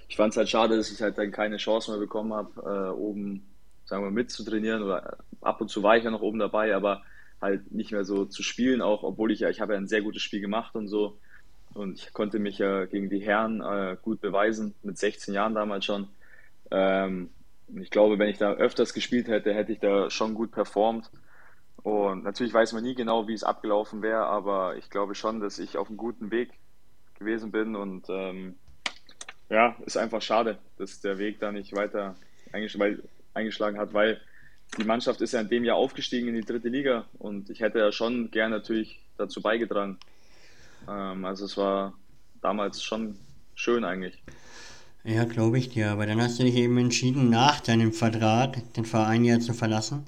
ich 0.08 0.16
fand 0.16 0.32
es 0.32 0.38
halt 0.38 0.50
schade, 0.50 0.78
dass 0.78 0.92
ich 0.92 1.02
halt 1.02 1.18
dann 1.18 1.32
keine 1.32 1.58
Chance 1.58 1.92
mehr 1.92 2.00
bekommen 2.00 2.34
habe, 2.34 2.52
äh, 2.62 2.92
oben, 2.92 3.46
sagen 3.86 4.04
wir, 4.04 4.12
mitzutrainieren 4.12 4.84
oder 4.84 5.18
ab 5.42 5.62
und 5.62 5.70
zu 5.70 5.84
war 5.84 5.98
ich 5.98 6.04
ja 6.04 6.12
noch 6.12 6.22
oben 6.22 6.40
dabei, 6.40 6.76
aber 6.76 7.04
halt 7.42 7.72
nicht 7.72 7.92
mehr 7.92 8.06
so 8.06 8.26
zu 8.26 8.44
spielen, 8.44 8.82
auch 8.82 9.04
obwohl 9.04 9.32
ich 9.32 9.40
ja, 9.42 9.50
ich 9.50 9.60
habe 9.60 9.74
ja 9.74 9.80
ein 9.80 9.88
sehr 9.88 10.02
gutes 10.02 10.22
Spiel 10.22 10.40
gemacht 10.40 10.76
und 10.76 10.88
so. 10.88 11.18
Und 11.74 12.00
ich 12.00 12.14
konnte 12.14 12.40
mich 12.40 12.60
ja 12.60 12.86
gegen 12.86 13.10
die 13.10 13.20
Herren 13.20 13.62
äh, 13.62 13.98
gut 14.02 14.22
beweisen, 14.22 14.76
mit 14.84 14.98
16 14.98 15.34
Jahren 15.34 15.56
damals 15.56 15.86
schon. 15.86 16.08
Ähm, 16.72 17.30
ich 17.76 17.90
glaube, 17.90 18.20
wenn 18.20 18.30
ich 18.30 18.38
da 18.38 18.54
öfters 18.54 18.94
gespielt 18.94 19.28
hätte, 19.28 19.54
hätte 19.54 19.72
ich 19.72 19.80
da 19.80 20.10
schon 20.10 20.36
gut 20.36 20.52
performt. 20.52 21.10
Und 21.82 22.24
natürlich 22.24 22.54
weiß 22.54 22.74
man 22.74 22.84
nie 22.84 22.96
genau, 22.96 23.28
wie 23.28 23.34
es 23.34 23.44
abgelaufen 23.44 24.02
wäre, 24.02 24.26
aber 24.26 24.78
ich 24.78 24.90
glaube 24.90 25.16
schon, 25.16 25.40
dass 25.40 25.60
ich 25.60 25.78
auf 25.78 25.90
einem 25.90 25.98
guten 25.98 26.32
Weg 26.32 26.52
gewesen 27.18 27.52
bin 27.52 27.76
und 27.76 28.06
ähm, 28.10 28.56
ja, 29.50 29.76
ist 29.86 29.98
einfach 29.98 30.22
schade, 30.22 30.58
dass 30.78 31.02
der 31.02 31.18
Weg 31.18 31.40
da 31.40 31.52
nicht 31.52 31.76
weiter 31.76 32.16
eingeschlagen 32.52 33.78
hat, 33.78 33.94
weil 33.94 34.20
die 34.78 34.84
Mannschaft 34.84 35.22
ist 35.22 35.34
ja 35.34 35.42
in 35.42 35.50
dem 35.50 35.64
Jahr 35.64 35.78
aufgestiegen 35.78 36.28
in 36.30 36.36
die 36.36 36.46
dritte 36.46 36.70
Liga 36.70 37.06
und 37.20 37.50
ich 37.50 37.60
hätte 37.60 37.80
ja 37.80 37.92
schon 37.92 38.32
gern 38.32 38.52
natürlich 38.52 39.00
dazu 39.18 39.42
beigetragen. 39.42 39.98
Ähm, 40.88 41.26
also 41.26 41.46
es 41.46 41.58
war 41.58 41.94
damals 42.42 42.84
schon 42.84 43.16
schön 43.56 43.84
eigentlich. 43.84 44.22
Ja, 45.04 45.26
glaube 45.26 45.58
ich 45.58 45.70
dir. 45.70 45.92
Aber 45.92 46.06
dann 46.06 46.22
hast 46.22 46.40
du 46.40 46.44
dich 46.44 46.56
eben 46.56 46.78
entschieden, 46.78 47.30
nach 47.30 47.60
deinem 47.60 47.92
Vertrag 47.92 48.74
den 48.74 48.86
Verein 48.86 49.26
ja 49.26 49.40
zu 49.40 49.54
verlassen 49.54 50.06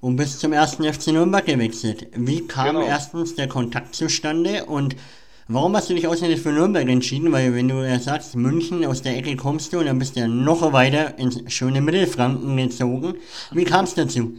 und 0.00 0.16
bist 0.16 0.40
zum 0.40 0.52
ersten 0.52 0.84
FC 0.84 1.08
Nürnberg 1.08 1.46
gewechselt. 1.46 2.08
Wie 2.14 2.46
kam 2.46 2.74
genau. 2.74 2.86
erstens 2.86 3.36
der 3.36 3.48
Kontakt 3.48 3.94
zustande 3.94 4.64
und 4.64 4.96
warum 5.48 5.76
hast 5.76 5.90
du 5.90 5.94
dich 5.94 6.06
ausgerechnet 6.06 6.40
für 6.40 6.52
Nürnberg 6.52 6.88
entschieden? 6.88 7.32
Weil 7.32 7.54
wenn 7.54 7.68
du 7.68 7.98
sagst, 7.98 8.36
München, 8.36 8.84
aus 8.84 9.02
der 9.02 9.16
Ecke 9.16 9.36
kommst 9.36 9.72
du 9.72 9.78
und 9.78 9.86
dann 9.86 9.98
bist 9.98 10.16
du 10.16 10.20
ja 10.20 10.28
noch 10.28 10.72
weiter 10.72 11.18
ins 11.18 11.42
schöne 11.52 11.80
Mittelfranken 11.80 12.56
gezogen. 12.56 13.16
Wie 13.52 13.64
kam 13.64 13.84
es 13.84 13.94
dazu? 13.94 14.36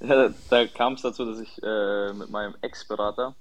Ja, 0.00 0.30
da 0.50 0.66
kam 0.66 0.94
es 0.94 1.02
dazu, 1.02 1.24
dass 1.24 1.40
ich 1.40 1.62
äh, 1.62 2.12
mit 2.12 2.30
meinem 2.30 2.54
Ex-Berater 2.60 3.34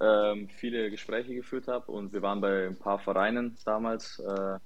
äh, 0.00 0.46
viele 0.56 0.90
Gespräche 0.90 1.34
geführt 1.34 1.68
habe 1.68 1.90
und 1.92 2.12
wir 2.12 2.22
waren 2.22 2.40
bei 2.40 2.66
ein 2.66 2.76
paar 2.76 2.98
Vereinen 2.98 3.56
damals. 3.64 4.18
Äh, 4.18 4.58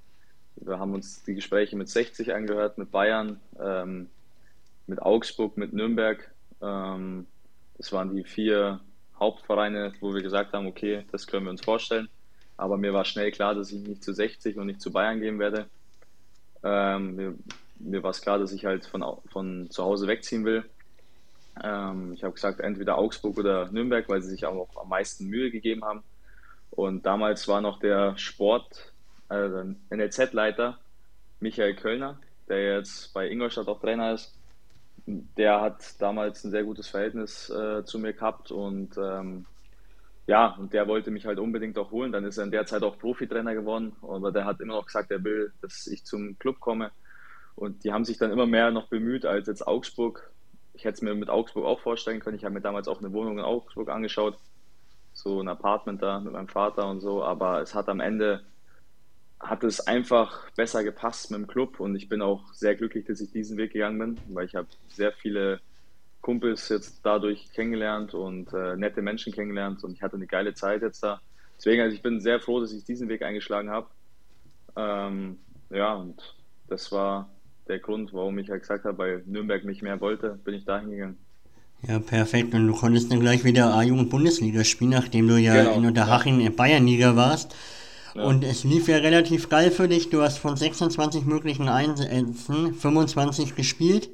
wir 0.57 0.79
haben 0.79 0.95
uns 0.95 1.23
die 1.25 1.35
Gespräche 1.35 1.77
mit 1.77 1.89
60 1.89 2.35
angehört, 2.35 2.79
mit 2.79 2.91
Bayern, 2.91 3.41
ähm, 3.63 4.09
mit 4.87 5.01
Augsburg, 5.01 5.57
mit 5.57 5.73
Nürnberg. 5.73 6.31
Ähm, 6.61 7.27
das 7.77 7.93
waren 7.93 8.15
die 8.15 8.25
vier 8.25 8.81
Hauptvereine, 9.21 9.93
wo 10.01 10.15
wir 10.15 10.23
gesagt 10.23 10.53
haben, 10.53 10.67
okay, 10.67 11.05
das 11.13 11.27
können 11.27 11.45
wir 11.45 11.51
uns 11.51 11.65
vorstellen. 11.65 12.09
Aber 12.57 12.77
mir 12.77 12.93
war 12.93 13.05
schnell 13.05 13.31
klar, 13.31 13.55
dass 13.55 13.71
ich 13.73 13.81
nicht 13.87 14.03
zu 14.03 14.13
60 14.13 14.57
und 14.57 14.67
nicht 14.67 14.81
zu 14.81 14.93
Bayern 14.93 15.21
gehen 15.21 15.39
werde. 15.39 15.67
Ähm, 16.63 17.15
mir, 17.15 17.35
mir 17.79 18.03
war 18.03 18.11
es 18.11 18.21
klar, 18.21 18.39
dass 18.39 18.53
ich 18.53 18.65
halt 18.65 18.87
von, 18.87 19.05
von 19.31 19.71
zu 19.71 19.85
Hause 19.85 20.07
wegziehen 20.07 20.45
will. 20.45 20.65
Ähm, 21.63 22.13
ich 22.15 22.25
habe 22.25 22.35
gesagt, 22.35 22.61
entweder 22.61 22.99
Augsburg 22.99 23.39
oder 23.39 23.71
Nürnberg, 23.71 24.09
weil 24.09 24.23
sie 24.23 24.31
sich 24.31 24.47
auch 24.47 24.69
am 24.77 24.89
meisten 24.89 25.27
Mühe 25.27 25.51
gegeben 25.51 25.85
haben. 25.85 26.03
Und 26.71 27.05
damals 27.05 27.49
war 27.49 27.61
noch 27.61 27.81
der 27.81 28.17
Sport 28.17 28.93
also 29.29 29.75
NLZ-Leiter 29.91 30.79
Michael 31.39 31.75
Kölner, 31.77 32.21
der 32.49 32.77
jetzt 32.77 33.15
bei 33.15 33.29
Ingolstadt 33.29 33.69
auch 33.69 33.81
Trainer 33.81 34.13
ist, 34.13 34.37
der 35.37 35.61
hat 35.61 36.01
damals 36.01 36.45
ein 36.45 36.51
sehr 36.51 36.65
gutes 36.65 36.89
Verhältnis 36.89 37.51
äh, 37.51 37.85
zu 37.85 37.99
mir 37.99 38.13
gehabt 38.13 38.51
und 38.51 38.97
ähm, 38.99 39.47
ja, 40.27 40.55
und 40.59 40.73
der 40.73 40.87
wollte 40.87 41.11
mich 41.11 41.27
halt 41.27 41.39
unbedingt 41.39 41.77
auch 41.77 41.91
holen. 41.91 42.13
Dann 42.13 42.25
ist 42.25 42.39
er 42.39 42.45
in 42.45 42.53
der 42.53 42.67
Zeit 42.67 42.85
auch 42.85 42.99
Profitrainer 42.99 43.55
geworden, 43.55 43.97
aber 44.01 44.31
der 44.31 44.45
hat 44.45 44.61
immer 44.61 44.75
noch 44.75 44.87
gesagt, 44.87 45.11
er 45.11 45.25
will, 45.25 45.53
dass 45.61 45.87
ich 45.89 46.05
zum 46.05 46.39
Club 46.39 46.61
komme. 46.61 46.93
Und 47.57 47.83
die 47.85 47.93
haben 47.93 48.05
sich 48.05 48.17
dann 48.19 48.31
immer 48.31 48.47
mehr 48.47 48.71
noch 48.71 48.89
bemüht 48.89 49.27
als 49.27 49.49
jetzt 49.49 49.67
Augsburg. 49.67 50.31
Ich 50.73 50.85
hätte 50.85 50.95
es 50.95 51.03
mir 51.03 51.15
mit 51.15 51.31
Augsburg 51.31 51.65
auch 51.65 51.81
vorstellen 51.81 52.21
können. 52.21 52.37
Ich 52.37 52.45
habe 52.45 52.55
mir 52.55 52.61
damals 52.61 52.87
auch 52.87 53.01
eine 53.01 53.13
Wohnung 53.13 53.39
in 53.39 53.45
Augsburg 53.45 53.89
angeschaut, 53.91 54.39
so 55.13 55.41
ein 55.41 55.49
Apartment 55.49 56.01
da 56.01 56.21
mit 56.21 56.33
meinem 56.33 56.49
Vater 56.49 56.89
und 56.89 57.01
so. 57.01 57.25
Aber 57.25 57.61
es 57.61 57.75
hat 57.75 57.89
am 57.89 58.01
Ende 58.01 58.45
hat 59.41 59.65
es 59.65 59.81
einfach 59.87 60.51
besser 60.53 60.85
gepasst 60.85 61.31
mit 61.31 61.41
dem 61.41 61.47
Club 61.47 61.81
und 61.81 61.97
ich 61.97 62.09
bin 62.09 62.21
auch 62.21 62.53
sehr 62.53 62.75
glücklich, 62.75 63.07
dass 63.07 63.21
ich 63.21 63.33
diesen 63.33 63.57
Weg 63.57 63.73
gegangen 63.73 63.99
bin, 63.99 64.19
weil 64.35 64.47
ich 64.47 64.55
habe 64.55 64.69
sehr 64.89 65.13
viele 65.13 65.61
Kumpels 66.21 66.69
jetzt 66.69 67.01
dadurch 67.03 67.51
kennengelernt 67.53 68.13
und 68.13 68.53
äh, 68.53 68.77
nette 68.77 69.01
Menschen 69.01 69.33
kennengelernt 69.33 69.83
und 69.83 69.93
ich 69.93 70.03
hatte 70.03 70.17
eine 70.17 70.27
geile 70.27 70.53
Zeit 70.53 70.83
jetzt 70.83 71.03
da. 71.03 71.21
Deswegen, 71.57 71.83
also 71.83 71.95
ich 71.95 72.03
bin 72.03 72.21
sehr 72.21 72.41
froh, 72.41 72.61
dass 72.61 72.73
ich 72.73 72.85
diesen 72.85 73.09
Weg 73.09 73.23
eingeschlagen 73.23 73.71
habe. 73.71 73.87
Ähm, 74.77 75.39
ja, 75.71 75.95
und 75.95 76.21
das 76.69 76.93
war 76.93 77.31
der 77.69 77.79
Grund, 77.79 78.13
warum 78.13 78.39
ich 78.39 78.51
halt 78.51 78.63
gesagt 78.63 78.85
habe, 78.85 78.99
weil 78.99 79.23
Nürnberg 79.27 79.65
mich 79.65 79.81
mehr 79.81 80.01
wollte, 80.01 80.39
bin 80.45 80.55
ich 80.55 80.65
dahin 80.65 80.91
gegangen. 80.91 81.19
Ja, 81.87 81.99
perfekt. 81.99 82.53
Und 82.53 82.67
du 82.67 82.75
konntest 82.75 83.11
dann 83.11 83.21
gleich 83.21 83.45
wieder 83.45 83.75
A-Jugend-Bundesliga 83.75 84.65
spielen, 84.65 84.91
nachdem 84.91 85.29
du 85.29 85.39
ja 85.39 85.55
genau, 85.55 85.77
in 85.77 85.87
Unterhaching 85.87 86.41
ja. 86.41 86.51
Bayernliga 86.51 87.17
warst. 87.17 87.55
Ja. 88.15 88.23
Und 88.25 88.45
es 88.45 88.65
lief 88.65 88.89
ja 88.89 88.97
relativ 88.97 89.49
geil 89.49 89.71
für 89.71 89.89
dich. 89.89 90.11
Du 90.11 90.23
hast 90.23 90.39
von 90.39 90.57
26 90.57 91.25
möglichen 91.25 91.69
Einsätzen 91.69 92.75
25 92.75 93.55
gespielt 93.55 94.11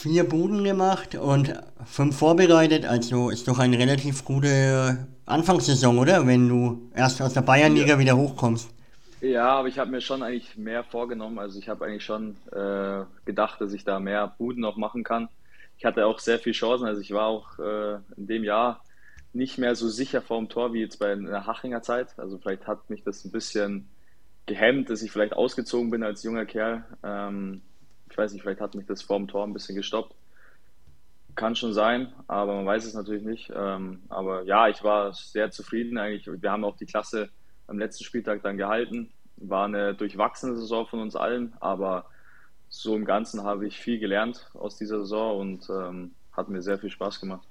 vier 0.00 0.26
Buden 0.26 0.64
gemacht 0.64 1.14
und 1.14 1.52
fünf 1.84 2.18
vorbereitet. 2.18 2.86
Also 2.86 3.28
ist 3.28 3.46
doch 3.48 3.58
eine 3.58 3.78
relativ 3.78 4.24
gute 4.24 5.06
Anfangssaison, 5.26 5.98
oder? 5.98 6.26
Wenn 6.26 6.48
du 6.48 6.90
erst 6.94 7.20
aus 7.20 7.34
der 7.34 7.42
Bayernliga 7.42 7.94
ja. 7.94 7.98
wieder 7.98 8.16
hochkommst. 8.16 8.70
Ja, 9.20 9.48
aber 9.48 9.68
ich 9.68 9.78
habe 9.78 9.90
mir 9.90 10.00
schon 10.00 10.22
eigentlich 10.22 10.56
mehr 10.56 10.84
vorgenommen. 10.84 11.38
Also 11.38 11.58
ich 11.58 11.68
habe 11.68 11.84
eigentlich 11.84 12.04
schon 12.04 12.36
äh, 12.52 13.04
gedacht, 13.26 13.60
dass 13.60 13.74
ich 13.74 13.84
da 13.84 14.00
mehr 14.00 14.34
Buden 14.38 14.62
noch 14.62 14.78
machen 14.78 15.04
kann. 15.04 15.28
Ich 15.76 15.84
hatte 15.84 16.06
auch 16.06 16.18
sehr 16.18 16.38
viele 16.38 16.54
Chancen. 16.54 16.86
Also 16.86 17.02
ich 17.02 17.12
war 17.12 17.26
auch 17.26 17.58
äh, 17.58 17.96
in 18.16 18.26
dem 18.26 18.44
Jahr 18.44 18.82
nicht 19.32 19.58
mehr 19.58 19.74
so 19.76 19.88
sicher 19.88 20.22
vor 20.22 20.38
dem 20.38 20.48
Tor 20.48 20.72
wie 20.72 20.80
jetzt 20.80 20.98
bei 20.98 21.14
der 21.14 21.46
Hachinger 21.46 21.82
Zeit. 21.82 22.18
Also 22.18 22.38
vielleicht 22.38 22.66
hat 22.66 22.90
mich 22.90 23.04
das 23.04 23.24
ein 23.24 23.30
bisschen 23.30 23.88
gehemmt, 24.46 24.90
dass 24.90 25.02
ich 25.02 25.12
vielleicht 25.12 25.34
ausgezogen 25.34 25.90
bin 25.90 26.02
als 26.02 26.22
junger 26.22 26.46
Kerl. 26.46 26.84
Ähm, 27.02 27.62
ich 28.10 28.18
weiß 28.18 28.32
nicht, 28.32 28.42
vielleicht 28.42 28.60
hat 28.60 28.74
mich 28.74 28.86
das 28.86 29.02
vor 29.02 29.18
dem 29.18 29.28
Tor 29.28 29.46
ein 29.46 29.52
bisschen 29.52 29.76
gestoppt. 29.76 30.14
Kann 31.36 31.54
schon 31.54 31.72
sein, 31.72 32.12
aber 32.26 32.56
man 32.56 32.66
weiß 32.66 32.84
es 32.84 32.94
natürlich 32.94 33.22
nicht. 33.22 33.52
Ähm, 33.54 34.02
aber 34.08 34.42
ja, 34.42 34.68
ich 34.68 34.82
war 34.82 35.14
sehr 35.14 35.52
zufrieden 35.52 35.96
eigentlich. 35.96 36.28
Wir 36.42 36.50
haben 36.50 36.64
auch 36.64 36.76
die 36.76 36.86
Klasse 36.86 37.30
am 37.68 37.78
letzten 37.78 38.02
Spieltag 38.02 38.42
dann 38.42 38.56
gehalten. 38.56 39.12
War 39.36 39.66
eine 39.66 39.94
durchwachsene 39.94 40.56
Saison 40.56 40.86
von 40.86 41.00
uns 41.00 41.14
allen, 41.14 41.54
aber 41.60 42.06
so 42.68 42.96
im 42.96 43.04
Ganzen 43.04 43.44
habe 43.44 43.66
ich 43.66 43.78
viel 43.78 44.00
gelernt 44.00 44.50
aus 44.54 44.76
dieser 44.76 44.98
Saison 45.00 45.38
und 45.38 45.70
ähm, 45.70 46.14
hat 46.32 46.48
mir 46.48 46.62
sehr 46.62 46.78
viel 46.78 46.90
Spaß 46.90 47.20
gemacht. 47.20 47.46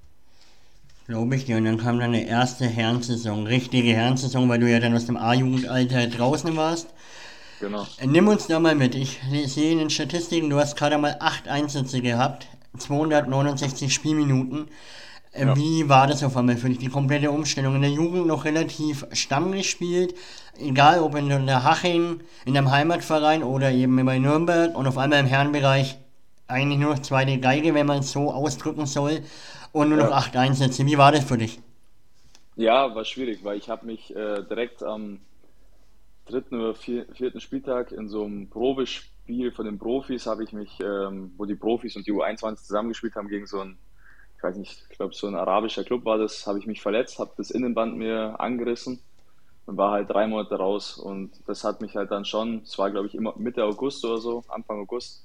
Glaube 1.10 1.36
ich 1.38 1.46
dir. 1.46 1.58
Und 1.58 1.66
dann 1.66 1.80
kam 1.80 1.98
deine 1.98 2.28
erste 2.28 2.68
Herrensaison, 2.68 3.48
richtige 3.48 3.94
Herrensaison, 3.94 4.48
weil 4.48 4.60
du 4.60 4.70
ja 4.70 4.80
dann 4.80 4.96
aus 4.96 5.08
dem 5.08 5.18
A-Jugendalter 5.18 6.06
draußen 6.06 6.56
warst. 6.56 6.88
Genau. 7.60 7.88
Nimm 8.06 8.28
uns 8.28 8.46
da 8.46 8.60
mal 8.60 8.76
mit. 8.76 8.94
Ich 8.94 9.20
sehe 9.48 9.72
in 9.72 9.80
den 9.80 9.90
Statistiken, 9.90 10.52
du 10.52 10.60
hast 10.60 10.76
gerade 10.76 11.00
mal 11.00 11.18
acht 11.20 11.48
Einsätze 11.48 12.02
gehabt, 12.02 12.46
269 12.78 13.92
Spielminuten. 13.92 14.68
Äh, 15.32 15.48
ja. 15.48 15.56
Wie 15.56 15.90
war 15.90 16.06
das 16.06 16.24
auf 16.24 16.38
einmal 16.38 16.58
für 16.58 16.70
dich, 16.70 16.78
die 16.78 16.90
komplette 16.90 17.32
Umstellung? 17.32 17.74
In 17.74 17.82
der 17.82 17.90
Jugend 17.90 18.28
noch 18.28 18.46
relativ 18.46 19.08
Stamm 19.12 19.52
gespielt, 19.52 20.14
egal 20.60 21.00
ob 21.00 21.16
in 21.16 21.28
der 21.28 21.64
Haching, 21.64 22.20
in 22.46 22.54
deinem 22.54 22.70
Heimatverein 22.70 23.42
oder 23.42 23.72
eben 23.72 24.06
bei 24.06 24.20
Nürnberg 24.20 24.78
und 24.78 24.86
auf 24.86 25.00
einmal 25.00 25.22
im 25.22 25.26
Herrenbereich 25.26 25.98
eigentlich 26.50 26.80
nur 26.80 27.02
zweite 27.02 27.40
Geige, 27.40 27.74
wenn 27.74 27.86
man 27.86 28.00
es 28.00 28.12
so 28.12 28.32
ausdrücken 28.32 28.86
soll, 28.86 29.22
und 29.72 29.90
nur 29.90 29.98
ja. 30.00 30.06
noch 30.06 30.14
acht 30.14 30.36
Einsätze. 30.36 30.86
Wie 30.86 30.98
war 30.98 31.12
das 31.12 31.24
für 31.24 31.38
dich? 31.38 31.60
Ja, 32.56 32.94
war 32.94 33.06
schwierig, 33.06 33.44
weil 33.44 33.58
ich 33.58 33.70
habe 33.70 33.86
mich 33.86 34.16
äh, 34.16 34.44
direkt 34.44 34.84
am 34.84 35.20
dritten 36.26 36.60
oder 36.60 36.76
vierten 36.76 37.40
Spieltag 37.40 37.92
in 37.92 38.08
so 38.08 38.24
einem 38.24 38.50
Probespiel 38.50 39.52
von 39.52 39.66
den 39.66 39.80
Profis 39.80 40.28
habe 40.28 40.44
ich 40.44 40.54
mich, 40.54 40.80
ähm, 40.80 41.32
wo 41.38 41.46
die 41.46 41.56
Profis 41.56 41.96
und 41.96 42.06
die 42.06 42.12
U21 42.12 42.58
zusammengespielt 42.58 43.16
haben 43.16 43.30
gegen 43.30 43.48
so 43.48 43.62
ein, 43.62 43.78
ich 44.38 44.44
weiß 44.44 44.56
nicht, 44.58 44.86
ich 44.90 44.98
glaube 44.98 45.14
so 45.14 45.28
ein 45.28 45.36
arabischer 45.36 45.84
Club 45.84 46.06
war 46.06 46.18
das, 46.18 46.46
habe 46.48 46.60
ich 46.60 46.68
mich 46.68 46.82
verletzt, 46.82 47.20
habe 47.20 47.32
das 47.38 47.52
Innenband 47.52 47.98
mir 47.98 48.40
angerissen 48.40 49.00
und 49.66 49.78
war 49.78 49.92
halt 49.92 50.10
drei 50.10 50.28
Monate 50.28 50.56
raus 50.56 50.98
und 50.98 51.32
das 51.48 51.64
hat 51.64 51.82
mich 51.82 51.96
halt 51.96 52.12
dann 52.12 52.26
schon, 52.26 52.62
es 52.64 52.78
war 52.78 52.92
glaube 52.92 53.08
ich 53.08 53.16
immer 53.16 53.34
Mitte 53.38 53.64
August 53.64 54.04
oder 54.06 54.18
so, 54.18 54.44
Anfang 54.50 54.80
August 54.80 55.24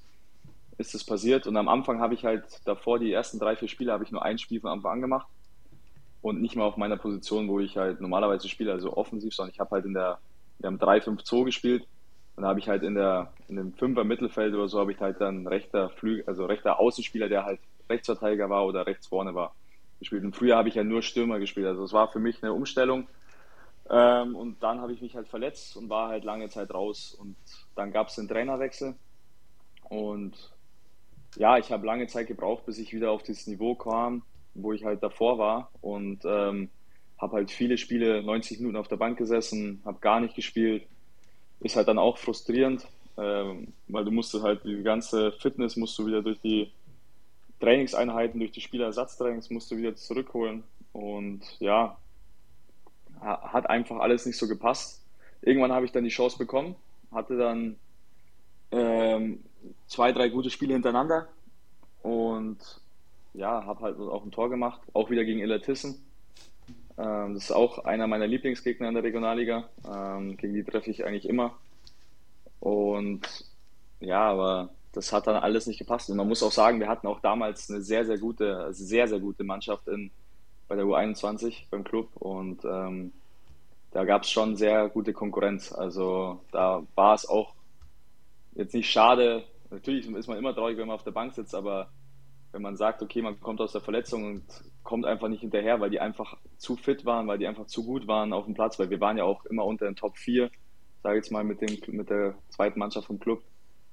ist 0.78 0.94
das 0.94 1.04
passiert 1.04 1.46
und 1.46 1.56
am 1.56 1.68
Anfang 1.68 2.00
habe 2.00 2.14
ich 2.14 2.24
halt 2.24 2.44
davor 2.64 2.98
die 2.98 3.12
ersten 3.12 3.38
drei, 3.38 3.56
vier 3.56 3.68
Spiele 3.68 3.92
habe 3.92 4.04
ich 4.04 4.10
nur 4.10 4.24
ein 4.24 4.38
Spiel 4.38 4.60
von 4.60 4.70
Anfang 4.70 4.92
an 4.92 5.00
gemacht 5.00 5.26
und 6.22 6.40
nicht 6.40 6.56
mal 6.56 6.64
auf 6.64 6.76
meiner 6.76 6.96
Position, 6.96 7.48
wo 7.48 7.60
ich 7.60 7.76
halt 7.76 8.00
normalerweise 8.00 8.48
spiele, 8.48 8.72
also 8.72 8.96
offensiv, 8.96 9.34
sondern 9.34 9.52
ich 9.52 9.60
habe 9.60 9.70
halt 9.70 9.84
in 9.84 9.94
der 9.94 10.18
wir 10.58 10.68
haben 10.68 10.78
3-5-2 10.78 11.44
gespielt. 11.44 11.86
Und 12.36 12.42
da 12.42 12.48
habe 12.48 12.58
ich 12.58 12.68
halt 12.68 12.82
in, 12.82 12.94
der, 12.94 13.32
in 13.48 13.56
dem 13.56 13.74
Fünfer 13.74 14.02
Mittelfeld 14.02 14.54
oder 14.54 14.66
so, 14.66 14.80
habe 14.80 14.92
ich 14.92 15.00
halt 15.00 15.20
dann 15.20 15.46
rechter 15.46 15.90
Flügel, 15.90 16.24
also 16.26 16.46
rechter 16.46 16.80
Außenspieler, 16.80 17.28
der 17.28 17.44
halt 17.44 17.60
Rechtsverteidiger 17.88 18.50
war 18.50 18.66
oder 18.66 18.86
rechts 18.86 19.06
vorne 19.06 19.34
war, 19.34 19.54
gespielt. 19.98 20.24
Und 20.24 20.34
früher 20.34 20.56
habe 20.56 20.68
ich 20.68 20.74
ja 20.74 20.82
nur 20.82 21.02
Stürmer 21.02 21.38
gespielt. 21.38 21.66
Also 21.66 21.84
es 21.84 21.92
war 21.92 22.08
für 22.08 22.18
mich 22.18 22.42
eine 22.42 22.52
Umstellung. 22.52 23.06
Ähm, 23.90 24.34
und 24.34 24.62
dann 24.62 24.80
habe 24.80 24.92
ich 24.92 25.02
mich 25.02 25.14
halt 25.14 25.28
verletzt 25.28 25.76
und 25.76 25.90
war 25.90 26.08
halt 26.08 26.24
lange 26.24 26.48
Zeit 26.48 26.72
raus. 26.72 27.14
Und 27.14 27.36
dann 27.76 27.92
gab 27.92 28.08
es 28.08 28.16
den 28.16 28.26
Trainerwechsel. 28.26 28.94
Und 29.90 30.53
ja, 31.36 31.58
ich 31.58 31.70
habe 31.72 31.86
lange 31.86 32.06
Zeit 32.06 32.26
gebraucht, 32.26 32.66
bis 32.66 32.78
ich 32.78 32.92
wieder 32.92 33.10
auf 33.10 33.22
dieses 33.22 33.46
Niveau 33.46 33.74
kam, 33.74 34.22
wo 34.54 34.72
ich 34.72 34.84
halt 34.84 35.02
davor 35.02 35.38
war. 35.38 35.70
Und 35.80 36.24
ähm, 36.24 36.70
habe 37.18 37.36
halt 37.36 37.50
viele 37.50 37.78
Spiele 37.78 38.22
90 38.22 38.60
Minuten 38.60 38.76
auf 38.76 38.88
der 38.88 38.96
Bank 38.96 39.18
gesessen, 39.18 39.82
habe 39.84 39.98
gar 40.00 40.20
nicht 40.20 40.34
gespielt. 40.34 40.86
Ist 41.60 41.76
halt 41.76 41.88
dann 41.88 41.98
auch 41.98 42.18
frustrierend, 42.18 42.86
ähm, 43.16 43.72
weil 43.88 44.04
du 44.04 44.10
musst 44.10 44.34
halt 44.42 44.64
die 44.64 44.82
ganze 44.82 45.32
Fitness 45.32 45.76
musst 45.76 45.98
du 45.98 46.06
wieder 46.06 46.22
durch 46.22 46.40
die 46.40 46.70
Trainingseinheiten, 47.60 48.40
durch 48.40 48.52
die 48.52 48.60
Spielerersatztrainings 48.60 49.50
musst 49.50 49.70
du 49.70 49.76
wieder 49.76 49.96
zurückholen. 49.96 50.64
Und 50.92 51.42
ja, 51.60 51.96
hat 53.20 53.70
einfach 53.70 53.98
alles 53.98 54.26
nicht 54.26 54.36
so 54.36 54.46
gepasst. 54.46 55.02
Irgendwann 55.40 55.72
habe 55.72 55.86
ich 55.86 55.92
dann 55.92 56.04
die 56.04 56.10
Chance 56.10 56.38
bekommen, 56.38 56.76
hatte 57.10 57.36
dann 57.36 57.76
ähm, 58.70 59.40
zwei, 59.86 60.12
drei 60.12 60.28
gute 60.28 60.50
Spiele 60.50 60.74
hintereinander 60.74 61.28
und 62.02 62.58
ja, 63.34 63.64
habe 63.64 63.80
halt 63.80 63.98
auch 63.98 64.24
ein 64.24 64.30
Tor 64.30 64.50
gemacht, 64.50 64.80
auch 64.92 65.10
wieder 65.10 65.24
gegen 65.24 65.40
Elatissen. 65.40 66.04
Ähm, 66.96 67.34
das 67.34 67.44
ist 67.44 67.52
auch 67.52 67.84
einer 67.84 68.06
meiner 68.06 68.26
Lieblingsgegner 68.26 68.88
in 68.88 68.94
der 68.94 69.02
Regionalliga. 69.02 69.68
Ähm, 69.92 70.36
gegen 70.36 70.54
die 70.54 70.64
treffe 70.64 70.90
ich 70.90 71.04
eigentlich 71.04 71.28
immer. 71.28 71.56
Und 72.60 73.22
ja, 74.00 74.20
aber 74.20 74.70
das 74.92 75.12
hat 75.12 75.26
dann 75.26 75.36
alles 75.36 75.66
nicht 75.66 75.78
gepasst. 75.78 76.08
Und 76.10 76.16
man 76.16 76.28
muss 76.28 76.42
auch 76.42 76.52
sagen, 76.52 76.78
wir 76.80 76.88
hatten 76.88 77.06
auch 77.06 77.20
damals 77.20 77.68
eine 77.68 77.82
sehr, 77.82 78.04
sehr 78.04 78.18
gute, 78.18 78.72
sehr, 78.72 79.08
sehr 79.08 79.18
gute 79.18 79.44
Mannschaft 79.44 79.88
in, 79.88 80.10
bei 80.68 80.76
der 80.76 80.84
U21 80.84 81.64
beim 81.70 81.82
Club. 81.84 82.08
Und 82.14 82.64
ähm, 82.64 83.12
da 83.90 84.04
gab 84.04 84.22
es 84.22 84.30
schon 84.30 84.56
sehr 84.56 84.88
gute 84.88 85.12
Konkurrenz. 85.12 85.72
Also 85.72 86.40
da 86.52 86.82
war 86.94 87.14
es 87.14 87.28
auch 87.28 87.54
jetzt 88.54 88.74
nicht 88.74 88.90
schade. 88.90 89.44
Natürlich 89.74 90.08
ist 90.08 90.28
man 90.28 90.38
immer 90.38 90.54
traurig, 90.54 90.78
wenn 90.78 90.86
man 90.86 90.94
auf 90.94 91.02
der 91.02 91.10
Bank 91.10 91.34
sitzt, 91.34 91.54
aber 91.54 91.90
wenn 92.52 92.62
man 92.62 92.76
sagt, 92.76 93.02
okay, 93.02 93.20
man 93.20 93.40
kommt 93.40 93.60
aus 93.60 93.72
der 93.72 93.80
Verletzung 93.80 94.24
und 94.24 94.44
kommt 94.84 95.04
einfach 95.04 95.26
nicht 95.26 95.40
hinterher, 95.40 95.80
weil 95.80 95.90
die 95.90 95.98
einfach 95.98 96.36
zu 96.56 96.76
fit 96.76 97.04
waren, 97.04 97.26
weil 97.26 97.38
die 97.38 97.48
einfach 97.48 97.66
zu 97.66 97.84
gut 97.84 98.06
waren 98.06 98.32
auf 98.32 98.44
dem 98.44 98.54
Platz, 98.54 98.78
weil 98.78 98.90
wir 98.90 99.00
waren 99.00 99.18
ja 99.18 99.24
auch 99.24 99.44
immer 99.46 99.64
unter 99.64 99.86
den 99.86 99.96
Top 99.96 100.16
4, 100.16 100.48
sage 101.02 101.18
ich 101.18 101.24
jetzt 101.24 101.32
mal, 101.32 101.42
mit, 101.42 101.60
dem, 101.60 101.76
mit 101.88 102.08
der 102.08 102.34
zweiten 102.50 102.78
Mannschaft 102.78 103.08
vom 103.08 103.18
Club. 103.18 103.42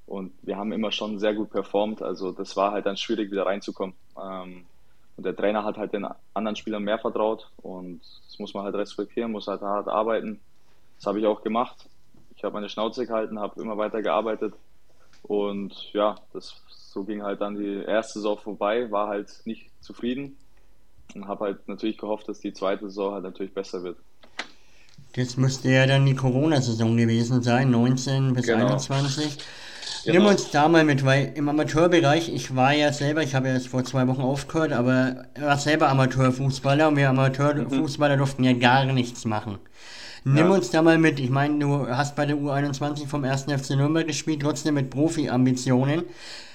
Und 0.05 0.33
wir 0.43 0.57
haben 0.57 0.71
immer 0.71 0.91
schon 0.91 1.17
sehr 1.17 1.33
gut 1.33 1.49
performt. 1.49 2.03
Also 2.03 2.31
das 2.31 2.55
war 2.55 2.71
halt 2.73 2.85
dann 2.85 2.97
schwierig, 2.97 3.31
wieder 3.31 3.47
reinzukommen. 3.47 3.95
Ähm, 4.21 4.65
und 5.17 5.25
der 5.25 5.35
Trainer 5.35 5.63
hat 5.63 5.77
halt 5.77 5.93
den 5.93 6.07
anderen 6.35 6.55
Spielern 6.55 6.83
mehr 6.83 6.99
vertraut 6.99 7.51
und 7.57 8.01
das 8.27 8.37
muss 8.39 8.53
man 8.53 8.63
halt 8.63 8.75
respektieren, 8.75 9.31
muss 9.31 9.47
halt 9.47 9.61
hart 9.61 9.87
arbeiten. 9.87 10.39
Das 10.97 11.07
habe 11.07 11.19
ich 11.19 11.25
auch 11.25 11.41
gemacht. 11.41 11.89
Ich 12.35 12.43
habe 12.43 12.53
meine 12.53 12.69
Schnauze 12.69 13.07
gehalten, 13.07 13.39
habe 13.39 13.59
immer 13.59 13.77
weiter 13.77 14.01
gearbeitet 14.01 14.53
und 15.23 15.93
ja, 15.93 16.15
das, 16.33 16.61
so 16.67 17.03
ging 17.03 17.23
halt 17.23 17.41
dann 17.41 17.55
die 17.55 17.83
erste 17.83 18.19
Saison 18.19 18.37
vorbei, 18.37 18.89
war 18.91 19.07
halt 19.07 19.29
nicht 19.45 19.71
zufrieden 19.81 20.37
und 21.15 21.27
habe 21.27 21.45
halt 21.45 21.67
natürlich 21.67 21.97
gehofft, 21.97 22.27
dass 22.27 22.39
die 22.39 22.53
zweite 22.53 22.85
Saison 22.85 23.13
halt 23.13 23.23
natürlich 23.23 23.53
besser 23.53 23.83
wird. 23.83 23.97
Das 25.13 25.35
müsste 25.35 25.69
ja 25.69 25.85
dann 25.85 26.05
die 26.05 26.15
Corona-Saison 26.15 26.95
gewesen 26.95 27.43
sein, 27.43 27.69
19 27.71 28.33
bis 28.33 28.45
genau. 28.45 28.67
21. 28.67 29.37
Genau. 30.03 30.19
Nimm 30.19 30.25
uns 30.25 30.49
da 30.49 30.67
mal 30.67 30.83
mit, 30.83 31.05
weil 31.05 31.33
im 31.35 31.47
Amateurbereich, 31.49 32.33
ich 32.33 32.55
war 32.55 32.73
ja 32.73 32.91
selber, 32.91 33.21
ich 33.21 33.35
habe 33.35 33.49
ja 33.49 33.53
erst 33.53 33.67
vor 33.67 33.83
zwei 33.83 34.07
Wochen 34.07 34.21
aufgehört, 34.21 34.71
aber 34.71 35.25
ich 35.35 35.41
war 35.41 35.57
selber 35.57 35.89
Amateurfußballer 35.89 36.87
und 36.87 36.95
wir 36.95 37.09
Amateurfußballer 37.09 38.15
mhm. 38.15 38.19
durften 38.19 38.43
ja 38.43 38.53
gar 38.53 38.85
nichts 38.85 39.25
machen. 39.25 39.59
Nimm 40.23 40.49
ja. 40.49 40.49
uns 40.49 40.69
da 40.69 40.81
mal 40.81 40.97
mit. 40.97 41.19
Ich 41.19 41.31
meine, 41.31 41.57
du 41.57 41.87
hast 41.87 42.15
bei 42.15 42.25
der 42.25 42.35
U21 42.35 43.07
vom 43.07 43.23
1. 43.23 43.43
FC 43.43 43.71
Nürnberg 43.71 44.05
gespielt, 44.05 44.41
trotzdem 44.41 44.75
mit 44.75 44.91
Profi-Ambitionen. 44.91 46.03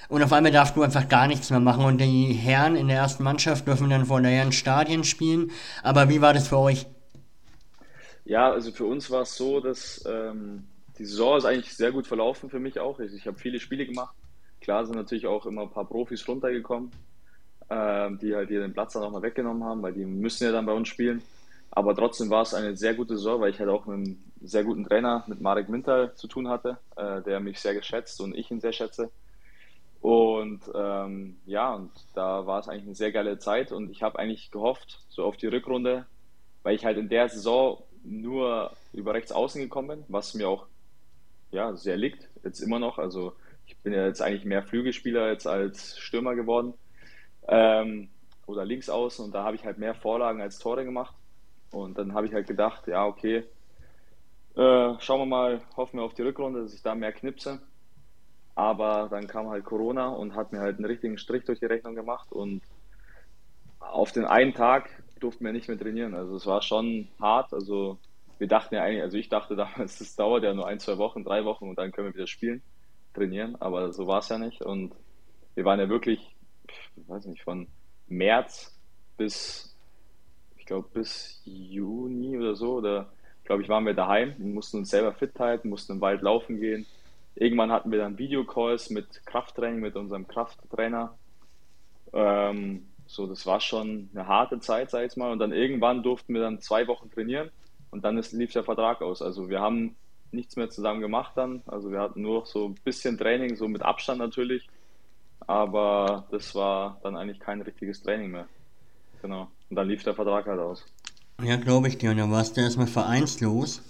Und 0.08 0.22
auf 0.22 0.32
einmal 0.32 0.52
darfst 0.52 0.76
du 0.76 0.82
einfach 0.82 1.08
gar 1.08 1.26
nichts 1.26 1.50
mehr 1.50 1.58
machen. 1.58 1.84
Und 1.84 2.00
die 2.00 2.32
Herren 2.32 2.76
in 2.76 2.86
der 2.86 2.98
ersten 2.98 3.24
Mannschaft 3.24 3.66
dürfen 3.66 3.90
dann 3.90 4.06
vor 4.06 4.20
leeren 4.20 4.52
Stadien 4.52 5.02
spielen. 5.02 5.50
Aber 5.82 6.08
wie 6.08 6.20
war 6.20 6.32
das 6.32 6.46
für 6.46 6.58
euch? 6.58 6.86
Ja, 8.24 8.52
also 8.52 8.70
für 8.70 8.84
uns 8.84 9.10
war 9.10 9.22
es 9.22 9.36
so, 9.36 9.60
dass 9.60 10.04
ähm, 10.06 10.64
die 10.98 11.04
Saison 11.04 11.38
ist 11.38 11.44
eigentlich 11.44 11.74
sehr 11.74 11.90
gut 11.90 12.06
verlaufen 12.06 12.50
für 12.50 12.60
mich 12.60 12.78
auch. 12.78 13.00
Ich, 13.00 13.14
ich 13.14 13.26
habe 13.26 13.38
viele 13.38 13.58
Spiele 13.58 13.84
gemacht. 13.84 14.14
Klar 14.60 14.86
sind 14.86 14.96
natürlich 14.96 15.26
auch 15.26 15.44
immer 15.46 15.62
ein 15.62 15.70
paar 15.70 15.84
Profis 15.84 16.26
runtergekommen, 16.26 16.90
ähm, 17.68 18.18
die 18.20 18.34
halt 18.34 18.48
hier 18.48 18.60
den 18.60 18.72
Platz 18.72 18.94
dann 18.94 19.02
auch 19.02 19.10
mal 19.10 19.22
weggenommen 19.22 19.64
haben, 19.64 19.82
weil 19.82 19.92
die 19.92 20.04
müssen 20.04 20.44
ja 20.44 20.52
dann 20.52 20.66
bei 20.66 20.72
uns 20.72 20.88
spielen. 20.88 21.22
Aber 21.76 21.94
trotzdem 21.94 22.30
war 22.30 22.40
es 22.40 22.54
eine 22.54 22.74
sehr 22.74 22.94
gute 22.94 23.18
Saison, 23.18 23.38
weil 23.42 23.50
ich 23.50 23.60
halt 23.60 23.68
auch 23.68 23.84
mit 23.84 23.96
einem 23.96 24.24
sehr 24.40 24.64
guten 24.64 24.84
Trainer, 24.84 25.24
mit 25.26 25.42
Marek 25.42 25.68
Minter, 25.68 26.14
zu 26.14 26.26
tun 26.26 26.48
hatte, 26.48 26.78
äh, 26.96 27.20
der 27.20 27.38
mich 27.38 27.60
sehr 27.60 27.74
geschätzt 27.74 28.18
und 28.22 28.34
ich 28.34 28.50
ihn 28.50 28.62
sehr 28.62 28.72
schätze. 28.72 29.10
Und 30.00 30.62
ähm, 30.74 31.36
ja, 31.44 31.74
und 31.74 31.90
da 32.14 32.46
war 32.46 32.60
es 32.60 32.68
eigentlich 32.68 32.86
eine 32.86 32.94
sehr 32.94 33.12
geile 33.12 33.38
Zeit 33.38 33.72
und 33.72 33.90
ich 33.90 34.02
habe 34.02 34.18
eigentlich 34.18 34.50
gehofft, 34.50 35.00
so 35.10 35.22
auf 35.24 35.36
die 35.36 35.48
Rückrunde, 35.48 36.06
weil 36.62 36.74
ich 36.74 36.86
halt 36.86 36.96
in 36.96 37.10
der 37.10 37.28
Saison 37.28 37.82
nur 38.02 38.70
über 38.94 39.12
rechts 39.12 39.30
außen 39.30 39.60
gekommen 39.60 39.88
bin, 39.88 40.04
was 40.08 40.32
mir 40.32 40.48
auch 40.48 40.64
ja, 41.50 41.76
sehr 41.76 41.98
liegt, 41.98 42.26
jetzt 42.42 42.60
immer 42.60 42.78
noch. 42.78 42.96
Also 42.96 43.34
ich 43.66 43.76
bin 43.80 43.92
ja 43.92 44.06
jetzt 44.06 44.22
eigentlich 44.22 44.46
mehr 44.46 44.62
Flügelspieler 44.62 45.30
jetzt 45.30 45.46
als 45.46 45.98
Stürmer 45.98 46.36
geworden 46.36 46.72
ähm, 47.48 48.08
oder 48.46 48.64
links 48.64 48.88
außen 48.88 49.26
und 49.26 49.34
da 49.34 49.44
habe 49.44 49.56
ich 49.56 49.66
halt 49.66 49.76
mehr 49.76 49.94
Vorlagen 49.94 50.40
als 50.40 50.58
Tore 50.58 50.86
gemacht. 50.86 51.14
Und 51.70 51.98
dann 51.98 52.14
habe 52.14 52.26
ich 52.26 52.34
halt 52.34 52.46
gedacht, 52.46 52.86
ja, 52.86 53.04
okay, 53.04 53.44
äh, 54.56 54.94
schauen 55.00 55.20
wir 55.20 55.26
mal, 55.26 55.60
hoffen 55.76 55.98
wir 55.98 56.04
auf 56.04 56.14
die 56.14 56.22
Rückrunde, 56.22 56.62
dass 56.62 56.74
ich 56.74 56.82
da 56.82 56.94
mehr 56.94 57.12
knipse. 57.12 57.60
Aber 58.54 59.08
dann 59.10 59.26
kam 59.26 59.50
halt 59.50 59.64
Corona 59.64 60.08
und 60.08 60.34
hat 60.34 60.52
mir 60.52 60.60
halt 60.60 60.76
einen 60.76 60.86
richtigen 60.86 61.18
Strich 61.18 61.44
durch 61.44 61.58
die 61.58 61.66
Rechnung 61.66 61.94
gemacht. 61.94 62.32
Und 62.32 62.62
auf 63.80 64.12
den 64.12 64.24
einen 64.24 64.54
Tag 64.54 64.90
durften 65.20 65.44
wir 65.44 65.52
nicht 65.52 65.68
mehr 65.68 65.78
trainieren. 65.78 66.14
Also 66.14 66.36
es 66.36 66.46
war 66.46 66.62
schon 66.62 67.08
hart. 67.20 67.52
Also 67.52 67.98
wir 68.38 68.48
dachten 68.48 68.74
ja 68.74 68.82
eigentlich, 68.82 69.02
also 69.02 69.18
ich 69.18 69.28
dachte 69.28 69.56
damals, 69.56 69.98
das 69.98 70.16
dauert 70.16 70.42
ja 70.42 70.54
nur 70.54 70.66
ein, 70.66 70.80
zwei 70.80 70.96
Wochen, 70.96 71.22
drei 71.22 71.44
Wochen 71.44 71.68
und 71.68 71.78
dann 71.78 71.92
können 71.92 72.08
wir 72.08 72.14
wieder 72.14 72.26
spielen, 72.26 72.62
trainieren. 73.12 73.56
Aber 73.60 73.92
so 73.92 74.06
war 74.06 74.20
es 74.20 74.28
ja 74.30 74.38
nicht. 74.38 74.62
Und 74.62 74.94
wir 75.54 75.66
waren 75.66 75.78
ja 75.78 75.90
wirklich, 75.90 76.34
ich 76.96 77.08
weiß 77.08 77.26
nicht, 77.26 77.42
von 77.42 77.68
März 78.08 78.74
bis 79.18 79.75
ich 80.66 80.68
glaube, 80.68 80.88
bis 80.92 81.40
Juni 81.44 82.36
oder 82.36 82.56
so, 82.56 82.78
oder 82.78 83.12
glaube 83.44 83.62
ich, 83.62 83.68
waren 83.68 83.86
wir 83.86 83.94
daheim 83.94 84.34
und 84.40 84.52
mussten 84.52 84.78
uns 84.78 84.90
selber 84.90 85.12
fit 85.12 85.38
halten, 85.38 85.68
mussten 85.68 85.92
im 85.92 86.00
Wald 86.00 86.22
laufen 86.22 86.58
gehen. 86.58 86.86
Irgendwann 87.36 87.70
hatten 87.70 87.92
wir 87.92 88.00
dann 88.00 88.18
Videocalls 88.18 88.90
mit 88.90 89.24
Krafttraining, 89.26 89.78
mit 89.78 89.94
unserem 89.94 90.26
Krafttrainer. 90.26 91.16
Ähm, 92.12 92.88
so, 93.06 93.28
das 93.28 93.46
war 93.46 93.60
schon 93.60 94.10
eine 94.12 94.26
harte 94.26 94.58
Zeit, 94.58 94.90
sag 94.90 95.06
ich 95.06 95.16
mal. 95.16 95.30
Und 95.30 95.38
dann 95.38 95.52
irgendwann 95.52 96.02
durften 96.02 96.34
wir 96.34 96.40
dann 96.40 96.60
zwei 96.60 96.88
Wochen 96.88 97.12
trainieren 97.12 97.52
und 97.92 98.04
dann 98.04 98.18
ist, 98.18 98.32
lief 98.32 98.52
der 98.52 98.64
Vertrag 98.64 99.02
aus. 99.02 99.22
Also 99.22 99.48
wir 99.48 99.60
haben 99.60 99.94
nichts 100.32 100.56
mehr 100.56 100.68
zusammen 100.68 101.00
gemacht 101.00 101.34
dann. 101.36 101.62
Also 101.66 101.92
wir 101.92 102.00
hatten 102.00 102.22
nur 102.22 102.44
so 102.44 102.70
ein 102.70 102.74
bisschen 102.82 103.16
Training, 103.16 103.54
so 103.54 103.68
mit 103.68 103.82
Abstand 103.82 104.18
natürlich. 104.18 104.66
Aber 105.46 106.26
das 106.32 106.56
war 106.56 106.98
dann 107.04 107.16
eigentlich 107.16 107.38
kein 107.38 107.62
richtiges 107.62 108.02
Training 108.02 108.32
mehr. 108.32 108.48
Genau. 109.22 109.48
Und 109.70 109.76
dann 109.76 109.88
lief 109.88 110.02
der 110.04 110.14
Vertrag 110.14 110.46
halt 110.46 110.60
aus. 110.60 110.84
Ja, 111.42 111.56
glaube 111.56 111.88
ich 111.88 111.98
dir. 111.98 112.10
Und 112.10 112.18
dann 112.18 112.30
warst 112.30 112.56
du 112.56 112.60
erstmal 112.60 112.86
vereinslos. 112.86 113.82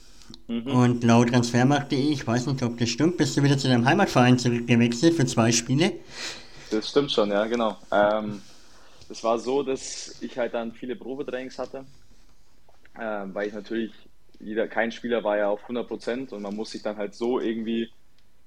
Mhm. 0.49 0.67
Und 0.67 1.05
laut 1.05 1.29
Transfermarkt.de, 1.29 2.13
ich 2.13 2.27
weiß 2.27 2.47
nicht, 2.47 2.63
ob 2.63 2.79
das 2.79 2.89
stimmt, 2.89 3.17
bist 3.17 3.37
du 3.37 3.43
wieder 3.43 3.59
zu 3.59 3.69
deinem 3.69 3.85
Heimatverein 3.85 4.39
zurückgewechselt 4.39 5.15
für 5.15 5.27
zwei 5.27 5.53
Spiele. 5.53 5.93
Das 6.71 6.89
stimmt 6.89 7.13
schon, 7.13 7.31
ja, 7.31 7.47
genau. 7.47 7.77
Ähm, 7.93 8.43
es 9.09 9.23
war 9.23 9.39
so, 9.39 9.63
dass 9.63 10.21
ich 10.21 10.37
halt 10.37 10.55
dann 10.55 10.73
viele 10.73 10.97
Probetrainings 10.97 11.59
hatte, 11.59 11.85
äh, 12.95 13.25
weil 13.27 13.49
ich 13.49 13.55
natürlich, 13.55 13.93
jeder, 14.41 14.67
kein 14.67 14.91
Spieler 14.91 15.23
war 15.23 15.37
ja 15.37 15.49
auf 15.49 15.63
100 15.63 15.87
Prozent 15.87 16.33
und 16.33 16.43
man 16.43 16.55
muss 16.55 16.73
sich 16.73 16.83
dann 16.83 16.97
halt 16.97 17.15
so 17.15 17.41
irgendwie 17.41 17.91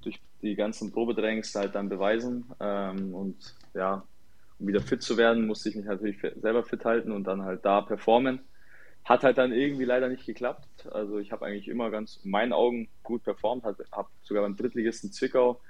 durch 0.01 0.19
die 0.41 0.55
ganzen 0.55 0.91
Probetrainings 0.91 1.55
halt 1.55 1.75
dann 1.75 1.87
beweisen. 1.87 2.45
Ähm, 2.59 3.13
und 3.13 3.37
ja, 3.73 4.03
wieder 4.59 4.81
fit 4.81 5.01
zu 5.01 5.17
werden, 5.17 5.47
musste 5.47 5.69
ich 5.69 5.75
mich 5.75 5.85
natürlich 5.85 6.19
selber 6.41 6.63
fit 6.63 6.83
halten 6.85 7.11
und 7.11 7.23
dann 7.25 7.43
halt 7.43 7.65
da 7.65 7.81
performen. 7.81 8.41
Hat 9.05 9.23
halt 9.23 9.37
dann 9.37 9.53
irgendwie 9.53 9.85
leider 9.85 10.09
nicht 10.09 10.25
geklappt. 10.25 10.67
Also 10.91 11.19
ich 11.19 11.31
habe 11.31 11.45
eigentlich 11.45 11.67
immer 11.67 11.89
ganz 11.89 12.19
in 12.23 12.31
meinen 12.31 12.53
Augen 12.53 12.89
gut 13.03 13.23
performt, 13.23 13.63
habe 13.63 14.09
sogar 14.21 14.43
beim 14.43 14.57
Drittligisten 14.57 15.11
Zwickau 15.11 15.61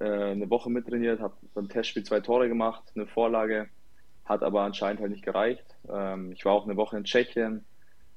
äh, 0.00 0.04
eine 0.04 0.50
Woche 0.50 0.70
mittrainiert, 0.70 1.20
habe 1.20 1.34
beim 1.54 1.68
Testspiel 1.68 2.02
zwei 2.02 2.20
Tore 2.20 2.48
gemacht, 2.48 2.82
eine 2.94 3.06
Vorlage, 3.06 3.68
hat 4.24 4.42
aber 4.42 4.62
anscheinend 4.62 5.00
halt 5.00 5.12
nicht 5.12 5.24
gereicht. 5.24 5.64
Ähm, 5.88 6.32
ich 6.32 6.44
war 6.44 6.52
auch 6.52 6.64
eine 6.64 6.76
Woche 6.76 6.96
in 6.96 7.04
Tschechien 7.04 7.64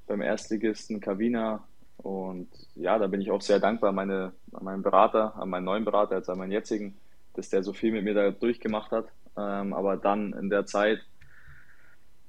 beim 0.08 0.22
Erstligisten 0.22 1.00
Kavina 1.00 1.64
und 1.98 2.50
ja, 2.76 3.00
da 3.00 3.08
bin 3.08 3.22
ich 3.22 3.32
auch 3.32 3.42
sehr 3.42 3.60
dankbar 3.60 3.90
an, 3.90 3.96
meine, 3.96 4.34
an 4.54 4.64
meinen 4.64 4.84
Berater, 4.84 5.36
an 5.38 5.50
meinen 5.50 5.66
neuen 5.66 5.86
Berater, 5.86 6.16
als 6.16 6.30
an 6.30 6.38
meinen 6.38 6.52
jetzigen, 6.52 6.98
dass 7.34 7.50
der 7.50 7.64
so 7.64 7.74
viel 7.74 7.92
mit 7.92 8.04
mir 8.04 8.14
da 8.14 8.32
durchgemacht 8.32 8.92
hat. 8.92 9.08
Ähm, 9.38 9.74
aber 9.74 9.98
dann 9.98 10.34
in 10.34 10.50
der 10.50 10.66
Zeit, 10.66 11.00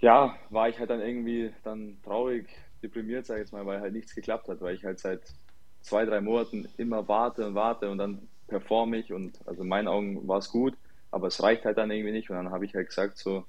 ja, 0.01 0.37
war 0.51 0.69
ich 0.69 0.79
halt 0.79 0.91
dann 0.91 1.01
irgendwie 1.01 1.53
dann 1.65 1.99
traurig, 2.03 2.49
deprimiert, 2.83 3.27
sage 3.27 3.41
ich 3.41 3.47
jetzt 3.47 3.53
mal, 3.53 3.67
weil 3.67 3.81
halt 3.81 3.93
nichts 3.95 4.15
geklappt 4.15 4.49
hat, 4.49 4.61
weil 4.61 4.75
ich 4.75 4.85
halt 4.85 4.99
seit 5.01 5.23
zwei, 5.81 6.05
drei 6.05 6.21
Monaten 6.21 6.69
immer 6.77 7.09
warte 7.09 7.47
und 7.47 7.55
warte 7.55 7.91
und 7.91 7.99
dann 7.99 8.29
performe 8.49 8.99
ich 8.99 9.13
und 9.13 9.39
also 9.47 9.63
in 9.63 9.69
meinen 9.69 9.89
Augen 9.89 10.27
war 10.29 10.39
es 10.39 10.51
gut, 10.51 10.77
aber 11.11 11.29
es 11.29 11.43
reicht 11.43 11.65
halt 11.65 11.79
dann 11.79 11.91
irgendwie 11.91 12.13
nicht 12.13 12.31
und 12.31 12.37
dann 12.37 12.51
habe 12.51 12.65
ich 12.65 12.75
halt 12.75 12.89
gesagt 12.89 13.19
so, 13.19 13.45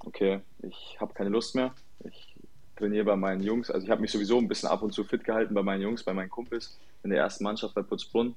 okay, 0.00 0.40
ich 0.62 0.96
habe 1.00 1.14
keine 1.14 1.30
Lust 1.30 1.54
mehr, 1.54 1.74
ich 2.04 2.34
trainiere 2.76 3.04
bei 3.04 3.16
meinen 3.16 3.42
Jungs, 3.42 3.70
also 3.70 3.84
ich 3.84 3.90
habe 3.90 4.00
mich 4.00 4.10
sowieso 4.10 4.38
ein 4.38 4.48
bisschen 4.48 4.68
ab 4.68 4.82
und 4.82 4.92
zu 4.92 5.04
fit 5.04 5.24
gehalten 5.24 5.54
bei 5.54 5.62
meinen 5.62 5.82
Jungs, 5.82 6.02
bei 6.02 6.12
meinen 6.12 6.30
Kumpels 6.30 6.78
in 7.02 7.10
der 7.10 7.20
ersten 7.20 7.44
Mannschaft 7.44 7.74
bei 7.74 7.82
Putzbrunn 7.82 8.34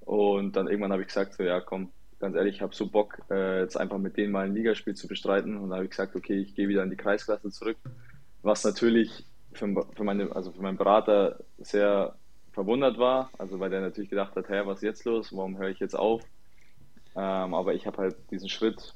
und 0.00 0.54
dann 0.54 0.68
irgendwann 0.68 0.92
habe 0.92 1.02
ich 1.02 1.08
gesagt 1.08 1.34
so, 1.34 1.42
ja 1.42 1.60
komm, 1.60 1.90
ganz 2.18 2.36
ehrlich, 2.36 2.56
ich 2.56 2.62
habe 2.62 2.74
so 2.74 2.86
Bock, 2.86 3.18
äh, 3.30 3.60
jetzt 3.60 3.76
einfach 3.76 3.98
mit 3.98 4.16
denen 4.16 4.32
mal 4.32 4.46
ein 4.46 4.54
Ligaspiel 4.54 4.94
zu 4.94 5.08
bestreiten. 5.08 5.58
Und 5.58 5.70
da 5.70 5.76
habe 5.76 5.84
ich 5.84 5.90
gesagt, 5.90 6.16
okay, 6.16 6.38
ich 6.40 6.54
gehe 6.54 6.68
wieder 6.68 6.82
in 6.82 6.90
die 6.90 6.96
Kreisklasse 6.96 7.50
zurück. 7.50 7.76
Was 8.42 8.64
natürlich 8.64 9.24
für, 9.52 9.86
für, 9.94 10.04
meine, 10.04 10.34
also 10.34 10.52
für 10.52 10.62
meinen 10.62 10.76
Berater 10.76 11.40
sehr 11.58 12.14
verwundert 12.52 12.98
war, 12.98 13.30
also 13.38 13.60
weil 13.60 13.68
der 13.68 13.82
natürlich 13.82 14.08
gedacht 14.08 14.34
hat, 14.34 14.48
hä, 14.48 14.62
was 14.64 14.78
ist 14.78 14.82
jetzt 14.82 15.04
los? 15.04 15.36
Warum 15.36 15.58
höre 15.58 15.68
ich 15.68 15.78
jetzt 15.78 15.94
auf? 15.94 16.22
Ähm, 17.14 17.54
aber 17.54 17.74
ich 17.74 17.86
habe 17.86 17.98
halt 17.98 18.16
diesen 18.30 18.48
Schritt, 18.48 18.94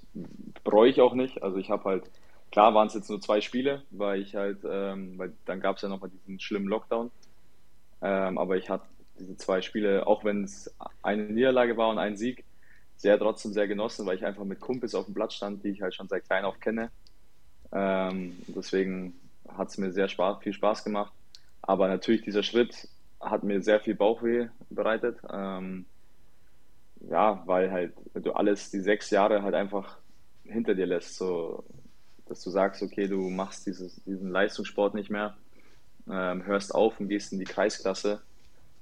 bereue 0.65 0.91
ich 0.91 1.01
auch 1.01 1.15
nicht. 1.15 1.43
Also 1.43 1.59
ich 1.59 1.71
habe 1.71 1.85
halt, 1.85 2.11
klar 2.53 2.75
waren 2.75 2.87
es 2.87 2.95
jetzt 2.95 3.11
nur 3.11 3.21
zwei 3.21 3.41
Spiele, 3.41 3.83
weil 3.91 4.21
ich 4.21 4.35
halt, 4.35 4.59
ähm, 4.65 5.19
weil 5.19 5.33
dann 5.45 5.61
gab 5.61 5.77
es 5.77 5.83
ja 5.83 5.89
nochmal 5.89 6.11
diesen 6.11 6.41
schlimmen 6.41 6.69
Lockdown. 6.69 7.11
Ähm, 8.03 8.39
aber 8.39 8.57
ich 8.57 8.71
hatte 8.71 8.87
diese 9.19 9.37
zwei 9.37 9.61
Spiele, 9.61 10.07
auch 10.07 10.25
wenn 10.25 10.45
es 10.45 10.75
eine 11.03 11.25
Niederlage 11.25 11.77
war 11.77 11.91
und 11.91 11.99
ein 11.99 12.17
Sieg, 12.17 12.45
sehr 13.01 13.19
trotzdem 13.19 13.53
sehr 13.53 13.67
genossen, 13.67 14.05
weil 14.05 14.17
ich 14.17 14.27
einfach 14.27 14.45
mit 14.45 14.61
Kumpels 14.61 14.95
auf 14.95 15.07
dem 15.07 15.15
Platz 15.15 15.35
stand, 15.35 15.65
die 15.65 15.71
ich 15.71 15.81
halt 15.81 15.95
schon 15.95 16.09
seit 16.09 16.27
klein 16.27 16.45
auf 16.45 16.61
kenne. 16.61 16.91
Ähm, 17.73 18.37
deswegen 18.49 19.15
hat 19.49 19.69
es 19.69 19.79
mir 19.79 19.91
sehr 19.91 20.09
Spaß, 20.09 20.43
viel 20.43 20.53
Spaß 20.53 20.85
gemacht. 20.85 21.13
Aber 21.63 21.89
natürlich 21.89 22.23
dieser 22.23 22.43
Schritt 22.43 22.89
hat 23.21 23.43
mir 23.43 23.63
sehr 23.63 23.81
viel 23.81 23.95
Bauchweh 23.95 24.49
bereitet. 24.69 25.19
Ähm, 25.33 25.87
ja, 27.09 27.43
weil 27.47 27.71
halt 27.71 27.95
du 28.15 28.33
alles 28.33 28.71
die 28.71 28.81
sechs 28.81 29.09
Jahre 29.11 29.43
halt 29.43 29.55
einfach 29.55 29.97
hinter 30.45 30.75
dir 30.75 30.87
lässt, 30.87 31.17
so 31.17 31.65
dass 32.29 32.43
du 32.45 32.51
sagst, 32.51 32.83
okay, 32.83 33.09
du 33.09 33.31
machst 33.31 33.67
dieses, 33.67 34.05
diesen 34.05 34.31
Leistungssport 34.31 34.95
nicht 34.95 35.11
mehr, 35.11 35.37
ähm, 36.09 36.45
hörst 36.45 36.75
auf 36.75 37.01
und 37.01 37.09
gehst 37.09 37.33
in 37.33 37.39
die 37.39 37.45
Kreisklasse. 37.45 38.21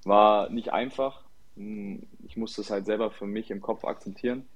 War 0.05 0.51
nicht 0.51 0.73
einfach, 0.73 1.23
ich 2.25 2.37
musste 2.37 2.61
es 2.61 2.71
halt 2.71 2.87
selber 2.87 3.11
für 3.11 3.27
mich 3.27 3.51
im 3.51 3.61
Kopf 3.61 3.85
akzeptieren. 3.85 4.47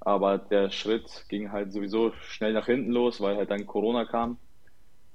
Aber 0.00 0.38
der 0.38 0.70
Schritt 0.70 1.26
ging 1.28 1.52
halt 1.52 1.72
sowieso 1.72 2.12
schnell 2.22 2.52
nach 2.52 2.66
hinten 2.66 2.92
los, 2.92 3.20
weil 3.20 3.36
halt 3.36 3.50
dann 3.50 3.66
Corona 3.66 4.04
kam. 4.04 4.38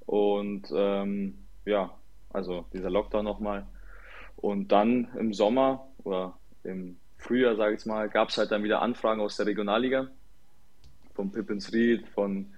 Und 0.04 0.68
ähm, 0.72 1.38
ja, 1.64 1.90
also 2.32 2.66
dieser 2.72 2.90
Lockdown 2.90 3.24
nochmal. 3.24 3.66
Und 4.36 4.70
dann 4.70 5.08
im 5.18 5.32
Sommer 5.32 5.88
oder 6.04 6.38
im 6.62 6.98
Frühjahr, 7.18 7.56
sage 7.56 7.76
ich 7.76 7.86
mal, 7.86 8.08
gab 8.08 8.28
es 8.28 8.38
halt 8.38 8.52
dann 8.52 8.62
wieder 8.62 8.82
Anfragen 8.82 9.20
aus 9.20 9.36
der 9.36 9.46
Regionalliga. 9.46 10.08
Von 11.14 11.32
Pippensried, 11.32 12.06
von 12.08 12.52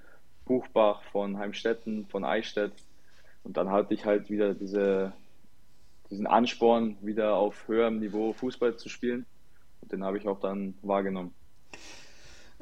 Buchbach, 0.45 1.03
von 1.13 1.39
Heimstetten, 1.39 2.07
von 2.07 2.25
Eichstätt. 2.25 2.73
Und 3.45 3.57
dann 3.57 3.71
hatte 3.71 3.95
ich 3.95 4.05
halt 4.05 4.29
wieder 4.29 4.53
diese 4.53 5.13
diesen 6.11 6.27
Ansporn, 6.27 6.97
wieder 7.03 7.35
auf 7.35 7.69
höherem 7.69 7.99
Niveau 8.01 8.33
Fußball 8.33 8.77
zu 8.77 8.89
spielen. 8.89 9.27
den 9.91 10.05
habe 10.05 10.19
ich 10.19 10.27
auch 10.29 10.41
dann 10.41 10.75
wahrgenommen. 10.83 11.35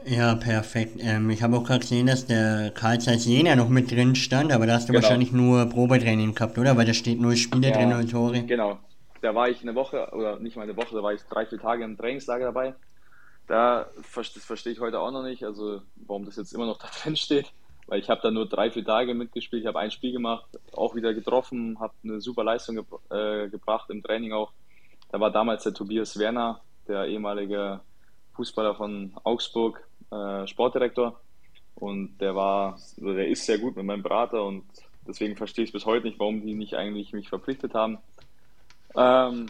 Ja, 0.04 0.34
perfekt. 0.34 0.98
Ähm, 1.00 1.30
ich 1.30 1.42
habe 1.42 1.56
auch 1.56 1.64
gerade 1.64 1.80
gesehen, 1.80 2.06
dass 2.06 2.26
der 2.26 2.70
Karl 2.70 3.00
Zeiss 3.00 3.24
Jena 3.24 3.56
noch 3.56 3.68
mit 3.68 3.90
drin 3.90 4.14
stand, 4.14 4.52
aber 4.52 4.66
da 4.66 4.74
hast 4.74 4.88
du 4.88 4.92
Genau. 4.92 5.02
wahrscheinlich 5.02 5.32
nur 5.32 5.66
Probetraining 5.66 6.34
gehabt, 6.34 6.58
oder? 6.58 6.76
Weil 6.76 6.84
da 6.86 6.94
steht 6.94 7.20
nur 7.20 7.34
Spiele 7.34 7.68
Ja, 7.68 7.76
drin 7.76 7.92
und 7.92 8.10
Tore. 8.10 8.42
Genau. 8.42 8.78
Da 9.22 9.34
war 9.34 9.48
ich 9.48 9.62
eine 9.62 9.74
Woche, 9.74 10.10
oder 10.12 10.38
nicht 10.38 10.56
mal 10.56 10.62
eine 10.64 10.76
Woche, 10.76 10.94
da 10.94 11.02
war 11.02 11.14
ich 11.14 11.22
drei, 11.22 11.46
vier 11.46 11.58
Tage 11.58 11.82
im 11.82 11.96
Trainingslager 11.96 12.44
dabei. 12.44 12.74
Da, 13.46 13.86
das 14.14 14.44
verstehe 14.44 14.72
ich 14.72 14.80
heute 14.80 15.00
auch 15.00 15.10
noch 15.10 15.22
nicht, 15.22 15.44
also 15.44 15.80
warum 15.96 16.24
das 16.26 16.36
jetzt 16.36 16.52
immer 16.52 16.66
noch 16.66 16.78
da 16.78 16.88
drin 17.02 17.16
steht. 17.16 17.52
Weil 17.86 18.00
ich 18.00 18.10
habe 18.10 18.20
da 18.20 18.30
nur 18.30 18.48
drei, 18.48 18.70
vier 18.70 18.84
Tage 18.84 19.14
mitgespielt, 19.14 19.62
ich 19.62 19.66
habe 19.68 19.78
ein 19.78 19.90
Spiel 19.90 20.12
gemacht, 20.12 20.46
auch 20.72 20.94
wieder 20.94 21.14
getroffen, 21.14 21.78
habe 21.78 21.94
eine 22.02 22.20
super 22.20 22.42
Leistung 22.42 22.76
gebr 22.76 22.98
äh, 23.10 23.48
gebracht 23.48 23.90
im 23.90 24.02
Training 24.02 24.32
auch. 24.32 24.52
Da 25.10 25.20
war 25.20 25.30
damals 25.30 25.62
der 25.62 25.74
Tobias 25.74 26.18
Werner, 26.18 26.60
der 26.88 27.06
ehemalige 27.06 27.80
Fußballer 28.34 28.74
von 28.74 29.12
Augsburg, 29.22 29.86
äh, 30.10 30.46
Sportdirektor. 30.46 31.20
Und 31.76 32.18
der 32.18 32.34
war, 32.34 32.72
also 32.72 33.12
der 33.14 33.28
ist 33.28 33.44
sehr 33.44 33.58
gut 33.58 33.76
mit 33.76 33.84
meinem 33.84 34.02
Berater 34.02 34.42
und 34.42 34.64
deswegen 35.06 35.36
verstehe 35.36 35.64
ich 35.64 35.72
bis 35.72 35.86
heute 35.86 36.06
nicht, 36.06 36.18
warum 36.18 36.40
die 36.40 36.54
nicht 36.54 36.74
eigentlich 36.74 37.12
mich 37.12 37.28
verpflichtet 37.28 37.74
haben. 37.74 37.98
Ähm, 38.96 39.46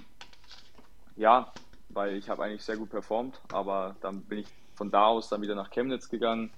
ja, 1.17 1.53
weil 1.89 2.17
ich 2.17 2.29
habe 2.29 2.43
eigentlich 2.43 2.65
sehr 2.65 2.77
gut 2.77 2.91
performt, 2.91 3.41
aber 3.53 3.97
dann 4.03 4.23
bin 4.23 4.41
ich 4.41 4.49
von 4.75 4.91
da 4.91 5.07
aus 5.07 5.29
dann 5.29 5.41
wieder 5.41 5.55
nach 5.55 5.71
Chemnitz 5.71 6.09
gegangen 6.09 6.51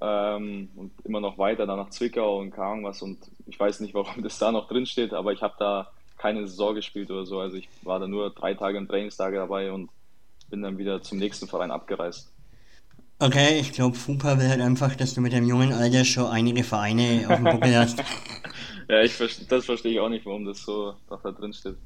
ähm, 0.00 0.70
und 0.76 0.92
immer 1.04 1.20
noch 1.20 1.38
weiter, 1.38 1.66
dann 1.66 1.78
nach 1.78 1.90
Zwickau 1.90 2.38
und 2.38 2.50
keine 2.50 2.68
Ahnung 2.68 2.84
was 2.84 3.02
und 3.02 3.18
ich 3.46 3.58
weiß 3.58 3.80
nicht, 3.80 3.94
warum 3.94 4.22
das 4.22 4.38
da 4.38 4.52
noch 4.52 4.68
drin 4.68 4.86
steht, 4.86 5.12
aber 5.12 5.32
ich 5.32 5.42
habe 5.42 5.54
da 5.58 5.90
keine 6.16 6.46
Saison 6.46 6.74
gespielt 6.74 7.10
oder 7.10 7.26
so, 7.26 7.40
also 7.40 7.56
ich 7.56 7.68
war 7.82 7.98
da 7.98 8.06
nur 8.06 8.30
drei 8.30 8.54
Tage 8.54 8.78
im 8.78 8.88
Trainingslager 8.88 9.38
dabei 9.38 9.72
und 9.72 9.90
bin 10.50 10.62
dann 10.62 10.78
wieder 10.78 11.00
zum 11.02 11.18
nächsten 11.18 11.46
Verein 11.46 11.70
abgereist. 11.70 12.32
Okay, 13.22 13.60
ich 13.60 13.72
glaube, 13.72 13.96
Fupa 13.96 14.38
will 14.38 14.48
halt 14.48 14.62
einfach, 14.62 14.96
dass 14.96 15.12
du 15.14 15.20
mit 15.20 15.32
dem 15.34 15.46
jungen 15.46 15.72
Alter 15.72 16.06
schon 16.06 16.26
einige 16.26 16.64
Vereine 16.64 17.26
auf 17.28 17.36
dem 17.36 17.44
Buckel 17.44 17.76
hast. 17.76 18.02
Ja, 18.88 19.02
ich, 19.02 19.16
das 19.46 19.66
verstehe 19.66 19.92
ich 19.92 20.00
auch 20.00 20.08
nicht, 20.08 20.26
warum 20.26 20.44
das 20.44 20.62
so 20.62 20.94
da 21.08 21.30
drin 21.30 21.52
steht. 21.52 21.76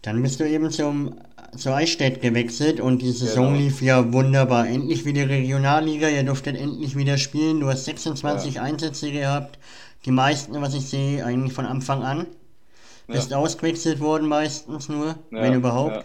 Dann 0.00 0.22
bist 0.22 0.40
du 0.40 0.48
eben 0.48 0.70
zum, 0.70 1.14
zu 1.56 1.72
Eichstätt 1.74 2.22
gewechselt 2.22 2.80
und 2.80 3.02
die 3.02 3.12
Saison 3.12 3.48
Genau. 3.52 3.58
lief 3.58 3.82
ja 3.82 4.12
wunderbar. 4.12 4.66
Endlich 4.66 5.04
wieder 5.04 5.28
Regionalliga, 5.28 6.08
ihr 6.08 6.22
durftet 6.22 6.56
endlich 6.58 6.96
wieder 6.96 7.18
spielen. 7.18 7.60
Du 7.60 7.68
hast 7.68 7.84
26 7.84 8.60
Einsätze 8.60 9.12
gehabt. 9.12 9.58
Die 10.06 10.10
meisten, 10.10 10.60
was 10.60 10.74
ich 10.74 10.86
sehe, 10.86 11.24
eigentlich 11.24 11.52
von 11.52 11.66
Anfang 11.66 12.02
an. 12.02 12.26
Bist 13.06 13.34
ausgewechselt 13.34 14.00
worden 14.00 14.28
meistens 14.28 14.88
nur, 14.88 15.08
Ja, 15.08 15.42
wenn 15.42 15.54
überhaupt. 15.54 16.04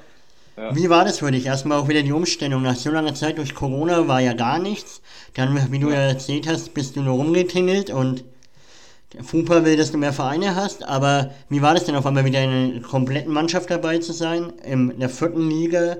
ja, 0.57 0.63
ja. 0.63 0.75
Wie 0.75 0.89
war 0.89 1.05
das 1.05 1.19
für 1.19 1.31
dich? 1.31 1.45
Erstmal 1.45 1.77
auch 1.79 1.87
wieder 1.87 2.03
die 2.03 2.11
Umstellung. 2.11 2.63
Nach 2.63 2.75
so 2.75 2.89
langer 2.89 3.13
Zeit 3.15 3.37
durch 3.37 3.55
Corona 3.55 4.07
war 4.07 4.19
ja 4.19 4.33
gar 4.33 4.59
nichts. 4.59 5.01
Dann, 5.35 5.71
wie 5.71 5.79
du 5.79 5.89
ja 5.89 5.95
erzählt 6.01 6.47
hast, 6.47 6.73
bist 6.73 6.95
du 6.95 7.01
nur 7.01 7.15
rumgetingelt 7.15 7.89
und 7.91 8.25
Fupa 9.21 9.63
will, 9.63 9.77
dass 9.77 9.91
du 9.91 9.97
mehr 9.97 10.13
Vereine 10.13 10.55
hast. 10.55 10.83
Aber 10.83 11.31
wie 11.49 11.61
war 11.61 11.73
das 11.73 11.85
denn 11.85 11.95
auf 11.95 12.05
einmal 12.05 12.25
wieder 12.25 12.43
in 12.43 12.49
einer 12.49 12.81
kompletten 12.81 13.31
Mannschaft 13.31 13.69
dabei 13.69 13.99
zu 13.99 14.13
sein? 14.13 14.53
In 14.63 14.99
der 14.99 15.09
vierten 15.09 15.49
Liga, 15.49 15.97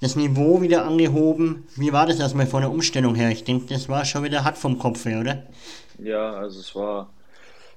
das 0.00 0.16
Niveau 0.16 0.60
wieder 0.60 0.84
angehoben. 0.84 1.66
Wie 1.76 1.92
war 1.92 2.06
das 2.06 2.20
erstmal 2.20 2.46
von 2.46 2.62
der 2.62 2.70
Umstellung 2.70 3.14
her? 3.14 3.30
Ich 3.30 3.44
denke, 3.44 3.66
das 3.66 3.88
war 3.88 4.04
schon 4.04 4.24
wieder 4.24 4.44
hart 4.44 4.58
vom 4.58 4.78
Kopf 4.78 5.04
her, 5.04 5.20
oder? 5.20 5.42
Ja, 5.98 6.34
also 6.34 6.60
es 6.60 6.74
war 6.74 7.10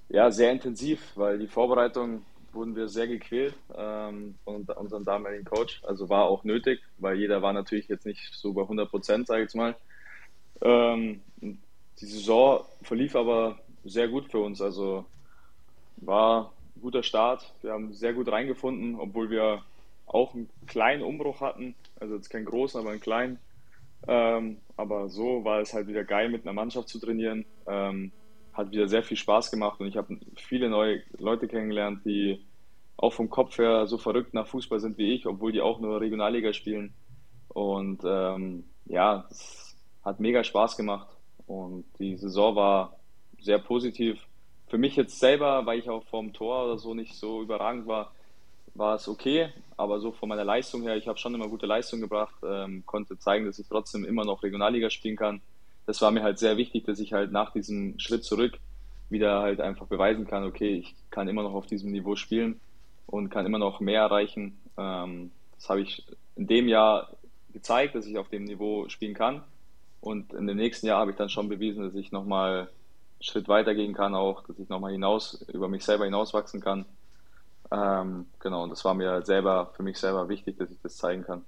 ja 0.10 0.32
sehr 0.32 0.52
intensiv, 0.52 1.02
weil 1.16 1.40
die 1.40 1.48
Vorbereitung 1.48 2.24
wurden 2.54 2.76
wir 2.76 2.88
sehr 2.88 3.08
gequält 3.08 3.56
ähm, 3.76 4.36
von 4.44 4.64
unserem 4.64 5.04
damaligen 5.04 5.44
Coach. 5.44 5.82
Also 5.84 6.10
war 6.10 6.26
auch 6.26 6.44
nötig, 6.44 6.82
weil 7.00 7.18
jeder 7.18 7.42
war 7.42 7.52
natürlich 7.52 7.88
jetzt 7.88 8.06
nicht 8.06 8.34
so 8.34 8.54
bei 8.54 8.62
100 8.62 8.90
Prozent, 8.90 9.28
sage 9.28 9.42
ich 9.42 9.46
jetzt 9.46 9.56
mal. 9.56 9.76
Ähm, 10.62 11.22
die 11.42 12.06
Saison 12.06 12.64
verlief 12.82 13.16
aber 13.16 13.58
sehr 13.84 14.08
gut 14.08 14.32
für 14.32 14.40
uns. 14.40 14.62
Also 14.62 15.06
war 15.98 16.54
ein 16.76 16.82
guter 16.82 17.04
Start. 17.04 17.54
Wir 17.62 17.72
haben 17.72 17.94
sehr 17.94 18.14
gut 18.14 18.32
reingefunden, 18.32 19.00
obwohl 19.00 19.30
wir 19.30 19.64
auch 20.06 20.34
einen 20.34 20.50
kleinen 20.68 21.04
Umbruch 21.04 21.42
hatten. 21.42 21.76
Also 22.00 22.16
jetzt 22.16 22.30
keinen 22.30 22.46
großen, 22.46 22.80
aber 22.80 22.92
einen 22.92 23.00
kleinen. 23.00 23.40
Ähm, 24.08 24.58
aber 24.76 25.10
so 25.10 25.46
war 25.46 25.62
es 25.62 25.74
halt 25.74 25.88
wieder 25.88 26.04
geil, 26.04 26.30
mit 26.30 26.44
einer 26.44 26.54
Mannschaft 26.54 26.90
zu 26.90 27.00
trainieren. 27.00 27.46
Ähm, 27.68 28.12
hat 28.54 28.72
wieder 28.72 28.88
sehr 28.88 29.04
viel 29.04 29.18
Spaß 29.18 29.50
gemacht 29.50 29.80
und 29.80 29.88
ich 29.88 29.98
habe 29.98 30.20
viele 30.36 30.70
neue 30.70 31.02
Leute 31.18 31.48
kennengelernt, 31.48 32.06
die 32.06 32.40
auch 32.98 33.12
vom 33.12 33.30
Kopf 33.30 33.58
her 33.58 33.88
so 33.88 33.98
verrückt 33.98 34.34
nach 34.34 34.48
Fußball 34.48 34.80
sind 34.80 34.98
wie 34.98 35.14
ich, 35.14 35.26
obwohl 35.26 35.52
die 35.52 35.62
auch 35.62 35.80
nur 35.80 36.00
Regionalliga 36.00 36.54
spielen. 36.54 36.94
Und 37.48 38.02
ähm, 38.06 38.66
ja, 38.86 39.26
es 39.30 39.76
hat 40.04 40.20
mega 40.20 40.44
Spaß 40.44 40.78
gemacht 40.78 41.08
und 41.48 41.86
die 42.00 42.16
Saison 42.18 42.56
war 42.56 43.00
sehr 43.44 43.60
positiv. 43.60 44.20
Für 44.68 44.78
mich 44.78 44.96
jetzt 44.96 45.20
selber, 45.20 45.66
weil 45.66 45.80
ich 45.80 45.90
auch 45.90 46.04
vorm 46.06 46.34
Tor 46.34 46.66
oder 46.66 46.78
so 46.78 46.94
nicht 46.94 47.16
so 47.16 47.42
überragend 47.42 47.88
war, 47.88 48.12
war 48.76 48.96
es 48.96 49.08
okay, 49.08 49.50
aber 49.78 50.00
so 50.00 50.12
von 50.12 50.30
meiner 50.30 50.46
Leistung 50.46 50.82
her, 50.82 50.98
ich 50.98 51.08
habe 51.08 51.20
schon 51.20 51.36
immer 51.36 51.48
gute 51.48 51.68
Leistung 51.68 52.02
gebracht, 52.02 52.34
ähm, 52.44 52.84
konnte 52.86 53.20
zeigen, 53.20 53.46
dass 53.46 53.60
ich 53.60 53.68
trotzdem 53.68 54.04
immer 54.04 54.26
noch 54.26 54.42
Regionalliga 54.42 54.90
spielen 54.90 55.16
kann. 55.16 55.42
Das 55.86 56.02
war 56.02 56.12
mir 56.12 56.24
halt 56.24 56.40
sehr 56.40 56.58
wichtig, 56.58 56.86
dass 56.86 57.00
ich 57.00 57.14
halt 57.14 57.32
nach 57.32 57.52
diesem 57.52 58.00
Schritt 58.00 58.24
zurück 58.24 58.58
wieder 59.10 59.42
halt 59.42 59.62
einfach 59.62 59.86
beweisen 59.86 60.26
kann, 60.26 60.44
okay, 60.44 60.76
ich 60.76 60.96
kann 61.12 61.28
immer 61.28 61.44
noch 61.44 61.54
auf 61.54 61.68
diesem 61.68 61.92
Niveau 61.92 62.16
spielen 62.16 62.60
und 63.06 63.30
kann 63.30 63.46
immer 63.46 63.60
noch 63.60 63.80
mehr 63.80 64.02
erreichen. 64.02 64.58
Ähm, 64.78 65.32
das 65.56 65.70
habe 65.70 65.82
ich 65.82 66.04
in 66.36 66.48
dem 66.48 66.68
Jahr 66.68 67.10
gezeigt, 67.54 67.96
dass 67.96 68.08
ich 68.08 68.18
auf 68.18 68.30
dem 68.30 68.44
Niveau 68.44 68.90
spielen 68.90 69.14
kann. 69.14 69.44
Und 70.02 70.34
in 70.34 70.48
dem 70.48 70.58
nächsten 70.58 70.88
Jahr 70.88 71.00
habe 71.00 71.12
ich 71.12 71.18
dann 71.18 71.30
schon 71.30 71.48
bewiesen, 71.48 71.84
dass 71.84 71.96
ich 71.96 72.12
nochmal 72.12 72.70
Schritt 73.24 73.48
weiter 73.48 73.76
gehen 73.76 73.94
kann, 73.96 74.16
auch, 74.16 74.44
dass 74.48 74.60
ich 74.60 74.70
nochmal 74.70 74.92
hinaus, 74.94 75.42
über 75.54 75.70
mich 75.70 75.86
selber 75.86 76.06
hinauswachsen 76.06 76.62
kann. 76.62 76.86
Ähm, 77.72 78.28
genau, 78.40 78.64
und 78.64 78.72
das 78.72 78.86
war 78.86 78.94
mir 78.96 79.24
selber, 79.26 79.74
für 79.76 79.84
mich 79.84 80.00
selber 80.00 80.30
wichtig, 80.30 80.58
dass 80.60 80.72
ich 80.72 80.82
das 80.82 80.98
zeigen 80.98 81.24
kann. 81.24 81.46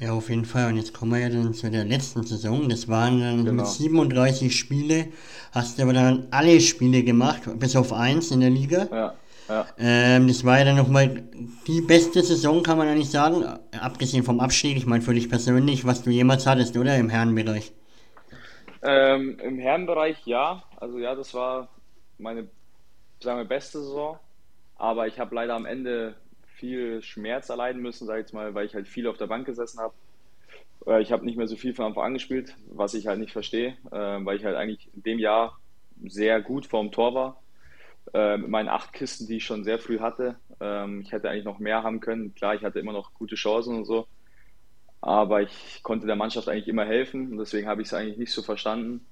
Ja, 0.00 0.12
auf 0.12 0.28
jeden 0.28 0.44
Fall. 0.44 0.68
Und 0.70 0.76
jetzt 0.76 0.92
kommen 0.92 1.12
wir 1.12 1.20
ja 1.20 1.28
dann 1.28 1.54
zu 1.54 1.70
der 1.70 1.84
letzten 1.84 2.24
Saison. 2.24 2.68
Das 2.68 2.88
waren 2.88 3.20
dann 3.20 3.54
mit 3.54 3.64
Genau. 3.64 3.64
37 3.66 4.56
Spiele. 4.58 5.08
Hast 5.52 5.80
aber 5.80 5.92
dann 5.92 6.26
alle 6.32 6.60
Spiele 6.60 7.04
gemacht, 7.04 7.42
bis 7.60 7.76
auf 7.76 7.92
eins 7.92 8.32
in 8.32 8.40
der 8.40 8.50
Liga. 8.50 8.88
Ja, 8.90 9.20
ja, 9.48 9.76
Ähm, 9.78 10.28
das 10.28 10.44
war 10.44 10.60
ja 10.60 10.66
dann 10.66 10.76
nochmal 10.78 11.24
die 11.68 11.82
beste 11.82 12.22
Saison, 12.24 12.62
kann 12.64 12.78
man 12.78 12.88
eigentlich 12.88 13.10
sagen. 13.10 13.44
Abgesehen 13.72 14.24
vom 14.24 14.40
Abstieg, 14.40 14.78
ich 14.78 14.86
meine 14.86 15.02
für 15.02 15.14
dich 15.14 15.30
persönlich, 15.30 15.86
was 15.86 16.02
du 16.02 16.10
jemals 16.10 16.46
hattest, 16.46 16.76
oder? 16.78 16.98
Im 16.98 17.10
Herrenbereich. 17.10 17.73
Ähm, 18.84 19.38
Im 19.40 19.58
Herrenbereich 19.58 20.26
ja. 20.26 20.64
Also 20.76 20.98
ja, 20.98 21.14
das 21.16 21.34
war 21.34 21.70
meine, 22.18 22.50
sagen 23.20 23.38
wir, 23.40 23.46
beste 23.46 23.80
Saison. 23.80 24.18
Aber 24.76 25.06
ich 25.08 25.20
habe 25.20 25.34
leider 25.36 25.54
am 25.54 25.66
Ende 25.66 26.16
viel 26.56 27.02
Schmerz 27.02 27.50
erleiden 27.50 27.82
müssen, 27.82 28.06
sage 28.06 28.20
ich 28.20 28.26
jetzt 28.26 28.34
mal, 28.34 28.54
weil 28.54 28.66
ich 28.66 28.74
halt 28.74 28.88
viel 28.88 29.08
auf 29.08 29.18
der 29.18 29.28
Bank 29.28 29.46
gesessen 29.46 29.80
habe. 29.80 29.94
Äh, 30.86 31.02
Ich 31.02 31.12
habe 31.12 31.24
nicht 31.26 31.36
mehr 31.38 31.48
so 31.48 31.56
viel 31.56 31.74
von 31.74 31.86
Anfang 31.86 32.04
an 32.04 32.14
gespielt, 32.14 32.56
was 32.68 32.94
ich 32.94 33.06
halt 33.08 33.20
nicht 33.20 33.32
verstehe, 33.32 33.76
äh, 33.92 34.24
weil 34.24 34.36
ich 34.38 34.44
halt 34.44 34.56
eigentlich 34.56 34.88
in 34.94 35.02
dem 35.04 35.18
Jahr 35.18 35.58
sehr 36.06 36.42
gut 36.42 36.66
vorm 36.66 36.92
Tor 36.92 37.14
war. 37.14 37.42
Äh, 38.14 38.38
Mit 38.38 38.50
meinen 38.50 38.68
acht 38.68 38.92
Kisten, 38.94 39.26
die 39.28 39.38
ich 39.38 39.44
schon 39.46 39.64
sehr 39.64 39.78
früh 39.80 40.00
hatte. 40.00 40.36
Ähm, 40.60 41.02
Ich 41.02 41.12
hätte 41.12 41.30
eigentlich 41.30 41.44
noch 41.46 41.58
mehr 41.60 41.82
haben 41.84 42.00
können. 42.00 42.34
Klar, 42.34 42.54
ich 42.56 42.64
hatte 42.64 42.80
immer 42.80 42.92
noch 42.94 43.14
gute 43.14 43.36
Chancen 43.36 43.76
und 43.76 43.86
so. 43.86 44.08
Aber 45.04 45.42
ich 45.42 45.82
konnte 45.82 46.06
der 46.06 46.16
Mannschaft 46.16 46.48
eigentlich 46.48 46.66
immer 46.66 46.86
helfen 46.86 47.32
und 47.32 47.36
deswegen 47.36 47.68
habe 47.68 47.82
ich 47.82 47.88
es 47.88 47.94
eigentlich 47.94 48.16
nicht 48.16 48.32
so 48.32 48.40
verstanden, 48.40 49.04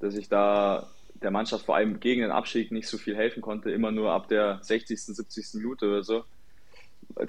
dass 0.00 0.16
ich 0.16 0.28
da 0.28 0.90
der 1.14 1.30
Mannschaft 1.30 1.66
vor 1.66 1.76
allem 1.76 2.00
gegen 2.00 2.22
den 2.22 2.32
Abstieg 2.32 2.72
nicht 2.72 2.88
so 2.88 2.98
viel 2.98 3.14
helfen 3.14 3.40
konnte, 3.40 3.70
immer 3.70 3.92
nur 3.92 4.10
ab 4.10 4.26
der 4.26 4.58
60., 4.60 5.00
70. 5.00 5.54
Minute 5.54 5.86
oder 5.86 6.02
so. 6.02 6.24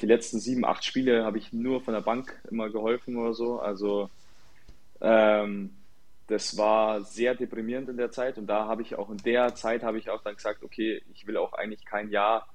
Die 0.02 0.08
letzten 0.08 0.39
sieben, 0.39 0.66
acht 0.66 0.84
Spiele 0.84 1.24
habe 1.26 1.38
ich 1.38 1.54
nur 1.54 1.82
von 1.82 1.93
der 1.93 2.02
Bank 2.02 2.41
immer 2.49 2.72
geholfen 2.72 3.18
oder 3.18 3.36
so. 3.36 3.60
Also 3.60 4.10
ähm, 4.99 5.70
das 6.26 6.58
war 6.58 7.04
sehr 7.04 7.36
deprimierend 7.36 7.88
in 7.88 7.97
der 7.97 8.10
Zeit 8.10 8.39
und 8.39 8.47
da 8.47 8.66
habe 8.66 8.82
ich 8.82 8.95
auch 8.95 9.12
in 9.12 9.18
der 9.18 9.54
Zeit 9.54 9.84
habe 9.84 9.99
ich 9.99 10.10
auch 10.10 10.24
dann 10.24 10.38
gesagt, 10.38 10.64
okay, 10.64 11.04
ich 11.14 11.28
will 11.28 11.38
auch 11.38 11.54
eigentlich 11.54 11.86
kein 11.86 12.10
Jahr 12.10 12.47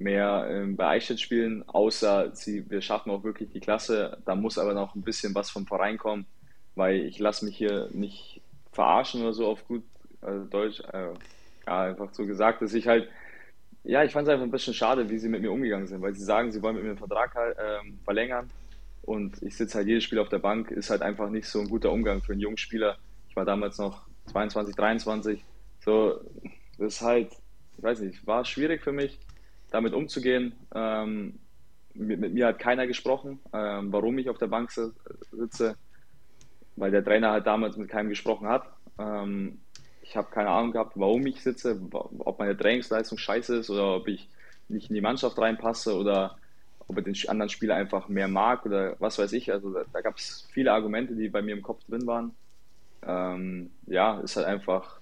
mehr 0.00 0.46
ähm, 0.50 0.76
bei 0.76 0.88
Eichstätt 0.88 1.20
spielen, 1.20 1.62
außer 1.68 2.34
sie, 2.34 2.68
wir 2.70 2.80
schaffen 2.80 3.10
auch 3.10 3.22
wirklich 3.22 3.50
die 3.50 3.60
Klasse. 3.60 4.18
Da 4.24 4.34
muss 4.34 4.58
aber 4.58 4.72
noch 4.72 4.94
ein 4.94 5.02
bisschen 5.02 5.34
was 5.34 5.50
vom 5.50 5.66
Verein 5.66 5.98
kommen, 5.98 6.26
weil 6.74 7.00
ich 7.00 7.18
lasse 7.18 7.44
mich 7.44 7.56
hier 7.56 7.88
nicht 7.92 8.40
verarschen 8.72 9.22
oder 9.22 9.34
so 9.34 9.46
auf 9.46 9.66
gut 9.68 9.84
äh, 10.22 10.48
Deutsch. 10.50 10.80
Äh, 10.92 11.12
ja, 11.66 11.82
einfach 11.82 12.12
so 12.12 12.26
gesagt, 12.26 12.62
dass 12.62 12.72
ich 12.72 12.88
halt, 12.88 13.08
ja, 13.84 14.02
ich 14.02 14.12
fand 14.12 14.26
es 14.26 14.32
einfach 14.32 14.44
ein 14.44 14.50
bisschen 14.50 14.74
schade, 14.74 15.10
wie 15.10 15.18
sie 15.18 15.28
mit 15.28 15.42
mir 15.42 15.52
umgegangen 15.52 15.86
sind, 15.86 16.00
weil 16.00 16.14
sie 16.14 16.24
sagen, 16.24 16.50
sie 16.50 16.62
wollen 16.62 16.76
mit 16.76 16.84
mir 16.84 16.94
den 16.94 16.98
Vertrag 16.98 17.34
halt, 17.34 17.56
ähm, 17.60 17.98
verlängern 18.04 18.50
und 19.02 19.42
ich 19.42 19.56
sitze 19.56 19.78
halt 19.78 19.86
jedes 19.86 20.04
Spiel 20.04 20.18
auf 20.18 20.30
der 20.30 20.38
Bank, 20.38 20.70
ist 20.70 20.88
halt 20.88 21.02
einfach 21.02 21.28
nicht 21.28 21.46
so 21.46 21.60
ein 21.60 21.68
guter 21.68 21.92
Umgang 21.92 22.22
für 22.22 22.32
einen 22.32 22.40
jungen 22.40 22.56
Spieler. 22.56 22.96
Ich 23.28 23.36
war 23.36 23.44
damals 23.44 23.76
noch 23.76 24.06
22, 24.26 24.74
23, 24.74 25.44
so, 25.84 26.20
das 26.78 26.94
ist 26.94 27.02
halt, 27.02 27.32
ich 27.76 27.82
weiß 27.82 28.00
nicht, 28.00 28.26
war 28.26 28.44
schwierig 28.46 28.82
für 28.82 28.92
mich 28.92 29.18
damit 29.70 29.94
umzugehen. 29.94 30.52
Ähm, 30.74 31.38
mit, 31.94 32.20
mit, 32.20 32.34
mir 32.34 32.46
hat 32.46 32.58
keiner 32.58 32.86
gesprochen, 32.86 33.40
ähm, 33.52 33.92
warum 33.92 34.18
ich 34.18 34.28
auf 34.28 34.38
der 34.38 34.46
Bank 34.46 34.70
sitze, 34.70 35.76
weil 36.76 36.90
der 36.90 37.04
Trainer 37.04 37.32
halt 37.32 37.46
damals 37.46 37.76
mit 37.76 37.88
keinem 37.88 38.08
gesprochen 38.08 38.48
hat. 38.48 38.64
Ähm, 38.98 39.58
ich 40.02 40.16
habe 40.16 40.30
keine 40.30 40.50
Ahnung 40.50 40.72
gehabt, 40.72 40.92
warum 40.96 41.26
ich 41.26 41.40
sitze, 41.40 41.80
ob 41.92 42.38
meine 42.38 42.56
Trainingsleistung 42.56 43.18
scheiße 43.18 43.56
ist 43.56 43.70
oder 43.70 43.96
ob 43.96 44.08
ich 44.08 44.28
nicht 44.68 44.90
in 44.90 44.94
die 44.94 45.00
Mannschaft 45.00 45.38
reinpasse 45.38 45.96
oder 45.96 46.36
ob 46.88 46.96
er 46.96 47.02
den 47.02 47.14
anderen 47.28 47.48
Spieler 47.48 47.76
einfach 47.76 48.08
mehr 48.08 48.26
mag 48.26 48.66
oder 48.66 48.96
was 48.98 49.18
weiß 49.18 49.32
ich. 49.32 49.52
Also 49.52 49.72
da, 49.72 49.84
da 49.92 50.00
gab 50.00 50.16
es 50.16 50.48
viele 50.52 50.72
Argumente, 50.72 51.14
die 51.14 51.28
bei 51.28 51.42
mir 51.42 51.54
im 51.54 51.62
Kopf 51.62 51.84
drin 51.88 52.06
waren. 52.06 52.34
Ähm, 53.06 53.70
ja, 53.86 54.20
ist 54.20 54.36
halt 54.36 54.46
einfach 54.46 54.98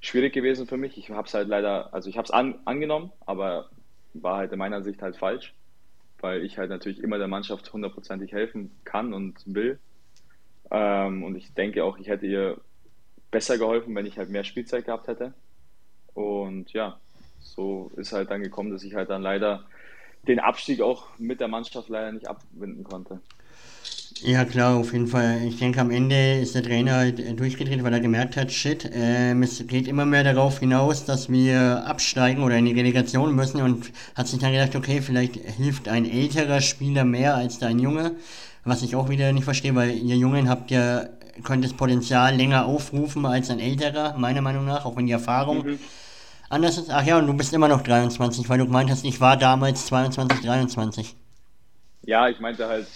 schwierig 0.00 0.32
gewesen 0.32 0.66
für 0.66 0.76
mich. 0.76 0.96
Ich 0.98 1.10
habe 1.10 1.26
es 1.26 1.34
halt 1.34 1.48
leider, 1.48 1.92
also 1.92 2.08
ich 2.08 2.16
habe 2.16 2.26
es 2.26 2.30
an, 2.30 2.60
angenommen, 2.64 3.10
aber 3.26 3.68
war 4.14 4.38
halt 4.38 4.52
in 4.52 4.58
meiner 4.58 4.82
Sicht 4.82 5.02
halt 5.02 5.16
falsch, 5.16 5.54
weil 6.20 6.44
ich 6.44 6.58
halt 6.58 6.70
natürlich 6.70 7.00
immer 7.00 7.18
der 7.18 7.28
Mannschaft 7.28 7.72
hundertprozentig 7.72 8.32
helfen 8.32 8.70
kann 8.84 9.12
und 9.12 9.34
will. 9.46 9.78
Ähm, 10.70 11.22
und 11.22 11.36
ich 11.36 11.52
denke 11.54 11.84
auch, 11.84 11.98
ich 11.98 12.08
hätte 12.08 12.26
ihr 12.26 12.60
besser 13.30 13.58
geholfen, 13.58 13.94
wenn 13.94 14.06
ich 14.06 14.16
halt 14.16 14.30
mehr 14.30 14.44
Spielzeit 14.44 14.86
gehabt 14.86 15.08
hätte. 15.08 15.34
Und 16.14 16.72
ja, 16.72 16.98
so 17.40 17.90
ist 17.96 18.12
halt 18.12 18.30
dann 18.30 18.42
gekommen, 18.42 18.70
dass 18.70 18.84
ich 18.84 18.94
halt 18.94 19.10
dann 19.10 19.22
leider 19.22 19.64
den 20.26 20.40
Abstieg 20.40 20.80
auch 20.80 21.08
mit 21.18 21.40
der 21.40 21.48
Mannschaft 21.48 21.88
leider 21.88 22.12
nicht 22.12 22.28
abwinden 22.28 22.84
konnte. 22.84 23.20
Ja 24.22 24.46
klar, 24.46 24.76
auf 24.76 24.92
jeden 24.94 25.06
Fall. 25.06 25.42
Ich 25.46 25.58
denke, 25.58 25.80
am 25.80 25.90
Ende 25.90 26.40
ist 26.40 26.54
der 26.54 26.62
Trainer 26.62 26.94
halt 26.94 27.20
äh, 27.20 27.34
durchgedreht, 27.34 27.84
weil 27.84 27.92
er 27.92 28.00
gemerkt 28.00 28.38
hat, 28.38 28.50
shit, 28.50 28.90
ähm, 28.94 29.42
es 29.42 29.66
geht 29.66 29.86
immer 29.86 30.06
mehr 30.06 30.24
darauf 30.24 30.60
hinaus, 30.60 31.04
dass 31.04 31.28
wir 31.28 31.84
absteigen 31.86 32.42
oder 32.42 32.56
in 32.56 32.64
die 32.64 32.72
Relegation 32.72 33.34
müssen 33.34 33.60
und 33.60 33.92
hat 34.14 34.26
sich 34.26 34.38
dann 34.38 34.52
gedacht, 34.52 34.76
okay, 34.76 35.02
vielleicht 35.02 35.36
hilft 35.36 35.88
ein 35.88 36.10
älterer 36.10 36.62
Spieler 36.62 37.04
mehr 37.04 37.34
als 37.34 37.58
dein 37.58 37.78
Junge, 37.78 38.12
was 38.64 38.82
ich 38.82 38.96
auch 38.96 39.10
wieder 39.10 39.30
nicht 39.32 39.44
verstehe, 39.44 39.74
weil 39.74 39.90
ihr 39.90 40.16
Jungen 40.16 40.48
habt 40.48 40.70
ja, 40.70 41.04
könnt 41.42 41.62
das 41.62 41.74
Potenzial 41.74 42.34
länger 42.34 42.64
aufrufen 42.64 43.26
als 43.26 43.50
ein 43.50 43.60
älterer, 43.60 44.16
meiner 44.16 44.40
Meinung 44.40 44.64
nach, 44.64 44.86
auch 44.86 44.96
wenn 44.96 45.06
die 45.06 45.12
Erfahrung 45.12 45.66
mhm 45.66 45.78
anders 46.50 46.78
ist. 46.78 46.90
Ach 46.90 47.04
ja, 47.04 47.18
und 47.18 47.26
du 47.26 47.34
bist 47.34 47.52
immer 47.52 47.68
noch 47.68 47.82
23, 47.82 48.48
weil 48.48 48.58
du 48.58 48.66
gemeint 48.66 48.90
hast, 48.90 49.04
ich 49.04 49.20
war 49.20 49.36
damals 49.36 49.86
22, 49.86 50.40
23. 50.40 51.16
Ja, 52.06 52.28
ich 52.28 52.38
meinte 52.40 52.68
halt 52.68 52.86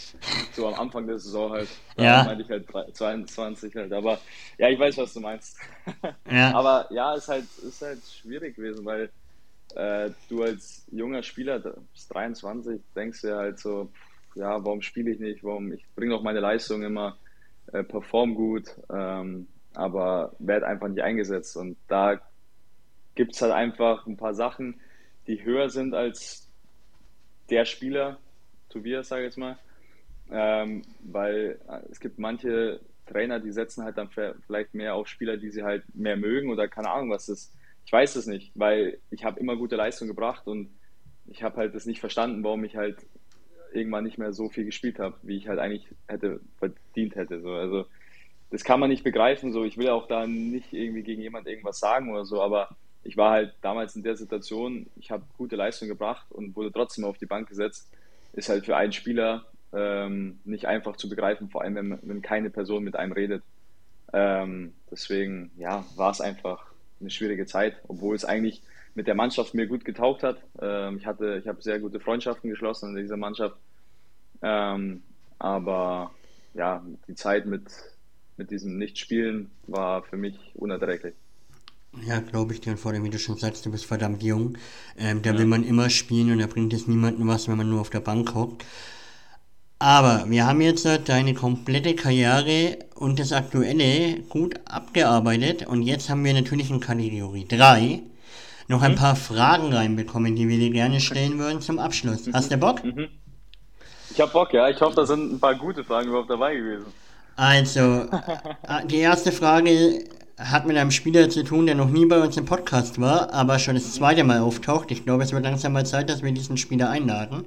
so 0.53 0.69
am 0.69 0.75
Anfang 0.75 1.07
der 1.07 1.19
Saison 1.19 1.53
halt. 1.53 1.69
Da 1.97 2.05
ja. 2.05 2.25
meinte 2.25 2.43
ich 2.43 2.51
halt 2.51 2.97
22 2.97 3.75
halt. 3.75 3.93
Aber 3.93 4.19
ja, 4.59 4.69
ich 4.69 4.79
weiß, 4.79 4.97
was 4.99 5.15
du 5.15 5.21
meinst. 5.21 5.59
Ja. 6.31 6.53
Aber 6.55 6.87
ja, 6.91 7.15
ist 7.15 7.29
halt, 7.29 7.47
ist 7.67 7.81
halt 7.81 8.01
schwierig 8.05 8.57
gewesen, 8.57 8.85
weil 8.85 9.09
äh, 9.75 10.11
du 10.29 10.43
als 10.43 10.87
junger 10.93 11.23
Spieler, 11.23 11.59
bis 11.59 12.09
23, 12.09 12.81
denkst 12.95 13.25
ja 13.25 13.39
halt 13.39 13.59
so, 13.59 13.91
ja, 14.35 14.63
warum 14.63 14.83
spiele 14.83 15.11
ich 15.11 15.19
nicht? 15.19 15.43
Warum? 15.43 15.73
Ich 15.73 15.85
bringe 15.97 16.15
auch 16.15 16.23
meine 16.23 16.41
Leistung 16.41 16.83
immer, 16.83 17.17
äh, 17.73 17.83
perform 17.83 18.35
gut, 18.35 18.69
ähm, 18.93 19.49
aber 19.75 20.35
werde 20.39 20.67
einfach 20.67 20.89
nicht 20.89 21.03
eingesetzt. 21.03 21.57
Und 21.57 21.77
da 21.89 22.21
gibt 23.15 23.35
es 23.35 23.43
halt 23.43 23.53
einfach 23.53 24.07
ein 24.07 24.17
paar 24.17 24.35
Sachen, 24.35 24.81
die 25.27 25.43
höher 25.43 25.71
sind 25.71 25.95
als 25.95 26.49
der 27.51 27.65
Spieler, 27.65 28.19
Tobias, 28.69 29.09
sage 29.09 29.23
ich 29.23 29.27
jetzt 29.27 29.39
mal. 29.39 29.59
Ähm, 30.31 30.83
weil 31.01 31.59
äh, 31.69 31.81
es 31.91 32.01
gibt 32.01 32.19
manche 32.19 32.81
Trainer, 33.07 33.41
die 33.41 33.53
setzen 33.53 33.85
halt 33.85 33.97
dann 33.97 34.11
vielleicht 34.11 34.75
mehr 34.75 34.95
auf 34.95 35.09
Spieler, 35.09 35.37
die 35.37 35.51
sie 35.51 35.63
halt 35.63 35.83
mehr 35.95 36.17
mögen 36.17 36.51
oder 36.51 36.69
keine 36.69 36.91
Ahnung, 36.91 37.11
was 37.11 37.29
ist. 37.29 37.55
Ich 37.87 37.93
weiß 37.93 38.17
es 38.17 38.27
nicht, 38.27 38.53
weil 38.55 38.99
ich 39.11 39.25
habe 39.25 39.41
immer 39.41 39.57
gute 39.57 39.77
Leistung 39.77 40.09
gebracht 40.09 40.47
und 40.47 40.69
ich 41.27 41.43
habe 41.43 41.57
halt 41.57 41.75
das 41.75 41.87
nicht 41.87 42.01
verstanden, 42.01 42.45
warum 42.45 42.65
ich 42.65 42.77
halt 42.77 42.99
irgendwann 43.73 44.05
nicht 44.05 44.19
mehr 44.19 44.33
so 44.33 44.49
viel 44.49 44.65
gespielt 44.65 44.99
habe, 44.99 45.17
wie 45.23 45.37
ich 45.37 45.49
halt 45.49 45.59
eigentlich 45.59 45.89
hätte 46.07 46.41
verdient 46.59 47.17
hätte. 47.17 47.41
So. 47.41 47.53
Also 47.53 47.87
das 48.51 48.65
kann 48.65 48.81
man 48.81 48.91
nicht 48.91 49.05
begreifen. 49.05 49.53
So, 49.53 49.65
ich 49.65 49.79
will 49.79 49.89
auch 49.89 50.07
da 50.07 50.27
nicht 50.27 50.73
irgendwie 50.73 51.03
gegen 51.03 51.23
jemand 51.23 51.47
irgendwas 51.47 51.79
sagen 51.79 52.11
oder 52.11 52.25
so, 52.25 52.43
aber 52.43 52.77
ich 53.05 53.17
war 53.17 53.31
halt 53.31 53.55
damals 53.63 53.97
in 53.97 54.03
der 54.03 54.17
Situation, 54.17 54.87
ich 54.97 55.11
habe 55.11 55.25
gute 55.37 55.57
Leistung 55.57 55.89
gebracht 55.89 56.27
und 56.31 56.57
wurde 56.57 56.73
trotzdem 56.73 57.05
auf 57.05 57.19
die 57.19 57.27
Bank 57.27 57.49
gesetzt. 57.49 57.91
Ist 58.39 58.49
halt 58.49 58.67
für 58.67 58.77
einen 58.77 58.93
Spieler 58.93 59.47
ähm, 59.73 60.39
nicht 60.45 60.67
einfach 60.67 60.95
zu 60.97 61.09
begreifen, 61.09 61.51
vor 61.51 61.63
allem 61.63 61.75
wenn, 61.75 61.99
wenn 62.03 62.23
keine 62.23 62.51
Person 62.51 62.85
mit 62.85 62.95
einem 62.95 63.11
redet. 63.11 63.43
Ähm, 64.13 64.75
deswegen, 64.89 65.51
ja, 65.59 65.85
war 65.97 66.13
es 66.13 66.21
einfach 66.21 66.65
eine 67.01 67.11
schwierige 67.11 67.47
Zeit, 67.47 67.77
obwohl 67.89 68.15
es 68.15 68.25
eigentlich 68.25 68.63
mit 68.95 69.09
der 69.09 69.17
Mannschaft 69.17 69.55
mir 69.55 69.67
gut 69.67 69.85
getaugt 69.85 70.23
hat. 70.23 70.39
Ähm, 70.61 70.99
ich 70.99 71.07
hatte, 71.07 71.39
ich 71.43 71.49
habe 71.49 71.61
sehr 71.63 71.81
gute 71.81 71.99
Freundschaften 71.99 72.49
geschlossen 72.49 72.97
in 72.97 73.03
dieser 73.03 73.17
Mannschaft. 73.17 73.57
Ähm, 74.41 75.03
aber 75.41 76.13
ja, 76.55 76.85
die 77.09 77.17
Zeit 77.17 77.45
mit, 77.45 77.65
mit 78.37 78.53
diesem 78.53 78.79
Nichtspielen 78.79 79.51
war 79.67 80.05
für 80.05 80.17
mich 80.17 80.39
unerträglich. 80.55 81.15
Ja, 82.07 82.21
glaube 82.21 82.55
ich 82.55 82.61
dir. 82.61 82.71
Und 82.73 82.79
vor 82.79 82.93
allem, 82.93 83.05
wie 83.05 83.11
du 83.11 83.19
schon 83.19 83.39
sagst, 83.39 83.65
du 83.67 83.71
bist 83.71 83.87
verdammt 83.87 84.23
jung. 84.23 84.57
Ähm, 84.99 85.23
da 85.23 85.31
ja. 85.31 85.39
will 85.39 85.47
man 85.47 85.65
immer 85.65 85.91
spielen 85.91 86.33
und 86.33 86.39
da 86.39 86.47
bringt 86.47 86.73
es 86.73 86.87
niemandem 86.87 87.27
was, 87.29 87.49
wenn 87.49 87.57
man 87.57 87.69
nur 87.69 87.81
auf 87.81 87.91
der 87.91 88.01
Bank 88.01 88.35
hockt. 88.35 88.65
Aber 89.81 90.25
wir 90.29 90.47
haben 90.47 90.61
jetzt 90.61 90.89
deine 91.07 91.35
komplette 91.35 91.95
Karriere 91.95 92.79
und 92.97 93.21
das 93.21 93.33
Aktuelle 93.33 94.21
gut 94.29 94.57
abgearbeitet 94.65 95.67
und 95.67 95.83
jetzt 95.83 96.11
haben 96.11 96.25
wir 96.25 96.35
natürlich 96.35 96.69
in 96.71 96.81
Kategorie 96.81 97.47
3 97.47 98.03
noch 98.67 98.83
ein 98.83 98.93
mhm. 98.93 98.97
paar 98.97 99.15
Fragen 99.15 99.73
reinbekommen, 99.73 100.35
die 100.35 100.49
wir 100.49 100.59
dir 100.59 100.71
gerne 100.71 101.01
stellen 101.01 101.39
würden 101.39 101.61
zum 101.61 101.79
Abschluss. 101.79 102.27
Mhm. 102.27 102.35
Hast 102.35 102.51
du 102.51 102.57
Bock? 102.57 102.83
Mhm. 102.85 103.09
Ich 104.11 104.21
hab 104.21 104.33
Bock, 104.33 104.53
ja. 104.53 104.69
Ich 104.69 104.81
hoffe, 104.81 104.97
da 104.97 105.07
sind 105.07 105.33
ein 105.33 105.41
paar 105.41 105.55
gute 105.55 105.85
Fragen 105.85 106.09
überhaupt 106.09 106.31
dabei 106.31 106.57
gewesen. 106.57 106.87
Also, 107.37 107.81
äh, 108.67 108.87
die 108.87 108.99
erste 108.99 109.31
Frage 109.31 110.05
hat 110.39 110.67
mit 110.67 110.77
einem 110.77 110.93
Spieler 110.93 111.29
zu 111.29 111.43
tun, 111.43 111.67
der 111.67 111.75
noch 111.75 111.89
nie 111.89 112.07
bei 112.07 112.21
uns 112.21 112.37
im 112.37 112.47
Podcast 112.47 113.01
war, 113.01 113.33
aber 113.33 113.59
schon 113.59 113.75
das 113.75 113.93
zweite 113.93 114.23
Mal 114.23 114.41
auftaucht. 114.41 114.91
Ich 114.91 115.05
glaube, 115.05 115.25
es 115.25 115.33
wird 115.33 115.43
langsam 115.45 115.73
mal 115.73 115.85
Zeit, 115.85 116.09
dass 116.09 116.23
wir 116.23 116.31
diesen 116.33 116.57
Spieler 116.57 116.91
einladen. 116.91 117.45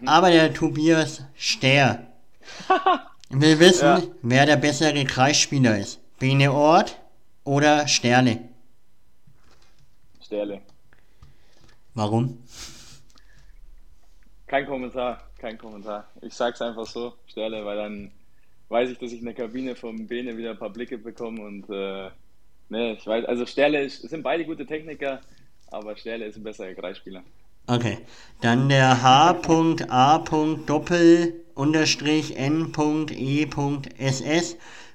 Mhm. 0.00 0.08
Aber 0.08 0.30
der 0.30 0.52
Tobias 0.52 1.22
Ster 1.36 2.06
will 3.30 3.60
wissen, 3.60 3.84
ja. 3.84 4.02
wer 4.22 4.46
der 4.46 4.56
bessere 4.56 5.04
Kreisspieler 5.04 5.78
ist. 5.78 6.00
Bene 6.18 6.52
Ort 6.52 6.98
oder 7.44 7.86
Sterle? 7.86 8.40
Sterle. 10.20 10.60
Warum? 11.94 12.38
Kein 14.48 14.66
Kommentar, 14.66 15.22
kein 15.38 15.56
Kommentar. 15.56 16.08
Ich 16.22 16.34
sag's 16.34 16.60
einfach 16.60 16.86
so, 16.86 17.14
Sterle, 17.26 17.64
weil 17.64 17.76
dann 17.76 18.10
weiß 18.68 18.90
ich, 18.90 18.98
dass 18.98 19.12
ich 19.12 19.20
in 19.20 19.24
der 19.24 19.34
Kabine 19.34 19.74
vom 19.74 20.06
Bene 20.06 20.36
wieder 20.36 20.50
ein 20.50 20.58
paar 20.58 20.70
Blicke 20.70 20.98
bekomme 20.98 21.42
und 21.42 21.68
äh, 21.70 22.10
ne, 22.68 22.92
ich 22.94 23.06
weiß, 23.06 23.24
also 23.24 23.46
Sterle 23.46 23.82
ist, 23.82 24.02
sind 24.02 24.22
beide 24.22 24.44
gute 24.44 24.66
Techniker, 24.66 25.20
aber 25.70 25.96
Sterle 25.96 26.26
ist 26.26 26.36
ein 26.36 26.42
besserer 26.42 26.74
Kreisspieler. 26.74 27.22
Okay, 27.66 27.98
dann 28.40 28.68
der 28.68 29.02
H.A. 29.02 30.18
Doppel 30.66 31.44
unterstrich 31.54 32.36
N.E.SS 32.36 32.96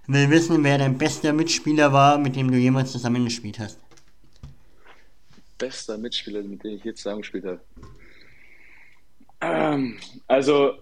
will 0.07 0.29
wissen, 0.29 0.63
wer 0.63 0.77
dein 0.79 0.97
bester 0.97 1.33
Mitspieler 1.33 1.93
war, 1.93 2.17
mit 2.17 2.35
dem 2.35 2.51
du 2.51 2.57
jemals 2.57 2.91
zusammengespielt 2.91 3.59
hast. 3.59 3.79
Bester 5.59 5.97
Mitspieler, 5.97 6.41
mit 6.41 6.63
dem 6.63 6.77
ich 6.77 6.83
jetzt 6.83 7.03
zusammengespielt 7.03 7.45
habe. 7.45 7.61
Ähm, 9.41 9.99
also 10.27 10.73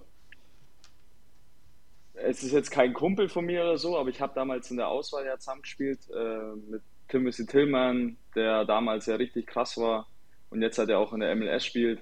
es 2.24 2.44
ist 2.44 2.52
jetzt 2.52 2.72
kein 2.72 2.94
Kumpel 2.94 3.30
von 3.30 3.46
mir 3.46 3.64
oder 3.64 3.78
so, 3.78 3.98
aber 3.98 4.10
ich 4.10 4.22
habe 4.22 4.34
damals 4.34 4.72
in 4.72 4.78
der 4.78 4.88
Auswahl 4.88 5.26
ja 5.26 5.38
zusammengespielt 5.38 6.00
äh, 6.10 6.56
mit 6.70 6.82
Timothy 7.08 7.46
Tillman, 7.46 8.18
der 8.36 8.66
damals 8.66 9.06
ja 9.06 9.16
richtig 9.16 9.48
krass 9.48 9.78
war 9.78 10.08
und 10.50 10.62
jetzt 10.62 10.78
hat 10.78 10.90
er 10.90 11.00
auch 11.00 11.14
in 11.14 11.22
der 11.22 11.36
MLS 11.36 11.66
spielt. 11.66 12.02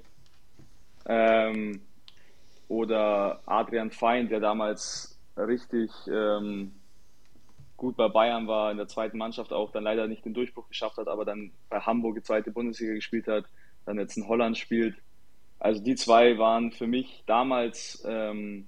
Ähm, 1.06 1.82
oder 2.68 3.42
Adrian 3.46 3.92
Feind, 3.92 4.32
der 4.32 4.40
damals 4.40 5.18
richtig 5.38 5.92
ähm, 6.08 6.74
gut 7.78 7.96
bei 7.96 8.10
Bayern 8.10 8.48
war, 8.48 8.72
in 8.72 8.78
der 8.78 8.88
zweiten 8.88 9.18
Mannschaft 9.18 9.54
auch, 9.54 9.72
dann 9.72 9.84
leider 9.84 10.08
nicht 10.08 10.26
den 10.26 10.34
Durchbruch 10.34 10.68
geschafft 10.68 10.98
hat, 10.98 11.08
aber 11.08 11.26
dann 11.26 11.52
bei 11.70 11.80
Hamburg 11.80 12.16
die 12.16 12.24
zweite 12.24 12.52
Bundesliga 12.52 12.94
gespielt 12.94 13.28
hat, 13.28 13.46
dann 13.86 13.98
jetzt 13.98 14.18
in 14.18 14.28
Holland 14.28 14.58
spielt. 14.58 14.96
Also 15.60 15.82
die 15.82 15.96
zwei 15.96 16.38
waren 16.38 16.72
für 16.72 16.88
mich 16.88 17.24
damals 17.26 18.04
ähm, 18.06 18.68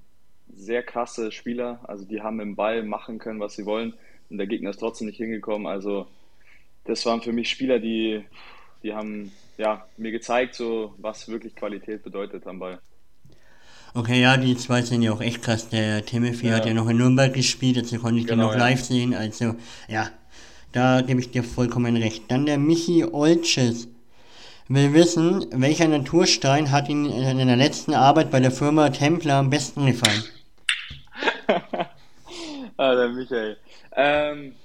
sehr 0.56 0.84
krasse 0.84 1.32
Spieler. 1.32 1.80
Also 1.84 2.06
die 2.06 2.22
haben 2.22 2.40
im 2.40 2.56
Ball 2.56 2.84
machen 2.84 3.20
können, 3.20 3.40
was 3.40 3.56
sie 3.56 3.66
wollen. 3.66 3.94
Und 4.30 4.38
der 4.38 4.48
Gegner 4.48 4.70
ist 4.70 4.80
trotzdem 4.80 5.08
nicht 5.08 5.18
hingekommen. 5.18 5.68
Also 5.68 6.08
das 6.86 7.06
waren 7.06 7.22
für 7.22 7.34
mich 7.34 7.50
Spieler, 7.50 7.80
die, 7.80 8.24
die 8.84 8.94
haben 8.94 9.32
ja, 9.58 9.86
mir 9.98 10.12
gezeigt, 10.12 10.56
so, 10.56 10.94
was 10.98 11.28
wirklich 11.28 11.56
Qualität 11.56 12.04
bedeutet 12.04 12.48
am 12.48 12.60
Ball. 12.60 12.80
Okay, 13.94 14.22
ja, 14.22 14.38
die 14.38 14.56
zwei 14.56 14.82
sind 14.82 15.02
ja 15.02 15.12
auch 15.12 15.22
echt 15.22 15.42
krass. 15.42 15.70
Der 15.70 16.06
Timothy 16.06 16.48
ja. 16.48 16.56
hat 16.56 16.66
ja 16.66 16.74
noch 16.74 16.88
in 16.88 16.98
Nürnberg 16.98 17.34
gespielt, 17.34 17.78
dazu 17.78 18.00
konnte 18.00 18.22
ich 18.22 18.28
genau, 18.28 18.50
den 18.50 18.56
auch 18.56 18.58
live 18.58 18.82
sehen. 18.82 19.14
Also, 19.14 19.56
ja, 19.90 20.10
da 20.72 21.02
gebe 21.02 21.20
ich 21.20 21.32
dir 21.32 21.44
vollkommen 21.44 21.98
recht. 21.98 22.24
Dann 22.30 22.46
der 22.46 22.58
Michi 22.58 23.04
Olches 23.04 23.90
will 24.70 24.94
wissen, 24.94 25.46
welcher 25.52 25.90
Naturstein 25.90 26.72
hat 26.72 26.88
Ihnen 26.88 27.12
in 27.12 27.48
der 27.48 27.58
letzten 27.58 27.94
Arbeit 27.94 28.32
bei 28.32 28.40
der 28.40 28.52
Firma 28.52 28.90
Templer 28.90 29.36
am 29.36 29.50
besten 29.50 29.86
gefallen? 29.86 30.24
ah, 32.78 32.96
der 32.96 33.10
Michael. 33.10 33.58
Ähm, 33.96 34.56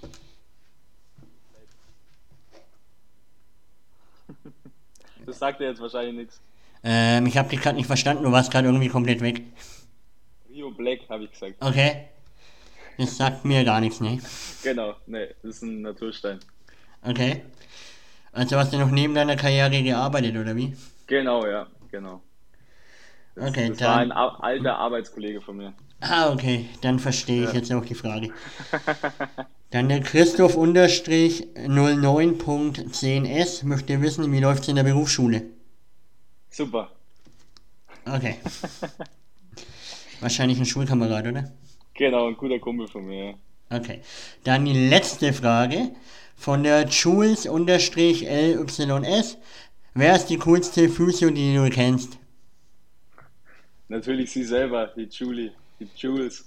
das 5.27 5.39
sagt 5.39 5.61
dir 5.61 5.69
jetzt 5.69 5.81
wahrscheinlich 5.81 6.15
nichts. 6.15 6.41
Ähm, 6.85 7.27
ich 7.27 7.37
habe 7.37 7.49
dich 7.49 7.61
gerade 7.61 7.77
nicht 7.77 7.87
verstanden, 7.87 8.25
du 8.25 8.33
warst 8.33 8.51
gerade 8.53 8.67
irgendwie 8.69 8.89
komplett 8.89 9.21
weg. 9.21 9.43
Rio 10.51 10.71
Black, 10.71 11.01
habe 11.09 11.25
ich 11.25 11.31
gesagt. 11.33 11.55
Okay. 11.61 12.09
Das 12.99 13.17
sagt 13.17 13.45
mir 13.45 13.63
gar 13.65 13.81
nichts, 13.81 14.01
ne? 14.01 14.19
Genau, 14.63 14.95
ne, 15.07 15.35
das 15.43 15.57
ist 15.57 15.63
ein 15.63 15.83
Naturstein. 15.83 16.39
Okay. 17.03 17.43
Also 18.33 18.57
hast 18.57 18.73
du 18.73 18.79
noch 18.79 18.91
neben 18.91 19.15
deiner 19.15 19.37
Karriere 19.37 19.83
gearbeitet, 19.83 20.37
oder 20.37 20.57
wie? 20.57 20.75
Genau, 21.07 21.47
ja, 21.47 21.67
genau. 21.91 22.23
Das, 23.35 23.51
Okay, 23.51 23.69
das 23.69 23.81
war 23.83 23.99
dann- 23.99 24.13
ein 24.13 24.13
a- 24.13 24.37
alter 24.41 24.77
Arbeitskollege 24.79 25.41
von 25.43 25.57
mir. 25.59 25.75
Ah, 26.01 26.33
okay. 26.33 26.67
Dann 26.83 26.99
verstehe 26.99 27.45
ich 27.45 27.51
Ja. 27.51 27.55
jetzt 27.57 27.73
auch 27.73 27.85
die 27.85 27.95
Frage. 27.95 28.31
Dann 29.71 29.89
der 29.89 30.01
Christoph 30.01 30.57
unterstrich 30.57 31.47
09.10s 31.57 33.65
möchte 33.65 34.01
wissen, 34.03 34.31
wie 34.33 34.41
läuft's 34.41 34.69
in 34.69 34.77
der 34.77 34.85
Berufsschule? 34.85 35.43
Super. 36.51 36.91
Okay. 38.07 38.37
Wahrscheinlich 40.21 40.59
ein 40.59 40.67
Schulkamerad, 40.67 41.27
oder? 41.27 41.53
Genau, 41.95 42.29
ein 42.29 42.37
guter 42.37 42.59
Kumpel 42.59 42.89
von 42.89 43.07
mir. 43.07 43.25
ja. 43.27 43.35
Okay. 43.71 44.01
Dann 44.45 44.65
die 44.65 44.89
letzte 44.89 45.33
Frage 45.33 45.91
von 46.37 46.63
der 46.63 46.87
Jules-LYS. 46.87 49.39
Wer 49.95 50.15
ist 50.15 50.27
die 50.27 50.39
coolste 50.39 50.89
Physio, 50.89 51.31
die 51.31 51.55
du 51.55 51.69
kennst? 51.71 52.19
Natürlich 53.89 54.31
sie 54.31 54.45
selber, 54.45 54.89
die 54.97 55.09
Julie, 55.11 55.53
die 55.81 55.89
Jules. 55.97 56.47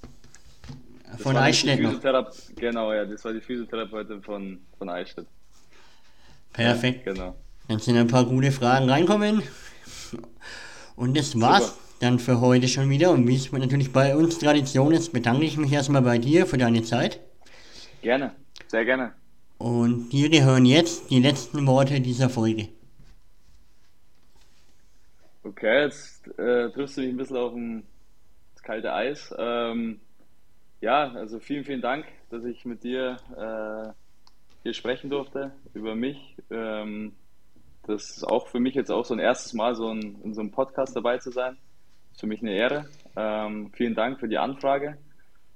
Das 1.11 1.21
Von 1.21 1.37
Eichstätt 1.37 1.81
noch. 1.81 1.99
Genau, 2.55 2.93
ja, 2.93 3.05
das 3.05 3.23
war 3.25 3.33
die 3.33 3.41
Physiotherapeutin 3.41 4.21
von, 4.21 4.59
von 4.77 4.89
Eichstätt. 4.89 5.25
Perfekt. 6.53 7.05
Genau. 7.05 7.35
Dann 7.67 7.79
sind 7.79 7.97
ein 7.97 8.07
paar 8.07 8.25
gute 8.25 8.51
Fragen 8.51 8.89
reinkommen. 8.89 9.41
Und 10.95 11.17
das 11.17 11.39
war's 11.39 11.67
Super. 11.67 11.79
dann 11.99 12.19
für 12.19 12.41
heute 12.41 12.67
schon 12.67 12.89
wieder. 12.89 13.11
Und 13.11 13.27
wie 13.27 13.35
es 13.35 13.51
natürlich 13.51 13.91
bei 13.93 14.15
uns 14.15 14.37
Tradition 14.37 14.91
ist, 14.91 15.13
bedanke 15.13 15.45
ich 15.45 15.57
mich 15.57 15.71
erstmal 15.71 16.01
bei 16.01 16.17
dir 16.17 16.45
für 16.45 16.57
deine 16.57 16.83
Zeit. 16.83 17.19
Gerne, 18.01 18.35
sehr 18.67 18.85
gerne. 18.85 19.13
Und 19.57 20.09
dir 20.09 20.29
gehören 20.29 20.65
jetzt 20.65 21.09
die 21.09 21.19
letzten 21.19 21.67
Worte 21.67 21.99
dieser 21.99 22.29
Folge. 22.29 22.69
Okay, 25.43 25.83
jetzt 25.83 26.27
äh, 26.39 26.69
triffst 26.71 26.97
du 26.97 27.01
mich 27.01 27.09
ein 27.09 27.17
bisschen 27.17 27.37
auf 27.37 27.53
ein, 27.53 27.83
das 28.59 28.63
kalte 28.63 28.93
Eis. 28.93 29.33
Ähm, 29.37 30.01
ja, 30.81 31.11
also 31.13 31.39
vielen, 31.39 31.63
vielen 31.63 31.81
Dank, 31.81 32.05
dass 32.29 32.43
ich 32.43 32.65
mit 32.65 32.83
dir 32.83 33.17
äh, 33.37 33.93
hier 34.63 34.73
sprechen 34.73 35.09
durfte 35.09 35.51
über 35.73 35.95
mich. 35.95 36.35
Ähm, 36.51 37.13
das 37.87 38.17
ist 38.17 38.23
auch 38.25 38.47
für 38.47 38.59
mich 38.59 38.75
jetzt 38.75 38.91
auch 38.91 39.05
so 39.05 39.13
ein 39.13 39.19
erstes 39.19 39.53
Mal, 39.53 39.75
so 39.75 39.89
ein, 39.89 40.21
in 40.23 40.33
so 40.33 40.41
einem 40.41 40.51
Podcast 40.51 40.95
dabei 40.95 41.17
zu 41.19 41.31
sein. 41.31 41.57
Ist 42.11 42.19
für 42.19 42.27
mich 42.27 42.41
eine 42.41 42.53
Ehre. 42.53 42.85
Ähm, 43.15 43.71
vielen 43.73 43.95
Dank 43.95 44.19
für 44.19 44.27
die 44.27 44.37
Anfrage. 44.37 44.97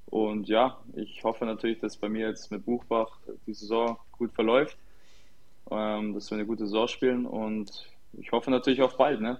Und 0.06 0.48
ja, 0.48 0.78
ich 0.96 1.24
hoffe 1.24 1.46
natürlich, 1.46 1.80
dass 1.80 1.98
bei 1.98 2.08
mir 2.08 2.28
jetzt 2.28 2.52
mit 2.52 2.66
Buchbach 2.66 3.20
die 3.48 3.54
Saison 3.54 3.98
gut 4.14 4.32
verläuft, 4.32 4.78
ähm, 5.72 6.14
dass 6.14 6.32
wir 6.32 6.38
eine 6.38 6.48
gute 6.48 6.66
Saison 6.66 6.88
spielen 6.88 7.26
und 7.26 7.90
ich 8.14 8.32
hoffe 8.32 8.52
natürlich 8.52 8.82
auf 8.82 8.96
bald. 8.96 9.20
Ne? 9.20 9.40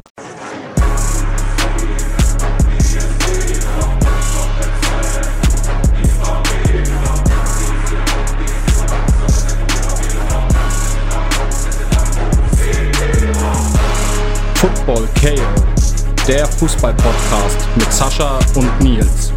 KO, 15.21 15.35
der 16.27 16.47
Fußball-Podcast 16.47 17.67
mit 17.75 17.93
Sascha 17.93 18.39
und 18.55 18.81
Nils. 18.81 19.31